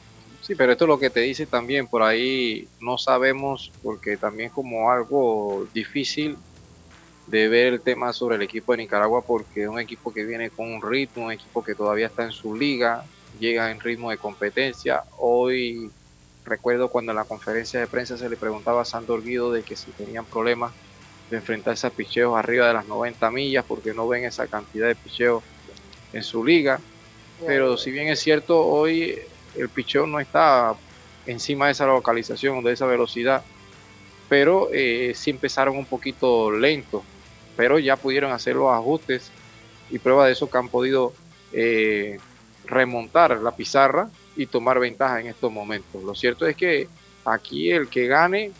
Sí, 0.41 0.53
pero 0.55 0.71
esto 0.71 0.85
es 0.85 0.89
lo 0.89 0.99
que 0.99 1.09
te 1.09 1.21
dice 1.21 1.47
también, 1.47 1.87
por 1.87 2.03
ahí 2.03 2.67
no 2.79 2.97
sabemos, 2.99 3.71
porque 3.81 4.15
también 4.15 4.49
es 4.49 4.53
como 4.53 4.91
algo 4.91 5.67
difícil 5.73 6.37
de 7.27 7.47
ver 7.47 7.73
el 7.73 7.81
tema 7.81 8.13
sobre 8.13 8.35
el 8.35 8.43
equipo 8.43 8.71
de 8.71 8.79
Nicaragua 8.79 9.23
porque 9.25 9.63
es 9.63 9.67
un 9.67 9.79
equipo 9.79 10.13
que 10.13 10.23
viene 10.23 10.51
con 10.51 10.71
un 10.71 10.81
ritmo, 10.81 11.25
un 11.25 11.31
equipo 11.31 11.63
que 11.63 11.73
todavía 11.73 12.07
está 12.07 12.23
en 12.23 12.31
su 12.31 12.55
liga, 12.55 13.03
llega 13.39 13.71
en 13.71 13.79
ritmo 13.79 14.11
de 14.11 14.17
competencia. 14.17 15.03
Hoy 15.17 15.89
recuerdo 16.45 16.89
cuando 16.89 17.11
en 17.11 17.17
la 17.17 17.23
conferencia 17.23 17.79
de 17.79 17.87
prensa 17.87 18.17
se 18.17 18.29
le 18.29 18.37
preguntaba 18.37 18.83
a 18.83 18.85
Sandor 18.85 19.23
Guido 19.23 19.51
de 19.51 19.63
que 19.63 19.75
si 19.75 19.89
tenían 19.91 20.25
problemas 20.25 20.71
de 21.31 21.37
enfrentarse 21.37 21.87
a 21.87 21.89
picheos 21.89 22.37
arriba 22.37 22.67
de 22.67 22.73
las 22.73 22.87
90 22.87 23.31
millas 23.31 23.65
porque 23.67 23.93
no 23.93 24.07
ven 24.07 24.25
esa 24.25 24.45
cantidad 24.45 24.87
de 24.87 24.95
picheos 24.95 25.43
en 26.13 26.21
su 26.21 26.45
liga. 26.45 26.79
Pero 27.45 27.77
si 27.77 27.91
bien 27.91 28.07
es 28.07 28.19
cierto, 28.19 28.65
hoy 28.65 29.19
el 29.57 29.69
picheo 29.69 30.05
no 30.05 30.19
está 30.19 30.73
encima 31.25 31.65
de 31.65 31.71
esa 31.71 31.85
localización, 31.85 32.63
de 32.63 32.73
esa 32.73 32.85
velocidad, 32.85 33.43
pero 34.29 34.69
eh, 34.71 35.13
sí 35.15 35.31
empezaron 35.31 35.77
un 35.77 35.85
poquito 35.85 36.51
lentos 36.51 37.01
pero 37.55 37.79
ya 37.79 37.95
pudieron 37.95 38.31
hacer 38.31 38.55
los 38.55 38.71
ajustes 38.71 39.31
y 39.89 39.99
prueba 39.99 40.25
de 40.25 40.33
eso 40.33 40.49
que 40.49 40.57
han 40.57 40.69
podido 40.69 41.13
eh, 41.53 42.19
remontar 42.65 43.37
la 43.41 43.51
pizarra 43.51 44.09
y 44.35 44.47
tomar 44.47 44.79
ventaja 44.79 45.21
en 45.21 45.27
estos 45.27 45.51
momentos. 45.51 46.03
Lo 46.03 46.15
cierto 46.15 46.45
es 46.45 46.55
que 46.55 46.87
aquí 47.23 47.71
el 47.71 47.87
que 47.87 48.07
gane 48.07 48.51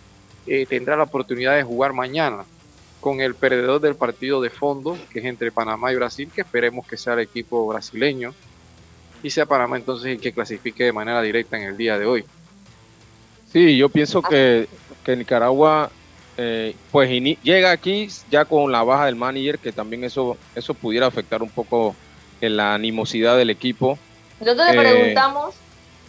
eh, 0.47 0.65
tendrá 0.67 0.95
la 0.95 1.03
oportunidad 1.03 1.55
de 1.55 1.63
jugar 1.63 1.93
mañana 1.93 2.45
con 3.01 3.21
el 3.21 3.35
perdedor 3.35 3.81
del 3.81 3.95
partido 3.95 4.41
de 4.41 4.49
fondo, 4.49 4.97
que 5.11 5.19
es 5.19 5.25
entre 5.25 5.51
Panamá 5.51 5.91
y 5.91 5.95
Brasil, 5.95 6.29
que 6.33 6.41
esperemos 6.41 6.87
que 6.87 6.97
sea 6.97 7.13
el 7.13 7.19
equipo 7.19 7.67
brasileño, 7.67 8.33
y 9.23 9.29
sea 9.29 9.45
Panamá 9.45 9.77
entonces 9.77 10.07
el 10.07 10.19
que 10.19 10.33
clasifique 10.33 10.83
de 10.83 10.93
manera 10.93 11.21
directa 11.21 11.57
en 11.57 11.63
el 11.63 11.77
día 11.77 11.97
de 11.97 12.05
hoy. 12.05 12.25
Sí, 13.51 13.77
yo 13.77 13.89
pienso 13.89 14.21
que, 14.21 14.67
que 15.03 15.15
Nicaragua 15.15 15.89
eh, 16.37 16.75
pues 16.91 17.09
llega 17.43 17.71
aquí 17.71 18.09
ya 18.29 18.43
con 18.45 18.71
la 18.71 18.83
baja 18.83 19.05
del 19.05 19.15
manager, 19.15 19.57
que 19.59 19.71
también 19.71 20.03
eso, 20.03 20.37
eso 20.53 20.73
pudiera 20.73 21.07
afectar 21.07 21.41
un 21.41 21.49
poco 21.49 21.95
en 22.41 22.57
la 22.57 22.73
animosidad 22.73 23.37
del 23.37 23.49
equipo. 23.49 23.97
Nosotros 24.41 24.67
le 24.67 24.73
eh, 24.73 24.93
preguntamos, 24.93 25.55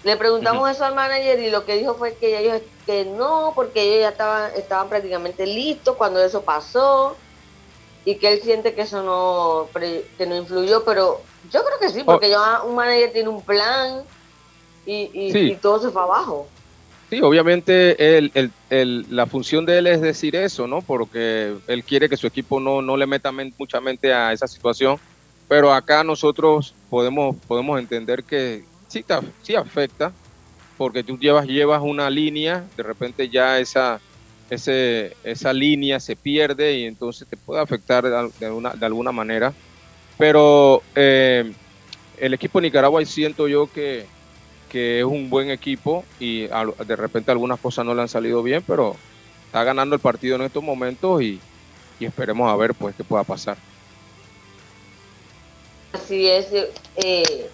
le 0.02 0.16
preguntamos 0.16 0.62
uh 0.62 0.66
-huh. 0.66 0.72
eso 0.72 0.84
al 0.84 0.94
manager 0.96 1.38
y 1.38 1.50
lo 1.50 1.64
que 1.64 1.76
dijo 1.76 1.94
fue 1.94 2.16
que 2.16 2.40
ellos 2.40 2.60
que 2.84 3.04
no, 3.04 3.52
porque 3.54 3.82
ellos 3.82 4.00
ya 4.00 4.08
estaban, 4.08 4.50
estaban 4.56 4.88
prácticamente 4.88 5.46
listos 5.46 5.96
cuando 5.96 6.22
eso 6.22 6.42
pasó 6.42 7.16
y 8.04 8.16
que 8.16 8.32
él 8.32 8.40
siente 8.42 8.74
que 8.74 8.82
eso 8.82 9.02
no, 9.02 9.68
que 10.18 10.26
no 10.26 10.36
influyó, 10.36 10.84
pero 10.84 11.20
yo 11.52 11.64
creo 11.64 11.78
que 11.80 11.88
sí, 11.90 12.02
porque 12.04 12.26
oh. 12.26 12.30
ya 12.30 12.62
un 12.62 12.74
manager 12.74 13.12
tiene 13.12 13.28
un 13.28 13.42
plan 13.42 14.02
y, 14.84 15.10
y, 15.12 15.32
sí. 15.32 15.38
y 15.38 15.56
todo 15.56 15.80
se 15.80 15.90
fue 15.90 16.02
abajo. 16.02 16.48
Sí, 17.08 17.20
obviamente 17.22 18.18
el, 18.18 18.32
el, 18.34 18.50
el, 18.68 19.06
la 19.10 19.26
función 19.26 19.64
de 19.64 19.78
él 19.78 19.86
es 19.86 20.00
decir 20.00 20.34
eso, 20.34 20.66
¿no? 20.66 20.82
Porque 20.82 21.54
él 21.68 21.84
quiere 21.84 22.08
que 22.08 22.16
su 22.16 22.26
equipo 22.26 22.58
no, 22.58 22.82
no 22.82 22.96
le 22.96 23.06
meta 23.06 23.30
mucha 23.56 23.80
mente 23.80 24.12
a 24.12 24.32
esa 24.32 24.48
situación, 24.48 24.98
pero 25.46 25.72
acá 25.72 26.02
nosotros 26.02 26.74
podemos, 26.90 27.36
podemos 27.46 27.78
entender 27.78 28.24
que 28.24 28.64
sí, 28.88 29.04
sí 29.42 29.54
afecta, 29.54 30.12
porque 30.76 31.04
tú 31.04 31.16
llevas, 31.16 31.46
llevas 31.46 31.80
una 31.82 32.10
línea, 32.10 32.64
de 32.76 32.82
repente 32.82 33.28
ya 33.28 33.60
esa, 33.60 34.00
ese, 34.50 35.16
esa 35.22 35.52
línea 35.52 36.00
se 36.00 36.16
pierde 36.16 36.78
y 36.78 36.84
entonces 36.86 37.28
te 37.28 37.36
puede 37.36 37.60
afectar 37.60 38.02
de, 38.04 38.10
de 38.10 38.86
alguna 38.86 39.12
manera. 39.12 39.54
Pero 40.18 40.82
eh, 40.94 41.52
el 42.18 42.34
equipo 42.34 42.58
de 42.58 42.68
Nicaragua 42.68 43.04
siento 43.04 43.48
yo 43.48 43.70
que, 43.70 44.06
que 44.70 45.00
es 45.00 45.04
un 45.04 45.28
buen 45.28 45.50
equipo 45.50 46.04
y 46.18 46.46
de 46.46 46.96
repente 46.96 47.30
algunas 47.30 47.60
cosas 47.60 47.84
no 47.84 47.94
le 47.94 48.02
han 48.02 48.08
salido 48.08 48.42
bien, 48.42 48.62
pero 48.66 48.96
está 49.46 49.62
ganando 49.64 49.94
el 49.94 50.00
partido 50.00 50.36
en 50.36 50.42
estos 50.42 50.62
momentos 50.62 51.22
y, 51.22 51.40
y 51.98 52.04
esperemos 52.04 52.50
a 52.50 52.56
ver 52.56 52.74
pues 52.74 52.94
qué 52.96 53.04
pueda 53.04 53.24
pasar. 53.24 53.56
Así 55.92 56.28
es. 56.28 56.48
Eh, 56.96 57.50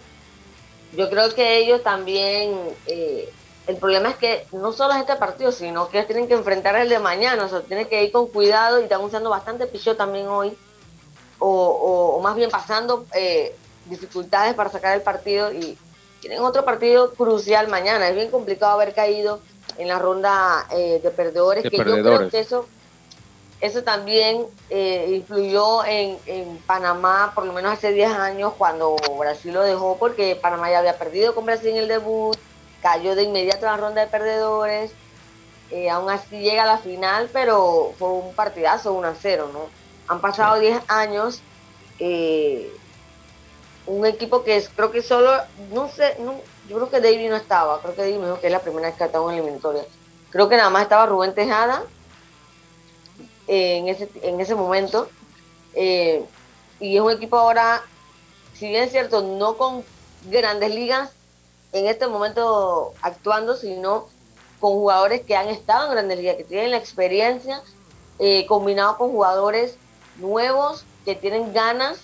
yo 0.97 1.09
creo 1.09 1.35
que 1.35 1.59
ellos 1.59 1.83
también, 1.83 2.55
eh, 2.87 3.29
el 3.67 3.77
problema 3.77 4.11
es 4.11 4.17
que 4.17 4.47
no 4.53 4.73
solo 4.73 4.95
es 4.95 5.01
este 5.01 5.17
partido, 5.17 5.53
sino 5.53 5.89
que 5.89 6.03
tienen 6.03 6.29
que 6.29 6.35
enfrentar 6.35 6.77
el 6.77 6.89
de 6.89 6.99
mañana, 6.99 7.45
o 7.45 7.49
sea, 7.49 7.63
tienen 7.63 7.87
que 7.87 8.05
ir 8.05 8.13
con 8.13 8.29
cuidado 8.29 8.81
y 8.81 8.85
están 8.85 9.01
usando 9.01 9.31
bastante 9.31 9.67
pichó 9.67 9.97
también 9.97 10.27
hoy, 10.27 10.53
o, 11.45 12.21
más 12.23 12.37
bien 12.37 12.51
pasando 12.51 13.07
eh, 13.15 13.55
dificultades 13.87 14.55
para 14.55 14.71
sacar 14.71 14.95
el 14.95 15.03
partido 15.03 15.53
y 15.53 15.77
tienen 16.21 16.41
otro 16.41 16.65
partido 16.65 17.13
crucial 17.15 17.69
mañana. 17.69 18.09
Es 18.09 18.15
bien 18.15 18.31
complicado 18.31 18.73
haber 18.73 18.95
caído 18.95 19.41
en 19.79 19.89
la 19.89 19.99
ronda 19.99 20.67
eh, 20.71 21.01
de 21.03 21.11
perdedores, 21.11 21.65
que 21.69 21.77
yo 21.77 21.85
creo 21.85 22.31
que 22.31 22.41
eso 22.41 22.67
eso 23.63 23.85
también 23.85 24.45
eh, 24.71 25.15
influyó 25.15 25.85
en, 25.85 26.19
Panamá, 26.67 27.31
por 27.33 27.47
lo 27.47 27.53
menos 27.53 27.73
hace 27.73 27.93
10 27.93 28.11
años, 28.11 28.55
cuando 28.59 28.97
Brasil 29.17 29.55
lo 29.55 29.63
dejó, 29.63 29.97
porque 29.99 30.35
Panamá 30.35 30.69
ya 30.69 30.81
había 30.81 30.99
perdido 30.99 31.33
con 31.33 31.47
Brasil 31.47 31.71
en 31.71 31.77
el 31.77 31.89
debut, 31.89 32.37
cayó 32.83 33.15
de 33.15 33.23
inmediato 33.23 33.67
en 33.67 33.73
la 33.73 33.77
ronda 33.77 34.01
de 34.01 34.09
perdedores, 34.09 34.91
eh, 35.71 35.89
aún 35.89 36.11
así 36.11 36.41
llega 36.41 36.65
a 36.65 36.67
la 36.67 36.79
final, 36.79 37.31
pero 37.33 37.93
fue 38.01 38.09
un 38.09 38.35
partidazo 38.35 38.95
1 38.95 39.07
a 39.07 39.15
0, 39.15 39.51
¿no? 39.53 39.82
Han 40.09 40.21
pasado 40.21 40.59
10 40.59 40.83
años, 40.89 41.41
eh, 41.99 42.73
un 43.87 44.07
equipo 44.07 44.45
que 44.45 44.57
es, 44.57 44.69
creo 44.69 44.91
que 44.91 45.03
solo, 45.03 45.31
no 45.73 45.89
sé, 45.89 46.17
yo 46.69 46.77
creo 46.77 46.91
que 46.91 47.01
David 47.01 47.31
no 47.31 47.37
estaba, 47.37 47.81
creo 47.81 47.95
que 47.95 48.03
David 48.03 48.17
me 48.17 48.27
dijo 48.27 48.41
que 48.41 48.47
es 48.47 48.53
la 48.53 48.61
primera 48.61 48.89
vez 48.89 48.97
que 48.97 49.05
ha 49.05 49.07
estado 49.07 49.31
en 49.31 49.39
eliminatoria. 49.39 49.85
Creo 50.31 50.49
que 50.49 50.57
nada 50.57 50.71
más 50.71 50.85
estaba 50.85 51.07
Rubén 51.07 51.35
Tejada 51.35 51.83
en, 53.47 53.89
ese, 53.89 54.09
en 54.23 54.41
ese 54.41 54.55
momento. 54.55 55.09
Eh, 55.75 56.25
y 56.81 56.97
es 56.97 57.03
un 57.03 57.11
equipo 57.11 57.37
ahora, 57.37 57.83
si 58.55 58.69
bien 58.69 58.85
es 58.85 58.91
cierto, 58.91 59.23
no 59.23 59.57
con 59.57 59.85
grandes 60.31 60.75
ligas 60.75 61.11
en 61.73 61.87
este 61.87 62.07
momento 62.07 62.93
actuando, 63.03 63.57
sino 63.57 64.09
con 64.61 64.73
jugadores 64.73 65.23
que 65.23 65.37
han 65.37 65.49
estado 65.49 65.87
en 65.87 65.93
grandes 65.93 66.19
ligas, 66.19 66.37
que 66.37 66.45
tienen 66.45 66.71
la 66.71 66.77
experiencia, 66.77 67.63
eh, 68.19 68.47
combinado 68.47 68.97
con 68.97 69.11
jugadores 69.11 69.77
nuevos 70.17 70.85
que 71.05 71.15
tienen 71.15 71.53
ganas 71.53 72.01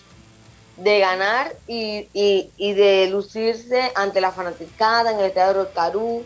de 0.76 1.00
ganar 1.00 1.54
y, 1.66 2.08
y, 2.12 2.72
de 2.72 3.08
lucirse 3.10 3.90
ante 3.96 4.20
la 4.20 4.30
fanaticada 4.30 5.10
en 5.12 5.18
el 5.18 5.26
Estadio 5.26 5.64
de 5.64 5.72
Carú, 5.72 6.24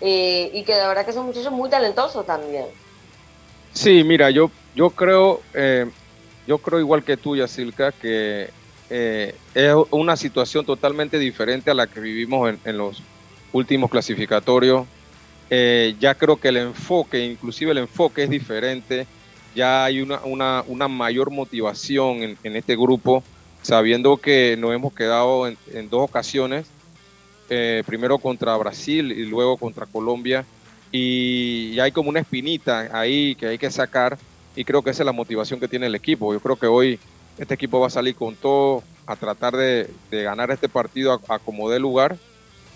eh, 0.00 0.50
y 0.52 0.64
que 0.64 0.74
de 0.74 0.86
verdad 0.86 1.06
que 1.06 1.12
son 1.12 1.26
muchachos 1.26 1.52
muy 1.52 1.70
talentosos 1.70 2.26
también. 2.26 2.66
Sí, 3.72 4.02
mira, 4.04 4.30
yo, 4.30 4.50
yo 4.74 4.90
creo, 4.90 5.40
eh, 5.54 5.86
yo 6.46 6.58
creo 6.58 6.80
igual 6.80 7.04
que 7.04 7.16
tú, 7.16 7.36
Yasilka, 7.36 7.92
que 7.92 8.50
eh, 8.90 9.34
es 9.54 9.74
una 9.90 10.16
situación 10.16 10.66
totalmente 10.66 11.18
diferente 11.18 11.70
a 11.70 11.74
la 11.74 11.86
que 11.86 12.00
vivimos 12.00 12.52
en, 12.64 12.76
los 12.76 13.02
últimos 13.52 13.90
clasificatorios. 13.90 14.86
Ya 15.48 16.16
creo 16.16 16.36
que 16.36 16.48
el 16.48 16.56
enfoque, 16.56 17.24
inclusive 17.24 17.70
el 17.70 17.78
enfoque 17.78 18.24
es 18.24 18.30
diferente. 18.30 19.06
Ya 19.54 19.84
hay 19.84 20.00
una, 20.00 20.20
una, 20.24 20.64
una 20.66 20.88
mayor 20.88 21.30
motivación 21.30 22.22
en, 22.22 22.38
en, 22.42 22.56
este 22.56 22.76
grupo, 22.76 23.22
sabiendo 23.62 24.16
que 24.16 24.56
nos 24.58 24.74
hemos 24.74 24.92
quedado 24.92 25.46
en, 25.46 25.90
dos 25.90 26.02
ocasiones, 26.02 26.66
primero 27.86 28.18
contra 28.18 28.56
Brasil 28.56 29.12
y 29.12 29.26
luego 29.26 29.56
contra 29.56 29.86
Colombia 29.86 30.44
y 30.96 31.76
hay 31.80 31.90
como 31.90 32.08
una 32.08 32.20
espinita 32.20 32.88
ahí 32.92 33.34
que 33.34 33.48
hay 33.48 33.58
que 33.58 33.68
sacar 33.68 34.16
y 34.54 34.64
creo 34.64 34.80
que 34.80 34.90
esa 34.90 35.02
es 35.02 35.06
la 35.06 35.10
motivación 35.10 35.58
que 35.58 35.66
tiene 35.66 35.86
el 35.86 35.94
equipo. 35.96 36.32
Yo 36.32 36.38
creo 36.38 36.54
que 36.54 36.68
hoy 36.68 37.00
este 37.36 37.54
equipo 37.54 37.80
va 37.80 37.88
a 37.88 37.90
salir 37.90 38.14
con 38.14 38.36
todo 38.36 38.84
a 39.04 39.16
tratar 39.16 39.56
de, 39.56 39.90
ganar 40.12 40.52
este 40.52 40.68
partido 40.68 41.20
a, 41.28 41.38
como 41.40 41.68
dé 41.68 41.80
lugar 41.80 42.16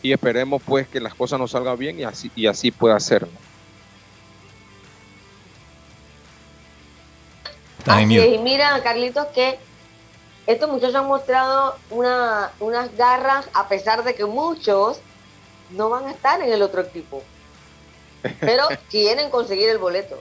y 0.02 0.10
esperemos 0.10 0.60
pues 0.66 0.88
que 0.88 1.00
las 1.00 1.14
cosas 1.14 1.38
nos 1.38 1.52
salgan 1.52 1.78
bien 1.78 2.00
y 2.00 2.02
así, 2.02 2.28
y 2.34 2.46
así 2.46 2.72
pueda 2.72 2.98
ser. 2.98 3.28
Y 8.00 8.38
mira, 8.38 8.80
Carlitos, 8.82 9.26
que 9.28 9.58
estos 10.46 10.70
muchachos 10.70 10.96
han 10.96 11.06
mostrado 11.06 11.76
una, 11.90 12.52
unas 12.60 12.94
garras 12.96 13.48
a 13.54 13.68
pesar 13.68 14.04
de 14.04 14.14
que 14.14 14.24
muchos 14.24 15.00
no 15.70 15.90
van 15.90 16.06
a 16.06 16.10
estar 16.10 16.40
en 16.40 16.52
el 16.52 16.62
otro 16.62 16.80
equipo 16.80 17.22
pero 18.40 18.64
quieren 18.90 19.30
conseguir 19.30 19.68
el 19.68 19.78
boleto. 19.78 20.20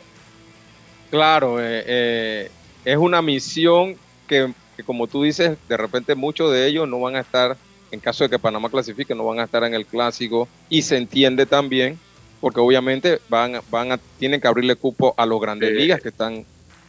Claro, 1.10 1.62
eh, 1.62 1.84
eh, 1.86 2.52
es 2.86 2.98
una 2.98 3.22
misión 3.22 3.96
que, 4.28 4.54
como 4.86 5.08
tú 5.08 5.24
dices, 5.24 5.58
de 5.68 5.78
repente 5.78 6.16
muchos 6.16 6.52
de 6.52 6.68
ellos 6.68 6.88
no 6.88 7.00
van 7.00 7.16
a 7.16 7.22
estar, 7.22 7.58
en 7.92 8.00
caso 8.00 8.24
de 8.24 8.30
que 8.30 8.40
Panamá 8.40 8.70
clasifique, 8.70 9.16
no 9.16 9.24
van 9.24 9.40
a 9.40 9.46
estar 9.46 9.64
en 9.64 9.74
el 9.74 9.86
clásico 9.86 10.48
y 10.70 10.82
se 10.82 10.98
entiende 10.98 11.46
también, 11.46 11.98
porque 12.42 12.60
obviamente 12.60 13.20
van, 13.30 13.62
van 13.70 13.94
a, 13.94 14.00
tienen 14.20 14.42
que 14.42 14.48
abrirle 14.48 14.76
cupo 14.76 15.14
a 15.18 15.26
los 15.26 15.40
grandes 15.40 15.72
ligas 15.72 16.02
que 16.02 16.10
están, 16.10 16.46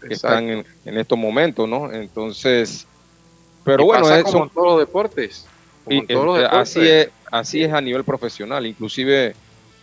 que 0.07 0.15
están 0.15 0.49
en, 0.49 0.65
estos 0.85 1.19
momentos, 1.19 1.69
¿no? 1.69 1.93
Entonces, 1.93 2.87
pero 3.65 3.85
bueno, 3.85 4.13
eso, 4.15 4.25
como 4.25 4.45
en 4.45 4.51
todos 4.51 4.67
los 4.67 4.79
deportes. 4.81 5.47
Como 5.85 6.05
todos 6.07 6.27
los 6.27 6.37
deportes. 6.39 6.61
Así 6.61 6.89
es, 6.89 7.09
así 7.31 7.63
es 7.63 7.73
a 7.73 7.81
nivel 7.81 8.05
profesional, 8.05 8.67
inclusive 8.67 9.35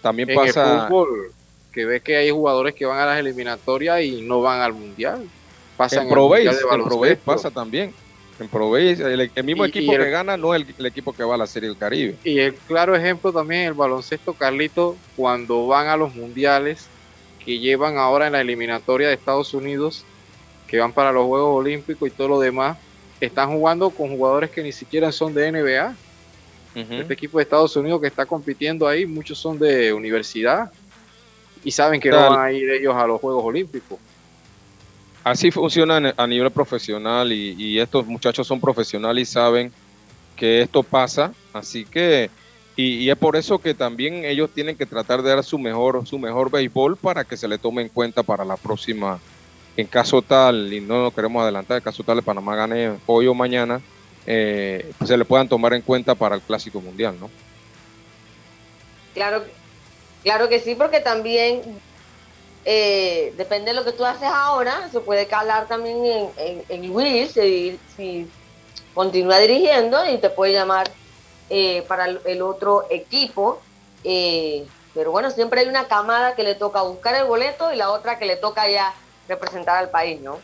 también 0.01 0.30
pasa. 0.34 0.84
El 0.84 0.88
fútbol, 0.88 1.32
que 1.72 1.86
ves 1.86 2.01
que 2.01 2.16
hay 2.16 2.32
jugadores 2.32 2.74
que 2.74 2.86
van 2.86 2.99
a 2.99 3.05
las 3.05 3.20
eliminatorias 3.20 4.01
y 4.01 4.22
no 4.22 4.41
van 4.41 4.61
al 4.61 4.74
mundial. 4.74 5.28
Pasa 5.78 6.03
en, 6.03 6.09
en 6.09 7.18
pasa 7.18 7.51
también. 7.51 7.93
En 8.39 8.49
Pro 8.49 8.76
el, 8.76 9.32
mismo 9.43 9.63
equipo 9.63 9.93
que 9.93 10.09
gana 10.09 10.36
no 10.36 10.53
es 10.53 10.66
el, 10.78 10.86
equipo 10.86 11.13
que 11.13 11.24
va 11.24 11.36
a 11.36 11.38
la 11.38 11.47
Serie 11.47 11.70
del 11.70 11.78
Caribe. 11.78 12.16
Y 12.24 12.39
el 12.39 12.53
claro 12.53 12.95
ejemplo 12.95 13.32
también 13.32 13.61
el 13.61 13.74
baloncesto, 13.74 14.34
Carlito, 14.34 14.97
cuando 15.16 15.68
van 15.68 15.88
a 15.88 15.95
los 15.95 16.13
mundiales 16.16 16.88
que 17.46 17.60
llevan 17.60 17.98
ahora 17.98 18.28
en 18.28 18.34
la 18.34 18.41
eliminatoria 18.41 19.08
de 19.08 19.14
Estados 19.14 19.54
Unidos, 19.54 20.04
que 20.68 20.80
van 20.80 20.91
para 20.91 21.12
los 21.12 21.26
Juegos 21.26 21.56
Olímpicos 21.56 22.08
y 22.10 22.12
todo 22.12 22.28
lo 22.28 22.39
demás, 22.39 22.78
están 23.22 23.52
jugando 23.52 23.91
con 23.91 24.10
jugadores 24.10 24.50
que 24.50 24.64
ni 24.64 24.72
siquiera 24.72 25.12
son 25.12 25.34
de 25.34 25.52
NBA. 25.52 25.96
Este 26.76 27.14
equipo 27.14 27.38
de 27.38 27.43
Estados 27.43 27.74
Unidos 27.78 28.02
que 28.02 28.08
está 28.08 28.26
compitiendo 28.26 28.86
ahí, 28.86 29.06
muchos 29.06 29.38
son 29.38 29.58
de 29.58 29.93
universidad 29.93 30.70
y 31.64 31.72
saben 31.72 32.02
que 32.02 32.10
no 32.10 32.18
van 32.18 32.39
a 32.39 32.52
ir 32.52 32.70
ellos 32.70 32.93
a 32.93 33.08
los 33.08 33.22
Juegos 33.22 33.46
Olímpicos. 33.46 33.98
Así 35.24 35.52
funciona 35.52 36.14
a 36.18 36.28
nivel 36.28 36.52
profesional 36.52 37.32
y, 37.32 37.80
estos 37.80 38.06
muchachos 38.06 38.46
son 38.46 38.60
profesionales 38.60 39.30
y 39.30 39.32
saben 39.32 39.72
que 40.36 40.62
esto 40.62 40.84
pasa, 40.84 41.34
así 41.54 41.86
que 41.86 42.30
y, 42.76 43.09
es 43.09 43.17
por 43.17 43.36
eso 43.36 43.59
que 43.59 43.73
también 43.73 44.26
ellos 44.26 44.49
tienen 44.53 44.76
que 44.76 44.86
tratar 44.86 45.21
de 45.21 45.30
dar 45.30 45.43
su 45.43 45.57
mejor 45.57 46.05
su 46.07 46.19
mejor 46.19 46.51
béisbol 46.51 46.97
para 46.97 47.23
que 47.23 47.38
se 47.38 47.47
le 47.47 47.57
tome 47.57 47.82
en 47.82 47.89
cuenta 47.89 48.23
para 48.23 48.43
la 48.43 48.57
próxima 48.57 49.19
en 49.78 49.88
caso 49.88 50.21
tal 50.21 50.71
y 50.73 50.82
no 50.82 51.03
lo 51.03 51.11
queremos 51.11 51.41
adelantar 51.41 51.78
en 51.78 51.84
caso 51.84 52.03
tal 52.03 52.17
de 52.17 52.21
Panamá 52.21 52.55
gane 52.55 52.97
hoy 53.05 53.28
o 53.28 53.34
mañana 53.34 53.82
eh, 54.28 54.91
se 55.05 55.17
le 55.17 55.26
puedan 55.26 55.47
tomar 55.47 55.73
en 55.73 55.82
cuenta 55.82 56.15
para 56.15 56.36
el 56.36 56.41
Clásico 56.41 56.82
Mundial, 56.82 57.15
¿no? 57.19 57.30
Claro, 59.13 59.43
claro 60.23 60.49
que 60.49 60.59
sí, 60.59 60.76
porque 60.76 60.99
también 60.99 61.61
eh, 62.65 63.34
depende 63.38 63.71
de 63.71 63.76
lo 63.76 63.86
que 63.86 63.91
tú 63.91 64.03
haces 64.03 64.28
ahora, 64.28 64.89
se 64.91 64.99
puede 64.99 65.28
calar 65.28 65.67
también 65.67 66.32
en, 66.38 66.63
en, 66.67 66.88
Luis 66.88 67.32
si, 67.34 68.28
continúa 68.93 69.39
dirigiendo 69.39 70.09
y 70.09 70.17
te 70.17 70.30
puede 70.30 70.53
llamar 70.53 70.89
eh, 71.50 71.84
para 71.88 72.08
el, 72.08 72.41
otro 72.41 72.86
equipo. 72.89 73.62
pero 74.04 75.12
bueno, 75.12 75.32
siempre 75.32 75.62
hay 75.62 75.68
una 75.68 75.86
camada 75.88 76.36
que 76.36 76.43
le 76.43 76.56
toca 76.56 76.82
buscar 76.82 77.16
el 77.16 77.26
boleto 77.26 77.74
y 77.74 77.76
la 77.76 77.91
otra 77.91 78.18
que 78.18 78.26
le 78.26 78.38
toca 78.38 78.70
ya 78.70 78.93
representar 79.28 79.78
al 79.78 79.89
país, 79.89 80.22
¿no? 80.22 80.39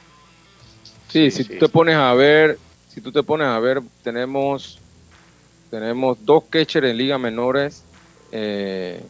Sí, 1.07 1.29
si 1.29 1.43
tú 1.43 1.57
te 1.57 1.69
pones 1.69 1.95
a 1.95 2.13
ver, 2.13 2.57
si 2.87 3.01
tú 3.01 3.11
te 3.11 3.21
pones 3.21 3.47
a 3.47 3.59
ver, 3.59 3.81
tenemos, 4.03 4.79
tenemos 5.69 6.17
dos 6.25 6.43
catchers 6.49 6.87
en 6.87 6.97
ligas 6.97 7.19
menores. 7.19 7.83
Eh, 8.31 9.01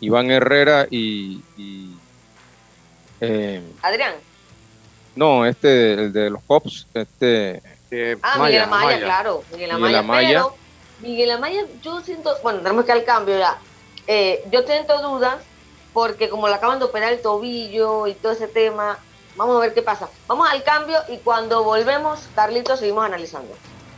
Iván 0.00 0.30
Herrera 0.30 0.86
y... 0.90 1.40
eh, 3.20 3.62
Adrián. 3.82 4.14
No, 5.14 5.44
este, 5.44 5.92
el 5.92 6.12
de 6.12 6.30
los 6.30 6.42
Cops, 6.44 6.86
este... 6.94 7.62
ah, 8.22 8.38
Miguel 8.42 8.62
Amaya, 8.62 8.98
claro. 8.98 9.44
Miguel 9.52 9.70
Amaya, 9.72 10.28
Pero 10.28 10.54
Miguel 11.02 11.30
Amaya, 11.30 11.64
yo 11.82 12.00
siento, 12.00 12.34
bueno, 12.42 12.60
tenemos 12.60 12.84
que 12.84 12.92
al 12.92 13.04
cambio 13.04 13.38
ya. 13.38 13.58
Eh, 14.06 14.44
yo 14.50 14.62
siento 14.62 15.00
dudas 15.02 15.36
porque 15.92 16.28
como 16.28 16.48
le 16.48 16.54
acaban 16.54 16.78
de 16.78 16.84
operar 16.84 17.12
el 17.12 17.20
tobillo 17.22 18.06
y 18.06 18.14
todo 18.14 18.32
ese 18.32 18.48
tema, 18.48 18.98
vamos 19.36 19.56
a 19.56 19.60
ver 19.60 19.74
qué 19.74 19.82
pasa. 19.82 20.08
Vamos 20.26 20.48
al 20.50 20.62
cambio 20.62 20.98
y 21.08 21.18
cuando 21.18 21.64
volvemos, 21.64 22.28
Carlitos, 22.34 22.80
seguimos 22.80 23.04
analizando. 23.04 23.54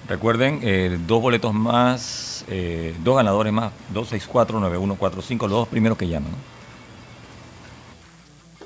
Recuerden, 0.08 0.60
eh, 0.62 0.98
dos 1.06 1.22
boletos 1.22 1.54
más, 1.54 2.44
eh, 2.48 2.94
dos 3.00 3.16
ganadores 3.16 3.52
más, 3.52 3.72
264-9145, 3.94 5.40
los 5.42 5.50
dos 5.50 5.68
primeros 5.68 5.96
que 5.96 6.08
llaman. 6.08 6.32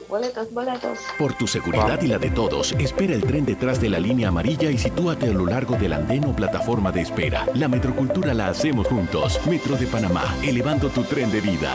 Boletos, 0.09 0.53
boletos. 0.53 0.99
Por 1.19 1.35
tu 1.35 1.49
seguridad 1.49 2.01
y 2.01 2.07
la 2.07 2.19
de 2.19 2.31
todos, 2.31 2.73
espera 2.79 3.13
el 3.13 3.25
tren 3.25 3.45
detrás 3.45 3.81
de 3.81 3.89
la 3.89 3.99
línea 3.99 4.29
amarilla 4.29 4.71
y 4.71 4.79
sitúate 4.79 5.27
a 5.29 5.33
lo 5.33 5.47
largo 5.47 5.75
del 5.77 5.93
andén 5.93 6.25
o 6.27 6.37
plataforma 6.37 6.93
de 6.93 7.01
espera. 7.01 7.45
La 7.55 7.67
metrocultura 7.67 8.33
la 8.33 8.49
hacemos 8.49 8.87
juntos. 8.87 9.41
Metro 9.49 9.77
de 9.77 9.87
Panamá, 9.87 10.23
elevando 10.45 10.91
tu 10.91 11.03
tren 11.03 11.33
de 11.33 11.41
vida. 11.41 11.75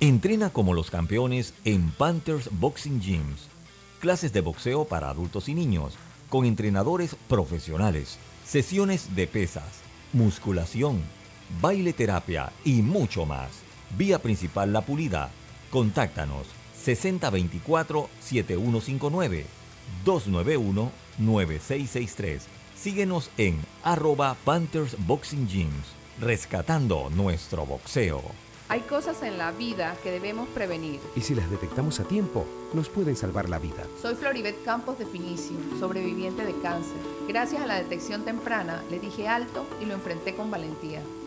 Entrena 0.00 0.48
como 0.48 0.72
los 0.72 0.90
campeones 0.90 1.52
en 1.64 1.90
Panthers 1.90 2.48
Boxing 2.52 3.00
Gyms. 3.02 3.48
Clases 4.00 4.32
de 4.32 4.40
boxeo 4.40 4.86
para 4.86 5.10
adultos 5.10 5.50
y 5.50 5.54
niños, 5.54 5.94
con 6.30 6.46
entrenadores 6.46 7.16
profesionales, 7.28 8.18
sesiones 8.46 9.14
de 9.14 9.26
pesas, 9.26 9.82
musculación, 10.14 11.02
baile 11.60 11.92
terapia 11.92 12.50
y 12.64 12.80
mucho 12.80 13.26
más. 13.26 13.50
Vía 13.98 14.20
principal 14.20 14.72
La 14.72 14.80
Pulida. 14.80 15.30
Contáctanos 15.70 16.57
6024-7159 16.94 19.44
291-9663. 20.04 22.40
Síguenos 22.76 23.30
en 23.36 23.58
arroba 23.82 24.36
Panthers 24.44 24.94
Boxing 25.06 25.48
Gyms, 25.48 25.94
rescatando 26.20 27.10
nuestro 27.10 27.66
boxeo. 27.66 28.22
Hay 28.70 28.82
cosas 28.82 29.22
en 29.22 29.38
la 29.38 29.50
vida 29.50 29.96
que 30.02 30.10
debemos 30.10 30.46
prevenir. 30.50 31.00
Y 31.16 31.22
si 31.22 31.34
las 31.34 31.50
detectamos 31.50 32.00
a 32.00 32.04
tiempo, 32.04 32.44
nos 32.74 32.90
pueden 32.90 33.16
salvar 33.16 33.48
la 33.48 33.58
vida. 33.58 33.82
Soy 34.02 34.14
Floribet 34.14 34.62
Campos 34.62 34.98
de 34.98 35.06
Finicio, 35.06 35.56
sobreviviente 35.80 36.44
de 36.44 36.52
cáncer. 36.60 36.98
Gracias 37.26 37.62
a 37.62 37.66
la 37.66 37.76
detección 37.76 38.26
temprana, 38.26 38.84
le 38.90 39.00
dije 39.00 39.26
alto 39.26 39.66
y 39.80 39.86
lo 39.86 39.94
enfrenté 39.94 40.36
con 40.36 40.50
valentía. 40.50 41.00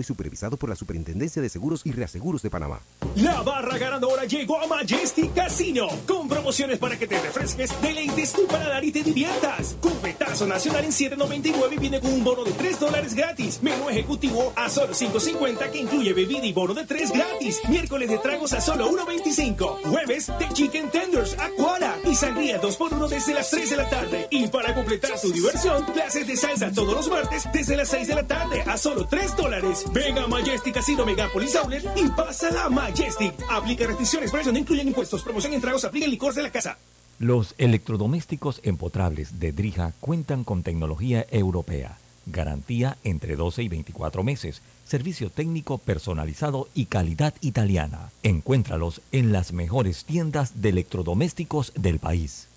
y 0.00 0.04
supervisado 0.04 0.56
por 0.56 0.68
la 0.68 0.76
Superintendencia 0.76 1.42
de 1.42 1.48
Seguros 1.48 1.82
y 1.84 1.92
Reaseguros 1.92 2.42
de 2.42 2.50
Panamá. 2.50 2.80
La 3.16 3.42
barra 3.42 3.76
ganadora 3.78 4.24
llegó 4.24 4.60
a 4.60 4.66
Majestic 4.66 5.34
Casino 5.34 5.88
con 6.06 6.28
promociones 6.28 6.78
para 6.78 6.98
que 6.98 7.06
te 7.06 7.20
refresques, 7.20 7.70
deleites 7.82 8.32
tu 8.32 8.46
paladar 8.46 8.84
y 8.84 8.92
te 8.92 9.02
diviertas. 9.02 9.76
Cupetazo 9.80 10.46
nacional 10.46 10.84
en 10.84 10.92
7.99 10.92 11.78
viene 11.78 12.00
con 12.00 12.12
un 12.12 12.24
bono 12.24 12.44
de 12.44 12.52
3 12.52 12.80
dólares 12.80 13.14
gratis. 13.14 13.60
Menú 13.62 13.90
ejecutivo 13.90 14.52
a 14.56 14.68
solo 14.68 14.94
5.50 14.94 15.70
que 15.70 15.78
incluye 15.78 16.12
bebida 16.12 16.46
y 16.46 16.52
bono 16.52 16.74
de 16.74 16.86
3 16.86 17.12
gratis. 17.12 17.60
Miércoles 17.68 18.08
de 18.08 18.18
tragos 18.18 18.52
a 18.52 18.60
solo 18.60 18.90
1.25. 18.90 19.82
Jueves 19.84 20.28
de 20.38 20.48
chicken 20.52 20.90
tenders, 20.90 21.36
aquara 21.38 21.98
y 22.04 22.14
sangría 22.14 22.60
2x1 22.60 23.08
desde 23.08 23.34
las 23.34 23.50
3 23.50 23.70
de 23.70 23.76
la 23.76 23.90
tarde. 23.90 24.28
Y 24.30 24.46
para 24.46 24.74
completar 24.74 25.20
tu 25.20 25.30
diversión, 25.32 25.84
clases 25.92 26.26
de 26.26 26.36
salsa 26.36 26.72
todos 26.72 26.94
los 26.94 27.08
martes 27.08 27.44
desde 27.52 27.76
las 27.76 27.88
6 27.88 28.08
de 28.08 28.14
la 28.14 28.26
tarde 28.26 28.62
a 28.66 28.78
solo 28.78 29.06
3 29.06 29.36
dólares. 29.36 29.71
Venga 29.92 30.24
a 30.24 30.26
Majestic 30.26 30.74
Casino 30.74 31.06
Megapolis 31.06 31.56
Outlet 31.56 31.84
y 31.96 32.08
pasa 32.08 32.50
la 32.50 32.68
Majestic. 32.68 33.34
Aplica 33.50 33.86
restricciones, 33.86 34.30
precios 34.30 34.52
no 34.52 34.58
incluyen 34.58 34.88
impuestos. 34.88 35.22
Promoción 35.22 35.54
en 35.54 35.60
tragos, 35.60 35.84
aplica 35.84 36.04
el 36.04 36.10
licor 36.10 36.34
de 36.34 36.42
la 36.42 36.50
casa. 36.50 36.76
Los 37.18 37.54
electrodomésticos 37.56 38.60
empotrables 38.64 39.38
de 39.40 39.52
Drija 39.52 39.92
cuentan 40.00 40.44
con 40.44 40.62
tecnología 40.62 41.24
europea, 41.30 41.96
garantía 42.26 42.98
entre 43.04 43.36
12 43.36 43.62
y 43.62 43.68
24 43.68 44.22
meses, 44.22 44.60
servicio 44.84 45.30
técnico 45.30 45.78
personalizado 45.78 46.68
y 46.74 46.86
calidad 46.86 47.34
italiana. 47.40 48.10
Encuéntralos 48.22 49.00
en 49.12 49.32
las 49.32 49.52
mejores 49.52 50.04
tiendas 50.04 50.60
de 50.60 50.70
electrodomésticos 50.70 51.72
del 51.76 51.98
país. 51.98 52.48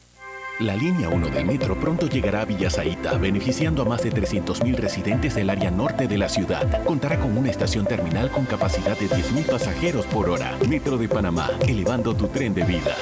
La 0.59 0.73
línea 0.73 1.09
1 1.09 1.29
del 1.31 1.45
metro 1.45 1.77
pronto 1.77 2.07
llegará 2.07 2.41
a 2.41 2.45
Villasaita, 2.45 3.17
beneficiando 3.17 3.81
a 3.81 3.85
más 3.85 4.03
de 4.03 4.11
300.000 4.11 4.75
residentes 4.77 5.35
del 5.35 5.49
área 5.49 5.69
norte 5.69 6.07
de 6.07 6.17
la 6.17 6.29
ciudad. 6.29 6.81
Contará 6.85 7.19
con 7.19 7.37
una 7.37 7.51
estación 7.51 7.85
terminal 7.85 8.31
con 8.31 8.45
capacidad 8.45 8.97
de 8.97 9.09
10.000 9.09 9.47
pasajeros 9.47 10.05
por 10.05 10.29
hora. 10.29 10.57
Metro 10.69 10.97
de 10.97 11.09
Panamá, 11.09 11.51
elevando 11.67 12.15
tu 12.15 12.29
tren 12.29 12.53
de 12.53 12.63
vida. 12.63 12.95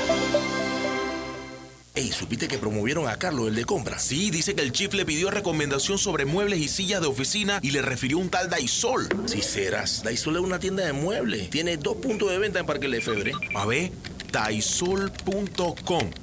Ey, 1.93 2.11
¿supiste 2.11 2.47
que 2.47 2.57
promovieron 2.57 3.07
a 3.07 3.17
Carlos, 3.17 3.49
el 3.49 3.53
de 3.53 3.65
compra? 3.65 3.99
Sí, 3.99 4.31
dice 4.31 4.55
que 4.55 4.63
el 4.63 4.71
chief 4.71 4.95
le 4.95 5.05
pidió 5.05 5.29
recomendación 5.29 5.99
sobre 5.99 6.25
muebles 6.25 6.57
y 6.57 6.67
sillas 6.67 7.01
de 7.01 7.07
oficina 7.07 7.59
y 7.61 7.69
le 7.69 7.83
refirió 7.83 8.17
un 8.17 8.29
tal 8.29 8.49
Daisol. 8.49 9.07
Si 9.27 9.43
serás, 9.43 10.01
Daisol 10.03 10.37
es 10.37 10.41
una 10.41 10.57
tienda 10.57 10.83
de 10.87 10.93
muebles. 10.93 11.51
Tiene 11.51 11.77
dos 11.77 11.97
puntos 11.97 12.31
de 12.31 12.39
venta 12.39 12.57
en 12.57 12.65
Parque 12.65 12.87
Lefebvre. 12.87 13.33
A 13.53 13.67
ver, 13.67 13.91
daisol.com. 14.31 16.09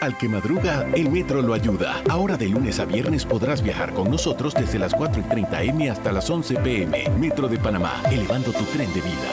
Al 0.00 0.16
que 0.16 0.30
madruga, 0.30 0.86
el 0.94 1.10
metro 1.10 1.42
lo 1.42 1.52
ayuda. 1.52 2.02
Ahora 2.08 2.38
de 2.38 2.48
lunes 2.48 2.80
a 2.80 2.86
viernes 2.86 3.26
podrás 3.26 3.62
viajar 3.62 3.92
con 3.92 4.10
nosotros 4.10 4.54
desde 4.54 4.78
las 4.78 4.94
4 4.94 5.20
y 5.20 5.24
30 5.24 5.62
M 5.64 5.90
hasta 5.90 6.10
las 6.10 6.30
11 6.30 6.54
PM. 6.56 7.10
Metro 7.18 7.48
de 7.48 7.58
Panamá, 7.58 8.02
elevando 8.10 8.50
tu 8.50 8.64
tren 8.64 8.88
de 8.94 9.02
vida. 9.02 9.30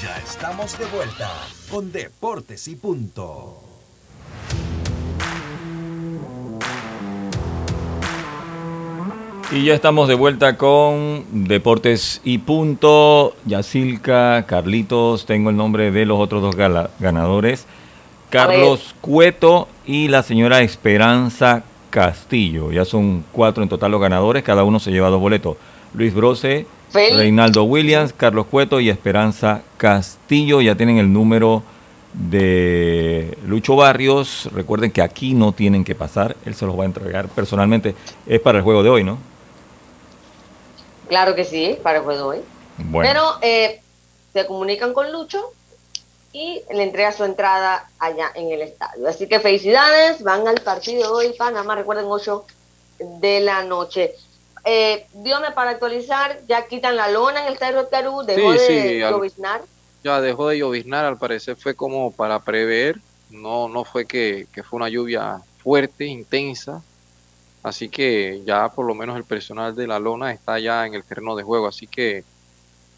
Ya 0.00 0.16
estamos 0.18 0.78
de 0.78 0.84
vuelta 0.86 1.28
con 1.68 1.90
Deportes 1.90 2.68
y 2.68 2.76
Punto. 2.76 3.60
Y 9.50 9.64
ya 9.64 9.74
estamos 9.74 10.06
de 10.06 10.14
vuelta 10.14 10.56
con 10.56 11.24
Deportes 11.48 12.20
y 12.22 12.38
Punto. 12.38 13.34
Yacilca, 13.46 14.44
Carlitos, 14.46 15.26
tengo 15.26 15.50
el 15.50 15.56
nombre 15.56 15.90
de 15.90 16.06
los 16.06 16.20
otros 16.20 16.40
dos 16.40 16.54
ganadores. 17.00 17.66
Carlos 18.30 18.94
Cueto 19.00 19.68
y 19.86 20.08
la 20.08 20.22
señora 20.22 20.60
Esperanza 20.60 21.62
Castillo. 21.90 22.72
Ya 22.72 22.84
son 22.84 23.24
cuatro 23.32 23.62
en 23.62 23.68
total 23.68 23.92
los 23.92 24.00
ganadores, 24.00 24.42
cada 24.42 24.64
uno 24.64 24.78
se 24.80 24.90
lleva 24.90 25.08
dos 25.08 25.20
boletos. 25.20 25.56
Luis 25.94 26.12
Brose, 26.12 26.66
Reinaldo 26.92 27.64
Williams, 27.64 28.12
Carlos 28.12 28.46
Cueto 28.46 28.80
y 28.80 28.90
Esperanza 28.90 29.62
Castillo 29.76 30.60
ya 30.60 30.74
tienen 30.74 30.98
el 30.98 31.12
número 31.12 31.62
de 32.12 33.36
Lucho 33.46 33.76
Barrios. 33.76 34.48
Recuerden 34.52 34.90
que 34.90 35.02
aquí 35.02 35.34
no 35.34 35.52
tienen 35.52 35.84
que 35.84 35.94
pasar, 35.94 36.36
él 36.44 36.54
se 36.54 36.66
los 36.66 36.78
va 36.78 36.82
a 36.82 36.86
entregar 36.86 37.28
personalmente. 37.28 37.94
Es 38.26 38.40
para 38.40 38.58
el 38.58 38.64
juego 38.64 38.82
de 38.82 38.90
hoy, 38.90 39.04
¿no? 39.04 39.18
Claro 41.08 41.34
que 41.34 41.44
sí, 41.44 41.78
para 41.82 41.98
el 41.98 42.04
juego 42.04 42.32
de 42.32 42.38
hoy. 42.38 42.44
Bueno. 42.78 43.08
Pero 43.08 43.24
eh, 43.42 43.80
se 44.32 44.46
comunican 44.46 44.92
con 44.92 45.12
Lucho 45.12 45.52
y 46.36 46.62
le 46.70 46.82
entrega 46.82 47.12
su 47.12 47.24
entrada 47.24 47.88
allá 47.98 48.30
en 48.34 48.50
el 48.52 48.60
estadio. 48.60 49.08
Así 49.08 49.26
que 49.26 49.40
felicidades, 49.40 50.22
van 50.22 50.46
al 50.46 50.60
partido 50.60 51.14
hoy, 51.14 51.32
Panamá, 51.32 51.74
recuerden 51.76 52.04
8 52.06 52.44
de 52.98 53.40
la 53.40 53.62
noche. 53.64 54.14
Eh, 54.62 55.06
dígame 55.14 55.52
para 55.52 55.70
actualizar, 55.70 56.38
ya 56.46 56.66
quitan 56.66 56.94
la 56.94 57.08
lona 57.08 57.40
en 57.40 57.46
el 57.46 57.52
estadio 57.54 57.82
de 57.84 57.88
Carú, 57.88 58.22
dejó 58.22 58.52
Sí, 58.52 58.58
de 58.58 58.88
sí, 58.96 59.02
al- 59.02 59.14
lloviznar. 59.14 59.62
Ya 60.04 60.20
dejó 60.20 60.48
de 60.48 60.58
lloviznar, 60.58 61.06
al 61.06 61.16
parecer 61.16 61.56
fue 61.56 61.74
como 61.74 62.12
para 62.12 62.38
prever, 62.40 62.96
no, 63.30 63.68
no 63.70 63.84
fue 63.86 64.04
que, 64.04 64.46
que 64.52 64.62
fue 64.62 64.76
una 64.76 64.90
lluvia 64.90 65.38
fuerte, 65.62 66.04
intensa, 66.04 66.82
así 67.62 67.88
que 67.88 68.42
ya 68.44 68.68
por 68.68 68.84
lo 68.86 68.94
menos 68.94 69.16
el 69.16 69.24
personal 69.24 69.74
de 69.74 69.86
la 69.86 69.98
lona 69.98 70.32
está 70.32 70.58
ya 70.58 70.84
en 70.86 70.92
el 70.92 71.02
terreno 71.02 71.34
de 71.34 71.44
juego, 71.44 71.66
así 71.66 71.86
que 71.86 72.24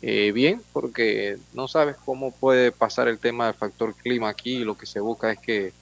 eh, 0.01 0.32
bien, 0.32 0.62
porque 0.72 1.38
no 1.53 1.68
sabes 1.68 1.96
cómo 2.05 2.32
puede 2.38 2.72
pasar 2.72 3.09
el 3.09 3.18
tema 3.20 3.46
del 3.46 3.55
factor 3.55 3.94
clima 3.96 4.28
aquí 4.30 4.59
y 4.59 4.64
lo 4.64 4.76
que 4.76 4.86
se 4.86 5.01
busca 5.01 5.32
es 5.32 5.38
que 5.40 5.72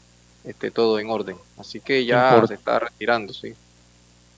esté 0.44 0.70
todo 0.70 0.98
en 0.98 1.10
orden, 1.10 1.36
así 1.56 1.80
que 1.80 2.04
ya 2.04 2.18
Import- 2.28 2.46
se 2.46 2.54
está 2.54 2.78
retirando, 2.80 3.32
sí. 3.32 3.52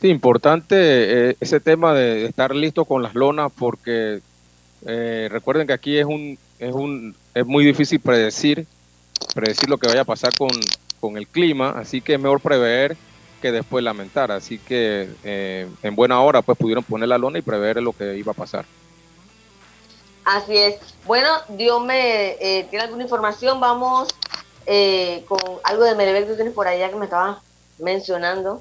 Sí, 0.01 0.09
importante 0.09 1.31
eh, 1.31 1.37
ese 1.41 1.61
tema 1.61 1.93
de 1.95 2.27
estar 2.27 2.55
listo 2.55 2.85
con 2.85 3.03
las 3.03 3.15
lonas 3.15 3.53
porque 3.57 4.21
eh, 4.87 5.29
recuerden 5.31 5.67
que 5.67 5.73
aquí 5.73 5.99
es 5.99 6.05
un 6.07 6.39
es 6.59 6.73
un 6.73 7.15
es 7.35 7.47
muy 7.47 7.65
difícil 7.65 8.01
predecir 8.01 8.67
predecir 9.35 9.69
lo 9.69 9.79
que 9.79 9.89
vaya 9.89 10.03
a 10.03 10.05
pasar 10.05 10.35
con, 10.37 10.51
con 11.01 11.17
el 11.17 11.29
clima, 11.29 11.71
así 11.71 12.03
que 12.03 12.15
es 12.15 12.21
mejor 12.21 12.41
prever 12.41 12.97
que 13.41 13.53
después 13.53 13.85
lamentar, 13.85 14.33
así 14.33 14.61
que 14.61 15.17
eh, 15.23 15.69
en 15.83 15.97
buena 15.97 16.21
hora 16.23 16.43
pues 16.43 16.59
pudieron 16.59 16.85
poner 16.85 17.09
la 17.09 17.19
lona 17.19 17.39
y 17.39 17.43
prever 17.43 17.83
lo 17.83 17.93
que 17.93 18.17
iba 18.17 18.33
a 18.33 18.35
pasar. 18.35 18.67
Así 20.29 20.59
es. 20.59 20.77
Bueno, 21.07 21.29
Dios 21.49 21.83
me 21.83 22.33
eh, 22.33 22.67
tiene 22.69 22.85
alguna 22.85 23.03
información. 23.03 23.61
Vamos 23.61 24.11
eh, 24.67 25.25
con 25.27 25.41
algo 25.65 25.85
de 25.85 25.95
Merebec 25.95 26.29
que 26.29 26.35
tienes 26.35 26.53
por 26.53 26.69
allá 26.69 26.91
que 26.91 26.97
me 26.97 27.07
estaba 27.07 27.41
mencionando. 27.79 28.61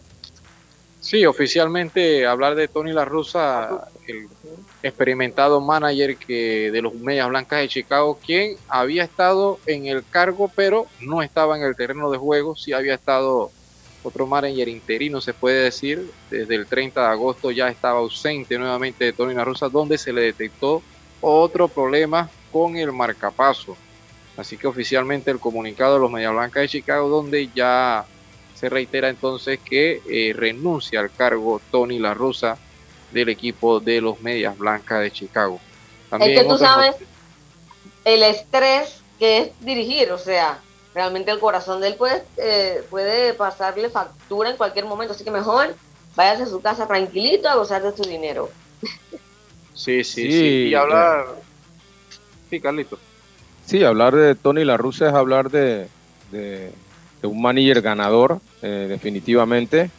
Sí, 1.01 1.25
oficialmente 1.25 2.25
hablar 2.25 2.55
de 2.55 2.69
Tony 2.69 2.93
La 2.93 3.03
Russa, 3.03 3.89
el 4.07 4.29
experimentado 4.81 5.59
manager 5.59 6.15
que 6.15 6.71
de 6.71 6.81
los 6.81 6.93
Medias 6.93 7.27
Blancas 7.27 7.59
de 7.59 7.67
Chicago, 7.67 8.17
quien 8.25 8.55
había 8.69 9.03
estado 9.03 9.59
en 9.65 9.87
el 9.87 10.05
cargo, 10.09 10.49
pero 10.55 10.87
no 11.01 11.21
estaba 11.21 11.57
en 11.57 11.63
el 11.63 11.75
terreno 11.75 12.09
de 12.09 12.17
juego, 12.17 12.55
sí 12.55 12.71
había 12.71 12.93
estado 12.93 13.51
otro 14.03 14.25
manager 14.25 14.69
interino, 14.69 15.19
se 15.19 15.33
puede 15.33 15.63
decir, 15.63 16.09
desde 16.29 16.55
el 16.55 16.65
30 16.65 17.01
de 17.01 17.07
agosto 17.07 17.51
ya 17.51 17.67
estaba 17.67 17.99
ausente 17.99 18.57
nuevamente 18.57 19.03
de 19.03 19.11
Tony 19.11 19.33
La 19.33 19.43
Russa, 19.43 19.67
donde 19.67 19.97
se 19.97 20.13
le 20.13 20.21
detectó 20.21 20.81
otro 21.21 21.67
problema 21.67 22.29
con 22.51 22.75
el 22.75 22.91
marcapaso. 22.91 23.75
Así 24.37 24.57
que 24.57 24.67
oficialmente 24.67 25.31
el 25.31 25.39
comunicado 25.39 25.95
de 25.95 25.99
los 25.99 26.11
Medias 26.11 26.31
Blancas 26.31 26.61
de 26.61 26.69
Chicago, 26.69 27.09
donde 27.09 27.49
ya 27.53 28.05
se 28.55 28.69
reitera 28.69 29.09
entonces 29.09 29.59
que 29.59 30.01
eh, 30.09 30.33
renuncia 30.33 30.99
al 30.99 31.11
cargo 31.11 31.61
Tony 31.71 31.99
La 31.99 32.13
Russa 32.13 32.57
del 33.11 33.29
equipo 33.29 33.79
de 33.79 34.01
los 34.01 34.21
Medias 34.21 34.57
Blancas 34.57 35.01
de 35.01 35.11
Chicago. 35.11 35.59
es 36.19 36.39
que 36.39 36.43
tú 36.43 36.57
sabes 36.57 36.95
el 38.05 38.23
estrés 38.23 39.01
que 39.19 39.37
es 39.39 39.59
dirigir, 39.59 40.11
o 40.11 40.17
sea, 40.17 40.59
realmente 40.93 41.31
el 41.31 41.39
corazón 41.39 41.81
de 41.81 41.89
él 41.89 41.95
puede, 41.95 42.23
eh, 42.37 42.83
puede 42.89 43.33
pasarle 43.33 43.89
factura 43.89 44.49
en 44.49 44.57
cualquier 44.57 44.85
momento, 44.85 45.13
así 45.13 45.23
que 45.23 45.31
mejor 45.31 45.75
váyase 46.15 46.43
a 46.43 46.47
su 46.47 46.61
casa 46.61 46.87
tranquilito 46.87 47.49
a 47.49 47.55
gozar 47.55 47.83
de 47.83 47.95
su 47.95 48.03
dinero. 48.03 48.49
Sí, 49.77 50.03
sí, 50.03 50.23
Sí, 50.23 50.31
sí. 50.31 50.67
Y 50.69 50.73
hablar. 50.75 51.25
Sí, 52.49 52.59
Carlito. 52.59 52.97
Sí, 53.65 53.83
hablar 53.83 54.15
de 54.15 54.33
Tony 54.35 54.65
La 54.65 54.75
Russa 54.75 55.07
es 55.09 55.13
hablar 55.13 55.51
de, 55.51 55.87
de- 56.31 56.71
de 57.21 57.27
un 57.27 57.41
manager 57.41 57.81
ganador, 57.81 58.39
eh, 58.63 58.87
definitivamente. 58.89 59.91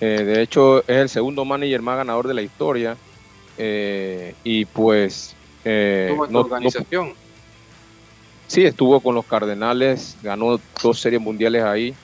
Eh, 0.00 0.22
de 0.24 0.42
hecho, 0.42 0.78
es 0.80 0.96
el 0.96 1.08
segundo 1.08 1.44
manager 1.44 1.82
más 1.82 1.98
ganador 1.98 2.26
de 2.26 2.34
la 2.34 2.42
historia. 2.42 2.96
Eh, 3.58 4.34
y 4.44 4.64
pues. 4.64 5.34
eh, 5.64 6.16
no- 6.30 6.40
organización. 6.40 7.12
sí, 8.46 8.64
estuvo 8.64 9.00
con 9.00 9.14
los 9.14 9.26
Cardenales, 9.26 10.16
ganó 10.22 10.58
dos 10.82 11.00
series 11.00 11.20
mundiales 11.20 11.62
ahí. 11.64 11.94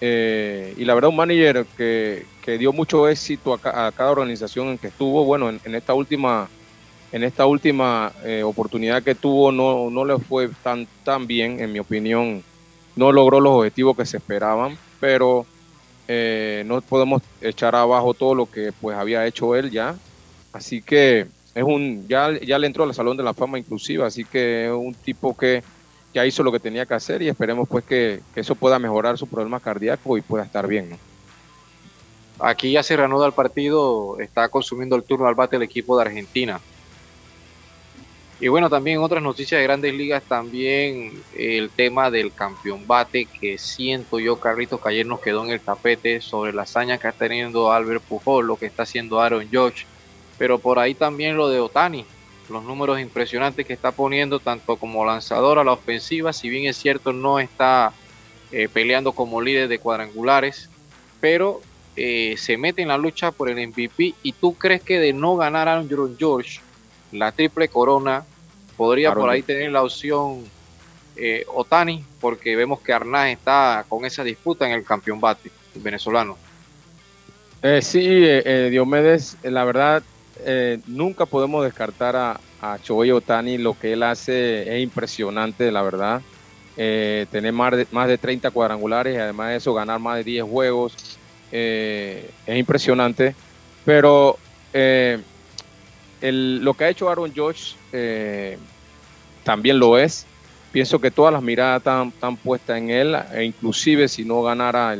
Eh, 0.00 0.74
y 0.76 0.84
la 0.84 0.94
verdad, 0.94 1.10
un 1.10 1.16
manager 1.16 1.68
que, 1.74 2.28
que 2.40 2.58
dio 2.58 2.72
mucho 2.72 3.08
éxito 3.08 3.52
a, 3.54 3.60
ca- 3.60 3.86
a 3.86 3.92
cada 3.92 4.10
organización 4.12 4.68
en 4.68 4.78
que 4.78 4.88
estuvo. 4.88 5.24
Bueno, 5.24 5.48
en, 5.50 5.60
en 5.64 5.74
esta 5.74 5.94
última, 5.94 6.50
en 7.12 7.24
esta 7.24 7.46
última 7.46 8.14
eh, 8.24 8.42
oportunidad 8.44 9.02
que 9.04 9.14
tuvo, 9.14 9.52
no, 9.52 9.90
no 9.90 10.04
le 10.04 10.18
fue 10.20 10.50
tan, 10.62 10.88
tan 11.02 11.26
bien, 11.26 11.60
en 11.60 11.72
mi 11.72 11.78
opinión. 11.80 12.44
No 12.96 13.12
logró 13.12 13.40
los 13.40 13.52
objetivos 13.54 13.96
que 13.96 14.06
se 14.06 14.18
esperaban, 14.18 14.78
pero 14.98 15.50
eh, 16.08 16.62
no 16.66 16.82
podemos 16.82 17.22
echar 17.40 17.74
abajo 17.74 18.14
todo 18.14 18.34
lo 18.34 18.48
que 18.50 18.72
pues 18.72 18.96
había 18.96 19.26
hecho 19.26 19.54
él 19.56 19.70
ya. 19.70 20.00
Así 20.52 20.82
que 20.82 21.30
es 21.54 21.64
un, 21.64 22.08
ya, 22.08 22.30
ya 22.40 22.58
le 22.58 22.66
entró 22.66 22.84
al 22.84 22.94
Salón 22.94 23.16
de 23.16 23.22
la 23.24 23.34
Fama 23.34 23.58
inclusive, 23.58 24.04
así 24.04 24.26
que 24.26 24.66
es 24.66 24.72
un 24.72 24.96
tipo 24.98 25.36
que 25.36 25.64
hizo 26.24 26.42
lo 26.42 26.52
que 26.52 26.60
tenía 26.60 26.86
que 26.86 26.94
hacer 26.94 27.20
y 27.20 27.28
esperemos 27.28 27.68
pues 27.68 27.84
que, 27.84 28.20
eso 28.34 28.54
pueda 28.54 28.78
mejorar 28.78 29.18
su 29.18 29.26
problema 29.26 29.60
cardíaco 29.60 30.16
y 30.16 30.22
pueda 30.22 30.44
estar 30.44 30.66
bien. 30.66 30.90
¿no? 30.90 30.98
Aquí 32.38 32.72
ya 32.72 32.82
se 32.82 32.96
reanuda 32.96 33.26
el 33.26 33.32
partido, 33.32 34.18
está 34.20 34.48
consumiendo 34.48 34.94
el 34.96 35.02
turno 35.02 35.26
al 35.26 35.34
bate 35.34 35.56
el 35.56 35.62
equipo 35.62 35.96
de 35.96 36.04
Argentina. 36.04 36.60
Y 38.38 38.48
bueno, 38.48 38.68
también 38.68 38.98
otras 38.98 39.22
noticias 39.22 39.58
de 39.58 39.64
grandes 39.64 39.94
ligas, 39.94 40.22
también 40.22 41.22
el 41.34 41.70
tema 41.70 42.10
del 42.10 42.34
campeón 42.34 42.86
bate, 42.86 43.24
que 43.24 43.56
siento 43.56 44.18
yo, 44.18 44.38
Carlitos, 44.38 44.78
que 44.80 44.90
ayer 44.90 45.06
nos 45.06 45.20
quedó 45.20 45.42
en 45.44 45.52
el 45.52 45.60
tapete 45.60 46.20
sobre 46.20 46.52
la 46.52 46.62
hazaña 46.62 46.98
que 46.98 47.08
está 47.08 47.26
teniendo 47.26 47.72
Albert 47.72 48.02
Pujol, 48.02 48.46
lo 48.46 48.56
que 48.56 48.66
está 48.66 48.82
haciendo 48.82 49.20
Aaron 49.20 49.48
Judge, 49.50 49.86
pero 50.36 50.58
por 50.58 50.78
ahí 50.78 50.94
también 50.94 51.38
lo 51.38 51.48
de 51.48 51.60
Otani, 51.60 52.04
los 52.48 52.64
números 52.64 53.00
impresionantes 53.00 53.66
que 53.66 53.72
está 53.72 53.92
poniendo 53.92 54.38
tanto 54.38 54.76
como 54.76 55.04
lanzador 55.04 55.58
a 55.58 55.64
la 55.64 55.72
ofensiva, 55.72 56.32
si 56.32 56.48
bien 56.48 56.66
es 56.66 56.76
cierto 56.76 57.12
no 57.12 57.38
está 57.38 57.92
eh, 58.52 58.68
peleando 58.72 59.12
como 59.12 59.40
líder 59.40 59.68
de 59.68 59.78
cuadrangulares, 59.78 60.70
pero 61.20 61.60
eh, 61.96 62.34
se 62.36 62.56
mete 62.56 62.82
en 62.82 62.88
la 62.88 62.98
lucha 62.98 63.32
por 63.32 63.48
el 63.48 63.68
MVP 63.68 64.14
y 64.22 64.32
tú 64.32 64.54
crees 64.54 64.82
que 64.82 64.98
de 64.98 65.12
no 65.12 65.36
ganar 65.36 65.68
a 65.68 65.72
Aaron 65.72 66.16
George 66.18 66.60
la 67.12 67.32
triple 67.32 67.68
corona 67.68 68.24
podría 68.76 69.08
Aaron 69.08 69.22
por 69.22 69.30
ahí 69.30 69.42
tener 69.42 69.72
la 69.72 69.82
opción 69.82 70.44
eh, 71.16 71.44
Otani 71.48 72.04
porque 72.20 72.54
vemos 72.54 72.80
que 72.80 72.92
Arnaz 72.92 73.28
está 73.28 73.84
con 73.88 74.04
esa 74.04 74.22
disputa 74.22 74.66
en 74.66 74.72
el 74.72 74.84
campeón 74.84 75.20
bate 75.20 75.50
venezolano. 75.74 76.36
Eh, 77.62 77.80
sí, 77.82 78.04
eh, 78.06 78.68
Diomedes, 78.70 79.38
la 79.42 79.64
verdad, 79.64 80.02
eh, 80.44 80.80
nunca 80.86 81.26
podemos 81.26 81.64
descartar 81.64 82.16
a, 82.16 82.40
a 82.60 82.78
Shohei 82.82 83.10
Otani. 83.10 83.58
Lo 83.58 83.78
que 83.78 83.92
él 83.92 84.02
hace 84.02 84.76
es 84.76 84.82
impresionante, 84.82 85.70
la 85.70 85.82
verdad. 85.82 86.22
Eh, 86.76 87.26
tener 87.30 87.52
más 87.52 87.72
de, 87.72 87.86
más 87.90 88.06
de 88.08 88.18
30 88.18 88.50
cuadrangulares 88.50 89.14
y 89.14 89.18
además 89.18 89.48
de 89.48 89.56
eso 89.56 89.72
ganar 89.72 89.98
más 89.98 90.18
de 90.18 90.24
10 90.24 90.44
juegos 90.44 91.18
eh, 91.50 92.30
es 92.46 92.58
impresionante. 92.58 93.34
Pero 93.84 94.38
eh, 94.72 95.18
lo 96.20 96.74
que 96.74 96.84
ha 96.84 96.88
hecho 96.90 97.08
Aaron 97.08 97.32
George 97.32 97.74
eh, 97.92 98.58
también 99.44 99.78
lo 99.78 99.98
es. 99.98 100.26
Pienso 100.72 100.98
que 100.98 101.10
todas 101.10 101.32
las 101.32 101.42
miradas 101.42 101.78
están, 101.78 102.36
puestas 102.36 102.76
en 102.76 102.90
él, 102.90 103.16
e 103.32 103.44
inclusive 103.44 104.08
si 104.08 104.24
no 104.26 104.42
ganara 104.42 104.94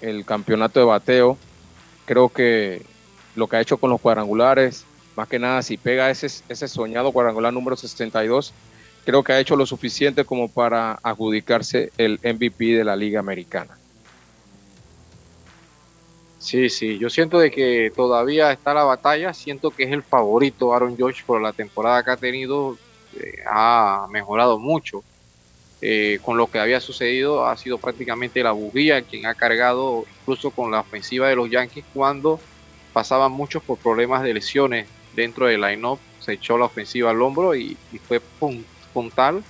el 0.00 0.24
campeonato 0.24 0.78
de 0.78 0.86
bateo, 0.86 1.36
creo 2.04 2.28
que 2.28 2.82
lo 3.36 3.46
que 3.46 3.56
ha 3.56 3.60
hecho 3.60 3.78
con 3.78 3.90
los 3.90 4.00
cuadrangulares, 4.00 4.84
más 5.16 5.28
que 5.28 5.38
nada 5.38 5.62
si 5.62 5.76
pega 5.76 6.10
ese, 6.10 6.26
ese 6.48 6.68
soñado 6.68 7.12
cuadrangular 7.12 7.52
número 7.52 7.76
62, 7.76 8.52
creo 9.04 9.22
que 9.22 9.32
ha 9.32 9.40
hecho 9.40 9.56
lo 9.56 9.66
suficiente 9.66 10.24
como 10.24 10.48
para 10.48 10.98
adjudicarse 11.02 11.92
el 11.98 12.18
MVP 12.22 12.76
de 12.76 12.84
la 12.84 12.96
Liga 12.96 13.20
Americana. 13.20 13.76
Sí, 16.38 16.68
sí, 16.70 16.98
yo 16.98 17.08
siento 17.08 17.38
de 17.38 17.52
que 17.52 17.92
todavía 17.94 18.50
está 18.50 18.74
la 18.74 18.82
batalla, 18.82 19.32
siento 19.32 19.70
que 19.70 19.84
es 19.84 19.92
el 19.92 20.02
favorito 20.02 20.74
Aaron 20.74 20.96
George 20.96 21.22
por 21.24 21.40
la 21.40 21.52
temporada 21.52 22.02
que 22.02 22.10
ha 22.10 22.16
tenido, 22.16 22.76
eh, 23.16 23.36
ha 23.48 24.08
mejorado 24.10 24.58
mucho. 24.58 25.04
Eh, 25.84 26.20
con 26.24 26.36
lo 26.36 26.46
que 26.48 26.60
había 26.60 26.80
sucedido 26.80 27.44
ha 27.44 27.56
sido 27.56 27.76
prácticamente 27.76 28.40
la 28.42 28.52
bujía 28.52 29.02
quien 29.02 29.26
ha 29.26 29.34
cargado 29.34 30.04
incluso 30.20 30.52
con 30.52 30.70
la 30.70 30.78
ofensiva 30.78 31.28
de 31.28 31.34
los 31.34 31.50
Yankees 31.50 31.84
cuando 31.92 32.38
pasaban 32.92 33.32
muchos 33.32 33.62
por 33.62 33.78
problemas 33.78 34.22
de 34.22 34.34
lesiones 34.34 34.88
dentro 35.14 35.46
del 35.46 35.60
line-up, 35.60 36.00
se 36.20 36.34
echó 36.34 36.56
la 36.56 36.66
ofensiva 36.66 37.10
al 37.10 37.20
hombro 37.22 37.54
y, 37.54 37.76
y 37.90 37.98
fue 37.98 38.20
pun- 38.40 38.64
puntal 38.92 39.42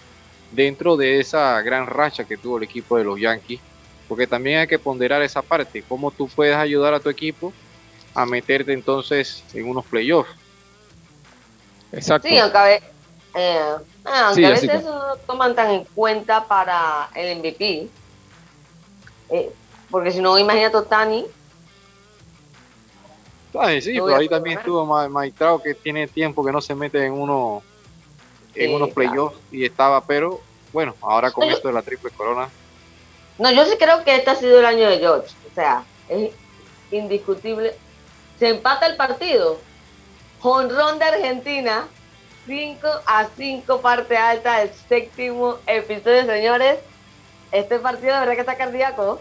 dentro 0.51 0.97
de 0.97 1.21
esa 1.21 1.61
gran 1.63 1.87
racha 1.87 2.25
que 2.25 2.37
tuvo 2.37 2.59
el 2.59 2.65
equipo 2.65 2.97
de 2.97 3.05
los 3.05 3.19
Yankees, 3.21 3.61
porque 4.09 4.27
también 4.27 4.59
hay 4.61 4.67
que 4.67 4.79
ponderar 4.79 5.23
esa 5.23 5.43
parte, 5.43 5.83
cómo 5.89 6.11
tú 6.11 6.29
puedes 6.35 6.57
ayudar 6.57 6.95
a 6.95 7.01
tu 7.01 7.09
equipo 7.09 7.53
a 8.15 8.27
meterte 8.27 8.73
entonces 8.73 9.43
en 9.55 9.69
unos 9.69 9.87
playoffs. 9.87 10.31
Exacto. 11.93 12.29
Sí, 12.29 12.39
aunque, 12.39 12.83
eh, 13.35 13.59
ah, 14.05 14.27
aunque 14.27 14.35
Sí, 14.41 14.45
a 14.45 14.51
veces 14.51 14.71
que- 14.71 14.83
no 14.89 15.17
toman 15.27 15.55
tan 15.55 15.71
en 15.71 15.85
cuenta 15.95 16.47
para 16.47 17.09
el 17.15 17.39
MVP. 17.39 17.89
Eh, 19.31 19.51
porque 19.91 20.11
si 20.11 20.21
no, 20.21 20.39
imagínate 20.39 20.77
a 20.77 20.81
Otani. 20.81 21.27
Ay, 23.59 23.83
sí, 23.83 23.95
No 23.95 24.03
voy 24.03 24.11
pero 24.13 24.21
ahí 24.21 24.29
también 24.29 24.59
estuvo 24.59 24.85
Ma- 24.87 25.09
Mike 25.09 25.37
Trout, 25.39 25.63
que 25.63 25.75
tiene 25.75 26.07
tiempo 26.09 26.45
que 26.45 26.53
no 26.53 26.61
se 26.61 26.75
mete 26.75 27.05
en 27.05 27.13
uno 27.13 27.63
en 28.55 28.69
Sí, 28.69 28.75
unos 28.75 28.91
playoffs 28.91 29.39
y 29.51 29.65
estaba, 29.65 30.05
pero 30.05 30.41
bueno, 30.73 30.95
ahora 31.01 31.31
con 31.31 31.45
esto 31.45 31.69
de 31.69 31.75
la 31.75 31.83
triple 31.83 32.11
corona, 32.11 32.49
No, 33.39 33.51
yo 33.51 33.65
sí 33.65 33.77
creo 33.79 34.05
que 34.05 34.15
este 34.17 34.31
ha 34.31 34.35
sido 34.37 34.59
el 34.59 34.67
año 34.67 34.89
de 34.89 34.99
George. 34.99 35.35
O 35.51 35.55
sea, 35.55 35.83
es 36.09 36.31
indiscutible. 36.91 37.75
Se 38.39 38.49
empata 38.51 38.87
el 38.87 38.97
partido. 38.97 39.59
Jonrón 40.41 40.99
de 40.99 41.05
Argentina. 41.07 41.87
5 42.47 42.89
a 43.07 43.29
5 43.37 43.81
parte 43.81 44.17
alta 44.17 44.59
del 44.59 44.71
séptimo 44.89 45.57
episodio, 45.67 46.27
señores. 46.27 46.79
Este 47.53 47.79
partido 47.79 48.15
de 48.15 48.21
verdad 48.21 48.35
que 48.35 48.41
está 48.41 48.57
cardíaco. 48.57 49.21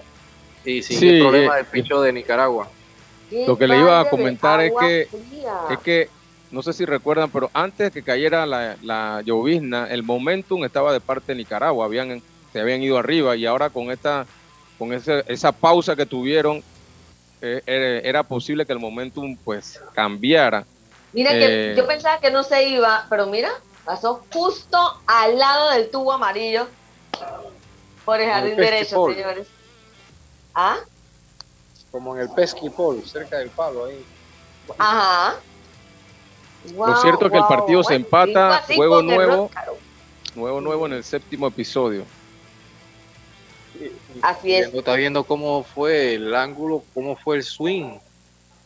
y 0.66 0.82
sin 0.84 1.00
Sí, 1.00 1.10
el 1.10 1.20
problema 1.22 1.54
eh, 1.54 1.58
del 1.58 1.66
picho 1.68 2.02
de 2.02 2.14
Nicaragua. 2.14 2.68
Lo 3.48 3.58
que 3.58 3.68
le 3.68 3.78
iba 3.80 4.00
a 4.00 4.10
comentar 4.10 4.62
es 4.62 4.74
que- 4.80 5.08
fría. 5.10 5.54
Es 5.70 5.80
que, 5.80 6.10
no 6.52 6.62
sé 6.62 6.74
si 6.74 6.86
recuerdan, 6.86 7.30
pero 7.32 7.50
antes 7.54 7.86
de 7.88 7.92
que 7.92 8.04
cayera 8.04 8.46
la, 8.46 8.76
la 8.82 9.22
llovizna, 9.26 9.88
el 9.90 10.04
momentum 10.04 10.64
estaba 10.66 10.92
de 10.94 11.00
parte 11.00 11.32
de 11.32 11.38
Nicaragua, 11.38 11.86
habían, 11.86 12.22
se 12.52 12.60
habían 12.60 12.82
ido 12.84 12.98
arriba 12.98 13.36
y 13.36 13.46
ahora 13.46 13.70
con 13.70 13.90
esta, 13.92 14.26
con 14.78 14.92
ese- 14.94 15.24
esa 15.28 15.52
pausa 15.52 15.96
que 15.96 16.06
tuvieron, 16.06 16.64
eh, 17.42 17.62
era, 17.66 18.00
era 18.10 18.24
posible 18.24 18.66
que 18.66 18.74
el 18.74 18.80
momentum 18.80 19.38
pues 19.44 19.80
cambiara. 19.94 20.66
Mira 21.14 21.32
que 21.32 21.72
Eh, 21.72 21.76
yo 21.76 21.88
pensaba 21.88 22.20
que 22.20 22.32
no 22.32 22.44
se 22.44 22.68
iba, 22.70 23.06
pero 23.10 23.26
mira, 23.28 23.50
pasó 23.86 24.24
justo 24.34 24.78
al 25.08 25.38
lado 25.40 25.72
del 25.72 25.90
tubo 25.90 26.12
amarillo 26.14 26.68
por 28.06 28.20
el 28.20 28.30
jardín 28.30 28.56
derecho, 28.58 29.06
señores. 29.14 29.48
¿Ah? 30.54 30.78
Como 31.92 32.16
en 32.16 32.22
el 32.24 32.30
pesky 32.30 32.70
pole, 32.70 33.02
cerca 33.06 33.38
del 33.38 33.50
palo 33.50 33.86
ahí. 33.86 34.04
Ajá. 34.78 35.36
Lo 36.76 36.96
cierto 37.02 37.26
es 37.26 37.32
que 37.32 37.38
el 37.40 37.46
partido 37.46 37.84
se 37.84 37.96
empata, 37.96 38.64
juego 38.76 39.02
nuevo, 39.02 39.50
nuevo, 40.36 40.62
nuevo 40.62 40.86
en 40.86 40.94
el 40.94 41.04
séptimo 41.04 41.48
episodio. 41.48 42.06
Así 44.22 44.54
es. 44.54 44.62
Viendo- 44.66 44.80
Está 44.80 44.96
viendo 44.96 45.24
cómo 45.24 45.64
fue 45.64 46.16
el 46.16 46.36
ángulo, 46.36 46.84
cómo 46.94 47.16
fue 47.16 47.38
el 47.38 47.44
swing 47.44 47.98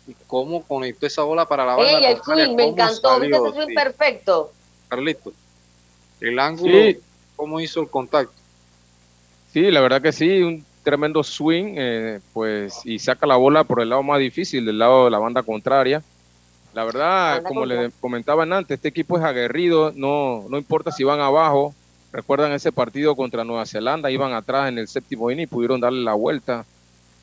y 0.08 0.14
cómo 0.28 0.64
conectó 0.64 1.06
esa 1.08 1.24
bola 1.24 1.46
para 1.48 1.66
la 1.66 1.76
banda. 1.76 2.00
¡Ey, 2.00 2.06
el 2.06 2.22
swing! 2.22 2.56
Me 2.56 2.66
encantó. 2.68 3.20
¿Viste 3.20 3.36
salió, 3.38 3.48
ese 3.48 3.56
swing 3.56 3.68
sí. 3.70 3.74
perfecto? 3.76 4.52
Carlito, 4.90 5.34
el 6.20 6.38
ángulo, 6.40 6.74
Sí. 6.78 7.00
cómo 7.36 7.60
hizo 7.60 7.80
el 7.82 7.90
contacto. 7.90 8.34
Sí, 9.54 9.72
la 9.72 9.80
verdad 9.80 10.02
que 10.02 10.12
sí, 10.12 10.42
un 10.42 10.66
tremendo 10.86 11.24
swing, 11.24 11.76
eh, 11.78 12.20
pues, 12.32 12.80
y 12.86 13.00
saca 13.00 13.28
la 13.28 13.36
bola 13.36 13.66
por 13.66 13.82
el 13.82 13.90
lado 13.90 14.04
más 14.04 14.20
difícil, 14.20 14.66
del 14.66 14.80
lado 14.80 15.06
de 15.06 15.12
la 15.12 15.20
banda 15.20 15.44
contraria. 15.44 16.02
La 16.74 16.86
verdad, 16.86 17.44
como 17.44 17.66
le 17.66 17.90
comentaban 18.00 18.54
antes, 18.54 18.76
este 18.76 18.90
equipo 18.90 19.18
es 19.18 19.24
aguerrido, 19.24 19.92
no, 19.96 20.46
no 20.50 20.58
importa 20.58 20.92
si 20.92 21.04
van 21.04 21.20
abajo. 21.20 21.74
Recuerdan 22.14 22.54
ese 22.54 22.72
partido 22.72 23.16
contra 23.16 23.44
Nueva 23.44 23.66
Zelanda, 23.66 24.12
iban 24.12 24.34
atrás 24.34 24.70
en 24.70 24.78
el 24.78 24.88
séptimo 24.88 25.32
inning, 25.32 25.48
pudieron 25.48 25.82
darle 25.82 26.02
la 26.02 26.14
vuelta 26.14 26.66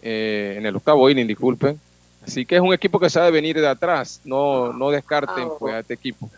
eh, 0.02 0.56
en 0.58 0.66
el 0.66 0.76
octavo 0.76 1.08
inning, 1.08 1.26
disculpen. 1.26 1.78
Así 2.26 2.44
que 2.44 2.56
es 2.56 2.60
un 2.60 2.74
equipo 2.74 2.98
que 2.98 3.08
sabe 3.10 3.30
venir 3.30 3.60
de 3.60 3.68
atrás, 3.68 4.20
no, 4.24 4.72
no 4.72 4.90
descarten 4.90 5.48
Ah, 5.50 5.56
pues, 5.58 5.74
a 5.74 5.78
este 5.80 5.94
equipo. 5.94 6.28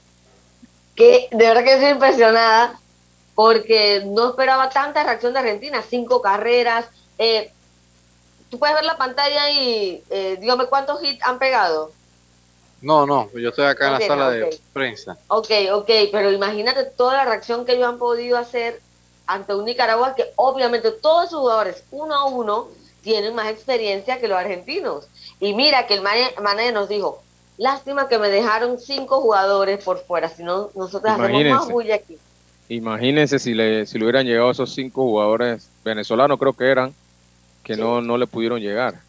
Que 0.95 1.29
de 1.31 1.47
verdad 1.47 1.65
que 1.65 1.75
estoy 1.75 1.91
impresionada 1.91 2.79
porque 3.35 4.03
no 4.07 4.31
esperaba 4.31 4.69
tanta 4.71 5.03
reacción 5.03 5.33
de 5.33 5.41
Argentina. 5.41 5.83
Cinco 5.89 6.23
carreras. 6.23 6.87
Eh, 7.19 7.51
Tú 8.51 8.59
puedes 8.61 8.77
ver 8.77 8.85
la 8.85 8.97
pantalla 8.97 9.51
y 9.51 10.01
eh, 10.11 10.37
dígame 10.41 10.67
cuántos 10.67 11.03
hits 11.03 11.21
han 11.25 11.41
pegado. 11.41 11.91
No, 12.83 13.05
no, 13.05 13.29
yo 13.37 13.49
estoy 13.49 13.65
acá 13.65 13.87
en 13.87 13.93
la 13.95 14.01
sala 14.07 14.31
de 14.31 14.61
prensa. 14.73 15.17
Ok, 15.27 15.51
ok, 15.73 15.91
pero 16.13 16.31
imagínate 16.31 16.85
toda 16.85 17.15
la 17.15 17.25
reacción 17.25 17.65
que 17.65 17.73
ellos 17.73 17.89
han 17.89 17.99
podido 17.99 18.39
hacer 18.39 18.81
ante 19.27 19.55
un 19.57 19.65
Nicaragua 19.65 20.15
que 20.15 20.27
obviamente 20.37 20.93
todos 20.93 21.31
sus 21.31 21.41
jugadores 21.41 21.83
uno 21.91 22.15
a 22.15 22.25
uno 22.27 22.69
tienen 23.03 23.35
más 23.35 23.49
experiencia 23.49 24.21
que 24.21 24.29
los 24.29 24.39
argentinos. 24.39 25.09
Y 25.41 25.53
mira 25.55 25.87
que 25.89 25.95
el 25.95 26.03
mane- 26.03 26.35
manager 26.41 26.75
nos 26.75 26.89
dijo, 26.89 27.23
lástima 27.57 28.07
que 28.07 28.19
me 28.19 28.29
dejaron 28.29 28.79
cinco 28.79 29.21
jugadores 29.21 29.83
por 29.83 29.99
fuera, 30.05 30.29
si 30.29 30.45
no 30.45 30.71
nosotros 30.77 31.11
hacemos 31.13 31.31
más 31.31 31.41
Imagínense. 31.41 31.73
bulla 31.73 31.95
aquí. 31.97 32.19
Imagínense 32.69 33.39
si 33.41 33.53
le, 33.55 33.85
si 33.87 33.99
le 33.99 34.05
hubieran 34.05 34.27
llegado 34.27 34.51
esos 34.53 34.73
cinco 34.75 35.03
jugadores 35.03 35.69
venezolanos, 35.85 36.39
creo 36.39 36.53
que 36.53 36.71
eran, 36.71 36.95
que 37.65 37.77
no, 37.77 38.01
no 38.01 38.17
le 38.19 38.27
pudieron 38.27 38.61
llegar. 38.61 39.01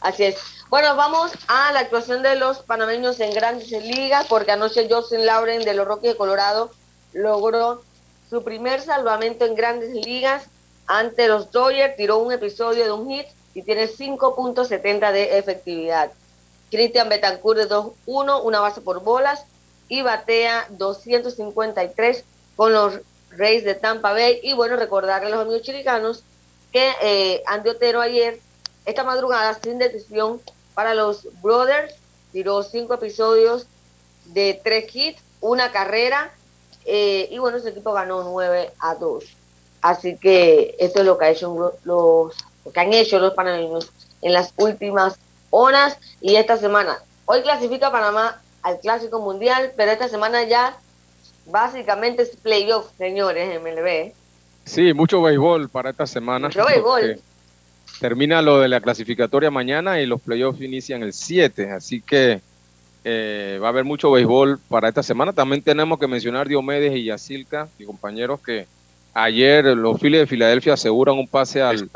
Así 0.00 0.24
es. 0.24 0.36
Bueno, 0.68 0.94
vamos 0.96 1.32
a 1.48 1.72
la 1.72 1.80
actuación 1.80 2.22
de 2.22 2.36
los 2.36 2.58
panameños 2.58 3.18
en 3.20 3.34
grandes 3.34 3.70
ligas, 3.70 4.26
porque 4.28 4.52
anoche 4.52 4.88
Justin 4.88 5.26
Lauren 5.26 5.64
de 5.64 5.74
los 5.74 5.86
Rockies 5.86 6.12
de 6.12 6.16
Colorado 6.16 6.70
logró 7.12 7.82
su 8.30 8.42
primer 8.42 8.80
salvamento 8.80 9.44
en 9.44 9.54
grandes 9.54 9.90
ligas 9.90 10.44
ante 10.86 11.28
los 11.28 11.50
Dodgers, 11.50 11.96
tiró 11.96 12.18
un 12.18 12.32
episodio 12.32 12.84
de 12.84 12.92
un 12.92 13.08
hit 13.08 13.26
y 13.54 13.62
tiene 13.62 13.88
5.70 13.88 15.12
de 15.12 15.38
efectividad. 15.38 16.12
Christian 16.70 17.08
Betancourt 17.08 17.58
de 17.58 17.68
2-1, 17.68 18.40
una 18.42 18.60
base 18.60 18.80
por 18.80 19.02
bolas 19.02 19.44
y 19.88 20.02
batea 20.02 20.66
253 20.70 22.24
con 22.56 22.72
los 22.72 23.00
Reyes 23.30 23.64
de 23.64 23.74
Tampa 23.74 24.12
Bay. 24.12 24.40
Y 24.42 24.54
bueno, 24.54 24.76
recordarle 24.76 25.26
a 25.26 25.30
los 25.30 25.40
amigos 25.40 25.62
chilicanos 25.62 26.24
que 26.72 26.92
eh, 27.02 27.42
Andy 27.46 27.70
Otero 27.70 28.00
ayer, 28.00 28.40
esta 28.84 29.04
madrugada, 29.04 29.58
sin 29.62 29.78
decisión 29.78 30.40
para 30.74 30.94
los 30.94 31.28
Brothers, 31.42 31.94
tiró 32.32 32.62
cinco 32.62 32.94
episodios 32.94 33.66
de 34.26 34.60
tres 34.64 34.94
hits, 34.94 35.22
una 35.40 35.70
carrera, 35.70 36.32
eh, 36.84 37.28
y 37.30 37.38
bueno, 37.38 37.58
ese 37.58 37.70
equipo 37.70 37.92
ganó 37.92 38.22
9 38.24 38.72
a 38.80 38.94
2. 38.94 39.24
Así 39.82 40.16
que 40.16 40.76
esto 40.78 41.00
es 41.00 41.06
lo 41.06 41.18
que, 41.18 41.24
ha 41.26 41.30
hecho 41.30 41.54
los, 41.84 42.32
lo 42.64 42.72
que 42.72 42.80
han 42.80 42.92
hecho 42.92 43.18
los 43.18 43.34
panameños 43.34 43.90
en 44.22 44.32
las 44.32 44.52
últimas 44.56 45.18
horas 45.50 45.98
y 46.20 46.36
esta 46.36 46.56
semana. 46.56 46.98
Hoy 47.26 47.42
clasifica 47.42 47.92
Panamá 47.92 48.40
al 48.62 48.80
Clásico 48.80 49.20
Mundial, 49.20 49.72
pero 49.76 49.92
esta 49.92 50.08
semana 50.08 50.44
ya 50.44 50.76
básicamente 51.46 52.22
es 52.22 52.36
playoff, 52.36 52.86
señores, 52.96 53.60
MLB. 53.60 54.12
Sí, 54.64 54.92
mucho 54.94 55.20
béisbol 55.22 55.68
para 55.68 55.90
esta 55.90 56.06
semana. 56.06 56.48
Mucho 56.48 56.64
béisbol. 56.64 57.00
porque 57.00 57.20
Termina 58.00 58.42
lo 58.42 58.58
de 58.58 58.68
la 58.68 58.80
clasificatoria 58.80 59.50
mañana 59.50 60.00
y 60.00 60.06
los 60.06 60.20
playoffs 60.20 60.60
inician 60.60 61.02
el 61.02 61.12
7, 61.12 61.70
así 61.70 62.00
que 62.00 62.40
eh, 63.04 63.58
va 63.62 63.66
a 63.66 63.70
haber 63.70 63.84
mucho 63.84 64.10
béisbol 64.10 64.58
para 64.68 64.88
esta 64.88 65.02
semana. 65.02 65.32
También 65.32 65.62
tenemos 65.62 65.98
que 65.98 66.06
mencionar 66.08 66.48
Diomedes 66.48 66.94
y 66.96 67.04
Yacilca, 67.04 67.68
mis 67.78 67.86
compañeros, 67.86 68.40
que 68.40 68.66
ayer 69.14 69.64
los 69.76 70.00
Phillies 70.00 70.22
de 70.22 70.26
Filadelfia 70.26 70.74
aseguran 70.74 71.16
un 71.16 71.28
pase 71.28 71.62
al, 71.62 71.88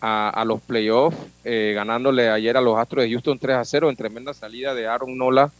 a, 0.00 0.28
a 0.30 0.44
los 0.44 0.60
playoffs, 0.60 1.16
eh, 1.44 1.72
ganándole 1.74 2.28
ayer 2.28 2.56
a 2.56 2.60
los 2.60 2.78
Astros 2.78 3.04
de 3.04 3.10
Houston 3.10 3.38
3 3.38 3.56
a 3.56 3.64
0 3.64 3.90
en 3.90 3.96
tremenda 3.96 4.34
salida 4.34 4.74
de 4.74 4.86
Aaron 4.86 5.16
Nola, 5.16 5.50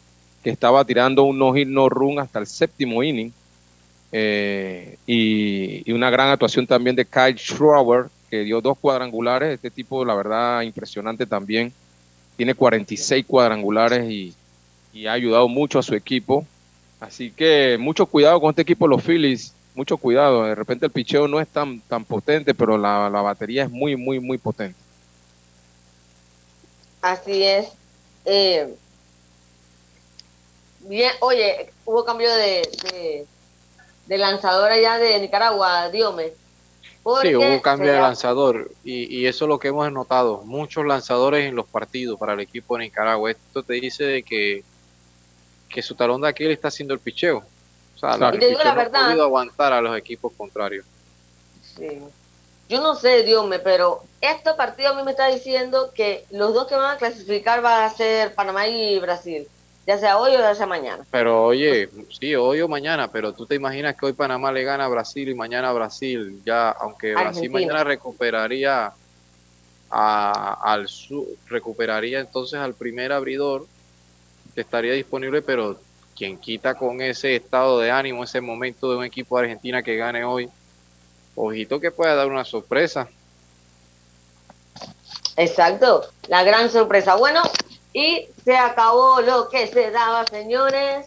que 0.43 0.51
estaba 0.51 0.85
tirando 0.85 1.23
un 1.23 1.39
no-hit 1.39 1.69
no-run 1.69 2.19
hasta 2.19 2.41
el 2.41 2.47
séptimo 2.47 3.03
inning. 3.03 3.33
Eh, 4.13 4.99
y, 5.07 5.91
una 5.91 6.11
gran 6.11 6.29
actuación 6.29 6.67
también 6.67 6.95
de 6.95 7.07
Kyle 7.07 7.39
Schroeder, 7.39 8.11
que 8.31 8.45
dio 8.45 8.61
dos 8.61 8.79
cuadrangulares. 8.79 9.55
Este 9.55 9.71
tipo, 9.71 10.05
la 10.05 10.15
verdad, 10.15 10.63
impresionante 10.63 11.27
también. 11.27 11.73
Tiene 12.37 12.55
46 12.55 13.25
cuadrangulares 13.27 14.11
y, 14.11 14.35
ha 15.07 15.13
ayudado 15.13 15.49
mucho 15.49 15.79
a 15.79 15.83
su 15.83 15.95
equipo. 15.95 16.47
Así 17.01 17.31
que 17.31 17.77
mucho 17.81 18.07
cuidado 18.07 18.41
con 18.41 18.51
este 18.51 18.63
equipo, 18.63 18.87
los 18.87 19.03
Phillies. 19.03 19.55
Mucho 19.75 19.97
cuidado. 19.97 20.45
De 20.45 20.55
repente 20.55 20.85
el 20.87 20.93
picheo 20.93 21.27
no 21.27 21.41
es 21.41 21.49
tan, 21.49 21.81
tan 21.81 22.05
potente, 22.05 22.55
pero 22.55 22.77
la, 22.77 23.09
la 23.09 23.23
batería 23.23 23.65
es 23.65 23.71
muy, 23.71 23.97
muy, 23.97 24.21
muy 24.21 24.37
potente. 24.37 24.79
Así 27.01 27.43
es. 27.43 27.73
Eh, 28.25 28.77
bien, 30.81 31.11
oye, 31.21 31.71
hubo 31.85 32.05
cambio 32.05 32.33
de, 32.33 33.27
de 34.07 34.19
lanzador 34.19 34.71
allá 34.71 34.99
de 34.99 35.19
Nicaragua, 35.21 35.89
Diome. 35.91 36.33
Sí, 37.23 37.35
hubo 37.35 37.61
cambio 37.63 37.87
se 37.89 37.93
de 37.93 37.99
ha- 37.99 38.03
lanzador 38.03 38.71
y, 38.85 39.19
y 39.19 39.27
eso 39.27 39.45
es 39.45 39.49
lo 39.49 39.59
que 39.59 39.69
hemos 39.69 39.91
notado. 39.91 40.43
Muchos 40.45 40.87
lanzadores 40.87 41.47
en 41.49 41.57
los 41.57 41.67
partidos 41.67 42.19
para 42.19 42.35
el 42.35 42.41
equipo 42.41 42.77
de 42.77 42.85
Nicaragua. 42.85 43.31
Esto 43.31 43.63
te 43.63 43.75
dice 43.75 44.05
de 44.05 44.23
que, 44.23 44.63
que 45.69 45.83
su 45.83 45.95
talón 45.97 46.21
de 46.21 46.29
Aquiles 46.29 46.53
está 46.53 46.69
haciendo 46.69 46.95
el 46.95 47.01
picheo. 47.01 47.39
O 48.01 48.35
y 48.35 48.39
te 48.39 48.47
digo 48.49 48.61
la 48.65 48.75
verdad. 48.75 49.07
podido 49.07 49.23
aguantar 49.25 49.73
a 49.73 49.81
los 49.81 49.97
equipos 49.97 50.33
contrarios. 50.37 50.85
Sí. 51.77 52.01
Yo 52.69 52.81
no 52.81 52.95
sé, 52.95 53.23
Dios 53.23 53.47
me, 53.47 53.59
pero 53.59 54.03
este 54.21 54.55
partido 54.55 54.91
a 54.91 54.95
mí 54.95 55.03
me 55.05 55.11
está 55.13 55.29
diciendo 55.29 55.91
que 55.95 56.25
los 56.31 56.55
dos 56.55 56.67
que 56.67 56.75
van 56.75 56.95
a 56.97 56.99
clasificar 56.99 57.61
van 57.63 57.85
a 57.85 57.91
ser 57.91 58.35
Panamá 58.35 58.67
y 58.67 58.99
Brasil, 58.99 59.47
ya 59.87 59.99
sea 59.99 60.19
hoy 60.19 60.35
o 60.35 60.39
ya 60.39 60.55
sea 60.55 60.67
mañana. 60.67 61.05
Pero 61.11 61.45
oye, 61.45 61.89
sí, 62.11 62.35
hoy 62.35 62.61
o 62.61 62.69
mañana, 62.69 63.09
pero 63.09 63.33
tú 63.33 63.47
te 63.47 63.55
imaginas 63.55 63.97
que 63.97 64.07
hoy 64.07 64.13
Panamá 64.13 64.53
le 64.53 64.63
gana 64.63 64.85
a 64.85 64.89
Brasil 64.89 65.29
y 65.29 65.35
mañana 65.35 65.73
Brasil, 65.73 66.41
ya, 66.45 66.71
aunque 66.71 67.15
Brasil 67.15 67.51
mañana 67.51 67.85
recuperaría 67.85 68.93
al 69.91 70.89
sur, 70.89 71.27
recuperaría 71.49 72.21
entonces 72.21 72.59
al 72.59 72.75
primer 72.75 73.13
abridor 73.13 73.67
que 74.55 74.61
estaría 74.61 74.93
disponible, 74.93 75.43
pero 75.43 75.79
quien 76.17 76.39
quita 76.39 76.75
con 76.75 77.01
ese 77.01 77.37
estado 77.37 77.79
de 77.81 77.91
ánimo, 77.91 78.25
ese 78.25 78.41
momento 78.41 78.91
de 78.91 78.97
un 78.97 79.05
equipo 79.05 79.37
de 79.37 79.45
Argentina 79.45 79.83
que 79.83 79.97
gane 79.97 80.25
hoy, 80.25 80.49
ojito 81.35 81.81
que 81.81 81.91
pueda 81.91 82.15
dar 82.15 82.29
una 82.29 82.45
sorpresa. 82.45 83.09
Exacto, 85.37 86.07
la 86.29 86.45
gran 86.45 86.71
sorpresa. 86.71 87.15
Bueno, 87.17 87.43
y 87.93 88.29
se 88.45 88.57
acabó 88.57 89.21
lo 89.21 89.49
que 89.49 89.67
se 89.67 89.91
daba, 89.91 90.27
señores. 90.27 91.07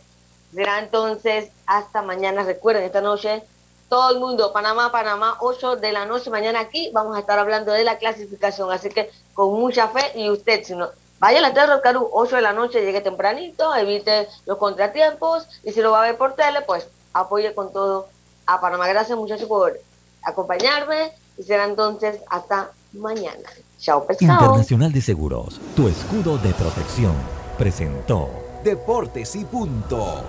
Será 0.53 0.79
entonces 0.79 1.49
hasta 1.65 2.01
mañana. 2.01 2.43
Recuerden, 2.43 2.83
esta 2.83 3.01
noche 3.01 3.43
todo 3.89 4.11
el 4.11 4.19
mundo, 4.19 4.51
Panamá, 4.51 4.91
Panamá, 4.91 5.37
8 5.41 5.77
de 5.77 5.91
la 5.91 6.05
noche. 6.05 6.29
Mañana 6.29 6.59
aquí 6.59 6.89
vamos 6.93 7.15
a 7.15 7.19
estar 7.19 7.37
hablando 7.37 7.71
de 7.71 7.83
la 7.83 7.97
clasificación. 7.97 8.71
Así 8.71 8.89
que 8.89 9.11
con 9.33 9.53
mucha 9.59 9.87
fe 9.89 10.11
y 10.15 10.29
usted, 10.29 10.63
si 10.63 10.75
no, 10.75 10.89
vaya 11.19 11.39
a 11.39 11.41
la 11.41 11.53
Terra 11.53 11.81
Carú, 11.81 12.09
8 12.11 12.37
de 12.37 12.41
la 12.41 12.53
noche, 12.53 12.83
llegue 12.83 13.01
tempranito, 13.01 13.75
evite 13.75 14.27
los 14.45 14.57
contratiempos. 14.57 15.47
Y 15.63 15.71
si 15.71 15.81
lo 15.81 15.91
va 15.91 15.99
a 15.99 16.07
ver 16.07 16.17
por 16.17 16.33
tele, 16.33 16.61
pues 16.61 16.87
apoye 17.13 17.53
con 17.53 17.71
todo 17.71 18.07
a 18.45 18.59
Panamá. 18.59 18.87
Gracias 18.87 19.17
muchachos 19.17 19.47
por 19.47 19.79
acompañarme 20.23 21.13
y 21.37 21.43
será 21.43 21.65
entonces 21.65 22.21
hasta 22.29 22.71
mañana. 22.93 23.49
Chao, 23.77 24.05
pescado. 24.05 24.33
Internacional 24.33 24.91
de 24.91 25.01
Seguros, 25.01 25.59
tu 25.75 25.87
escudo 25.87 26.37
de 26.37 26.53
protección, 26.53 27.13
presentó 27.57 28.29
Deportes 28.63 29.35
y 29.35 29.45
Punto. 29.45 30.23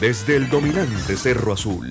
Desde 0.00 0.36
el 0.36 0.48
dominante 0.48 1.16
Cerro 1.16 1.52
Azul 1.52 1.88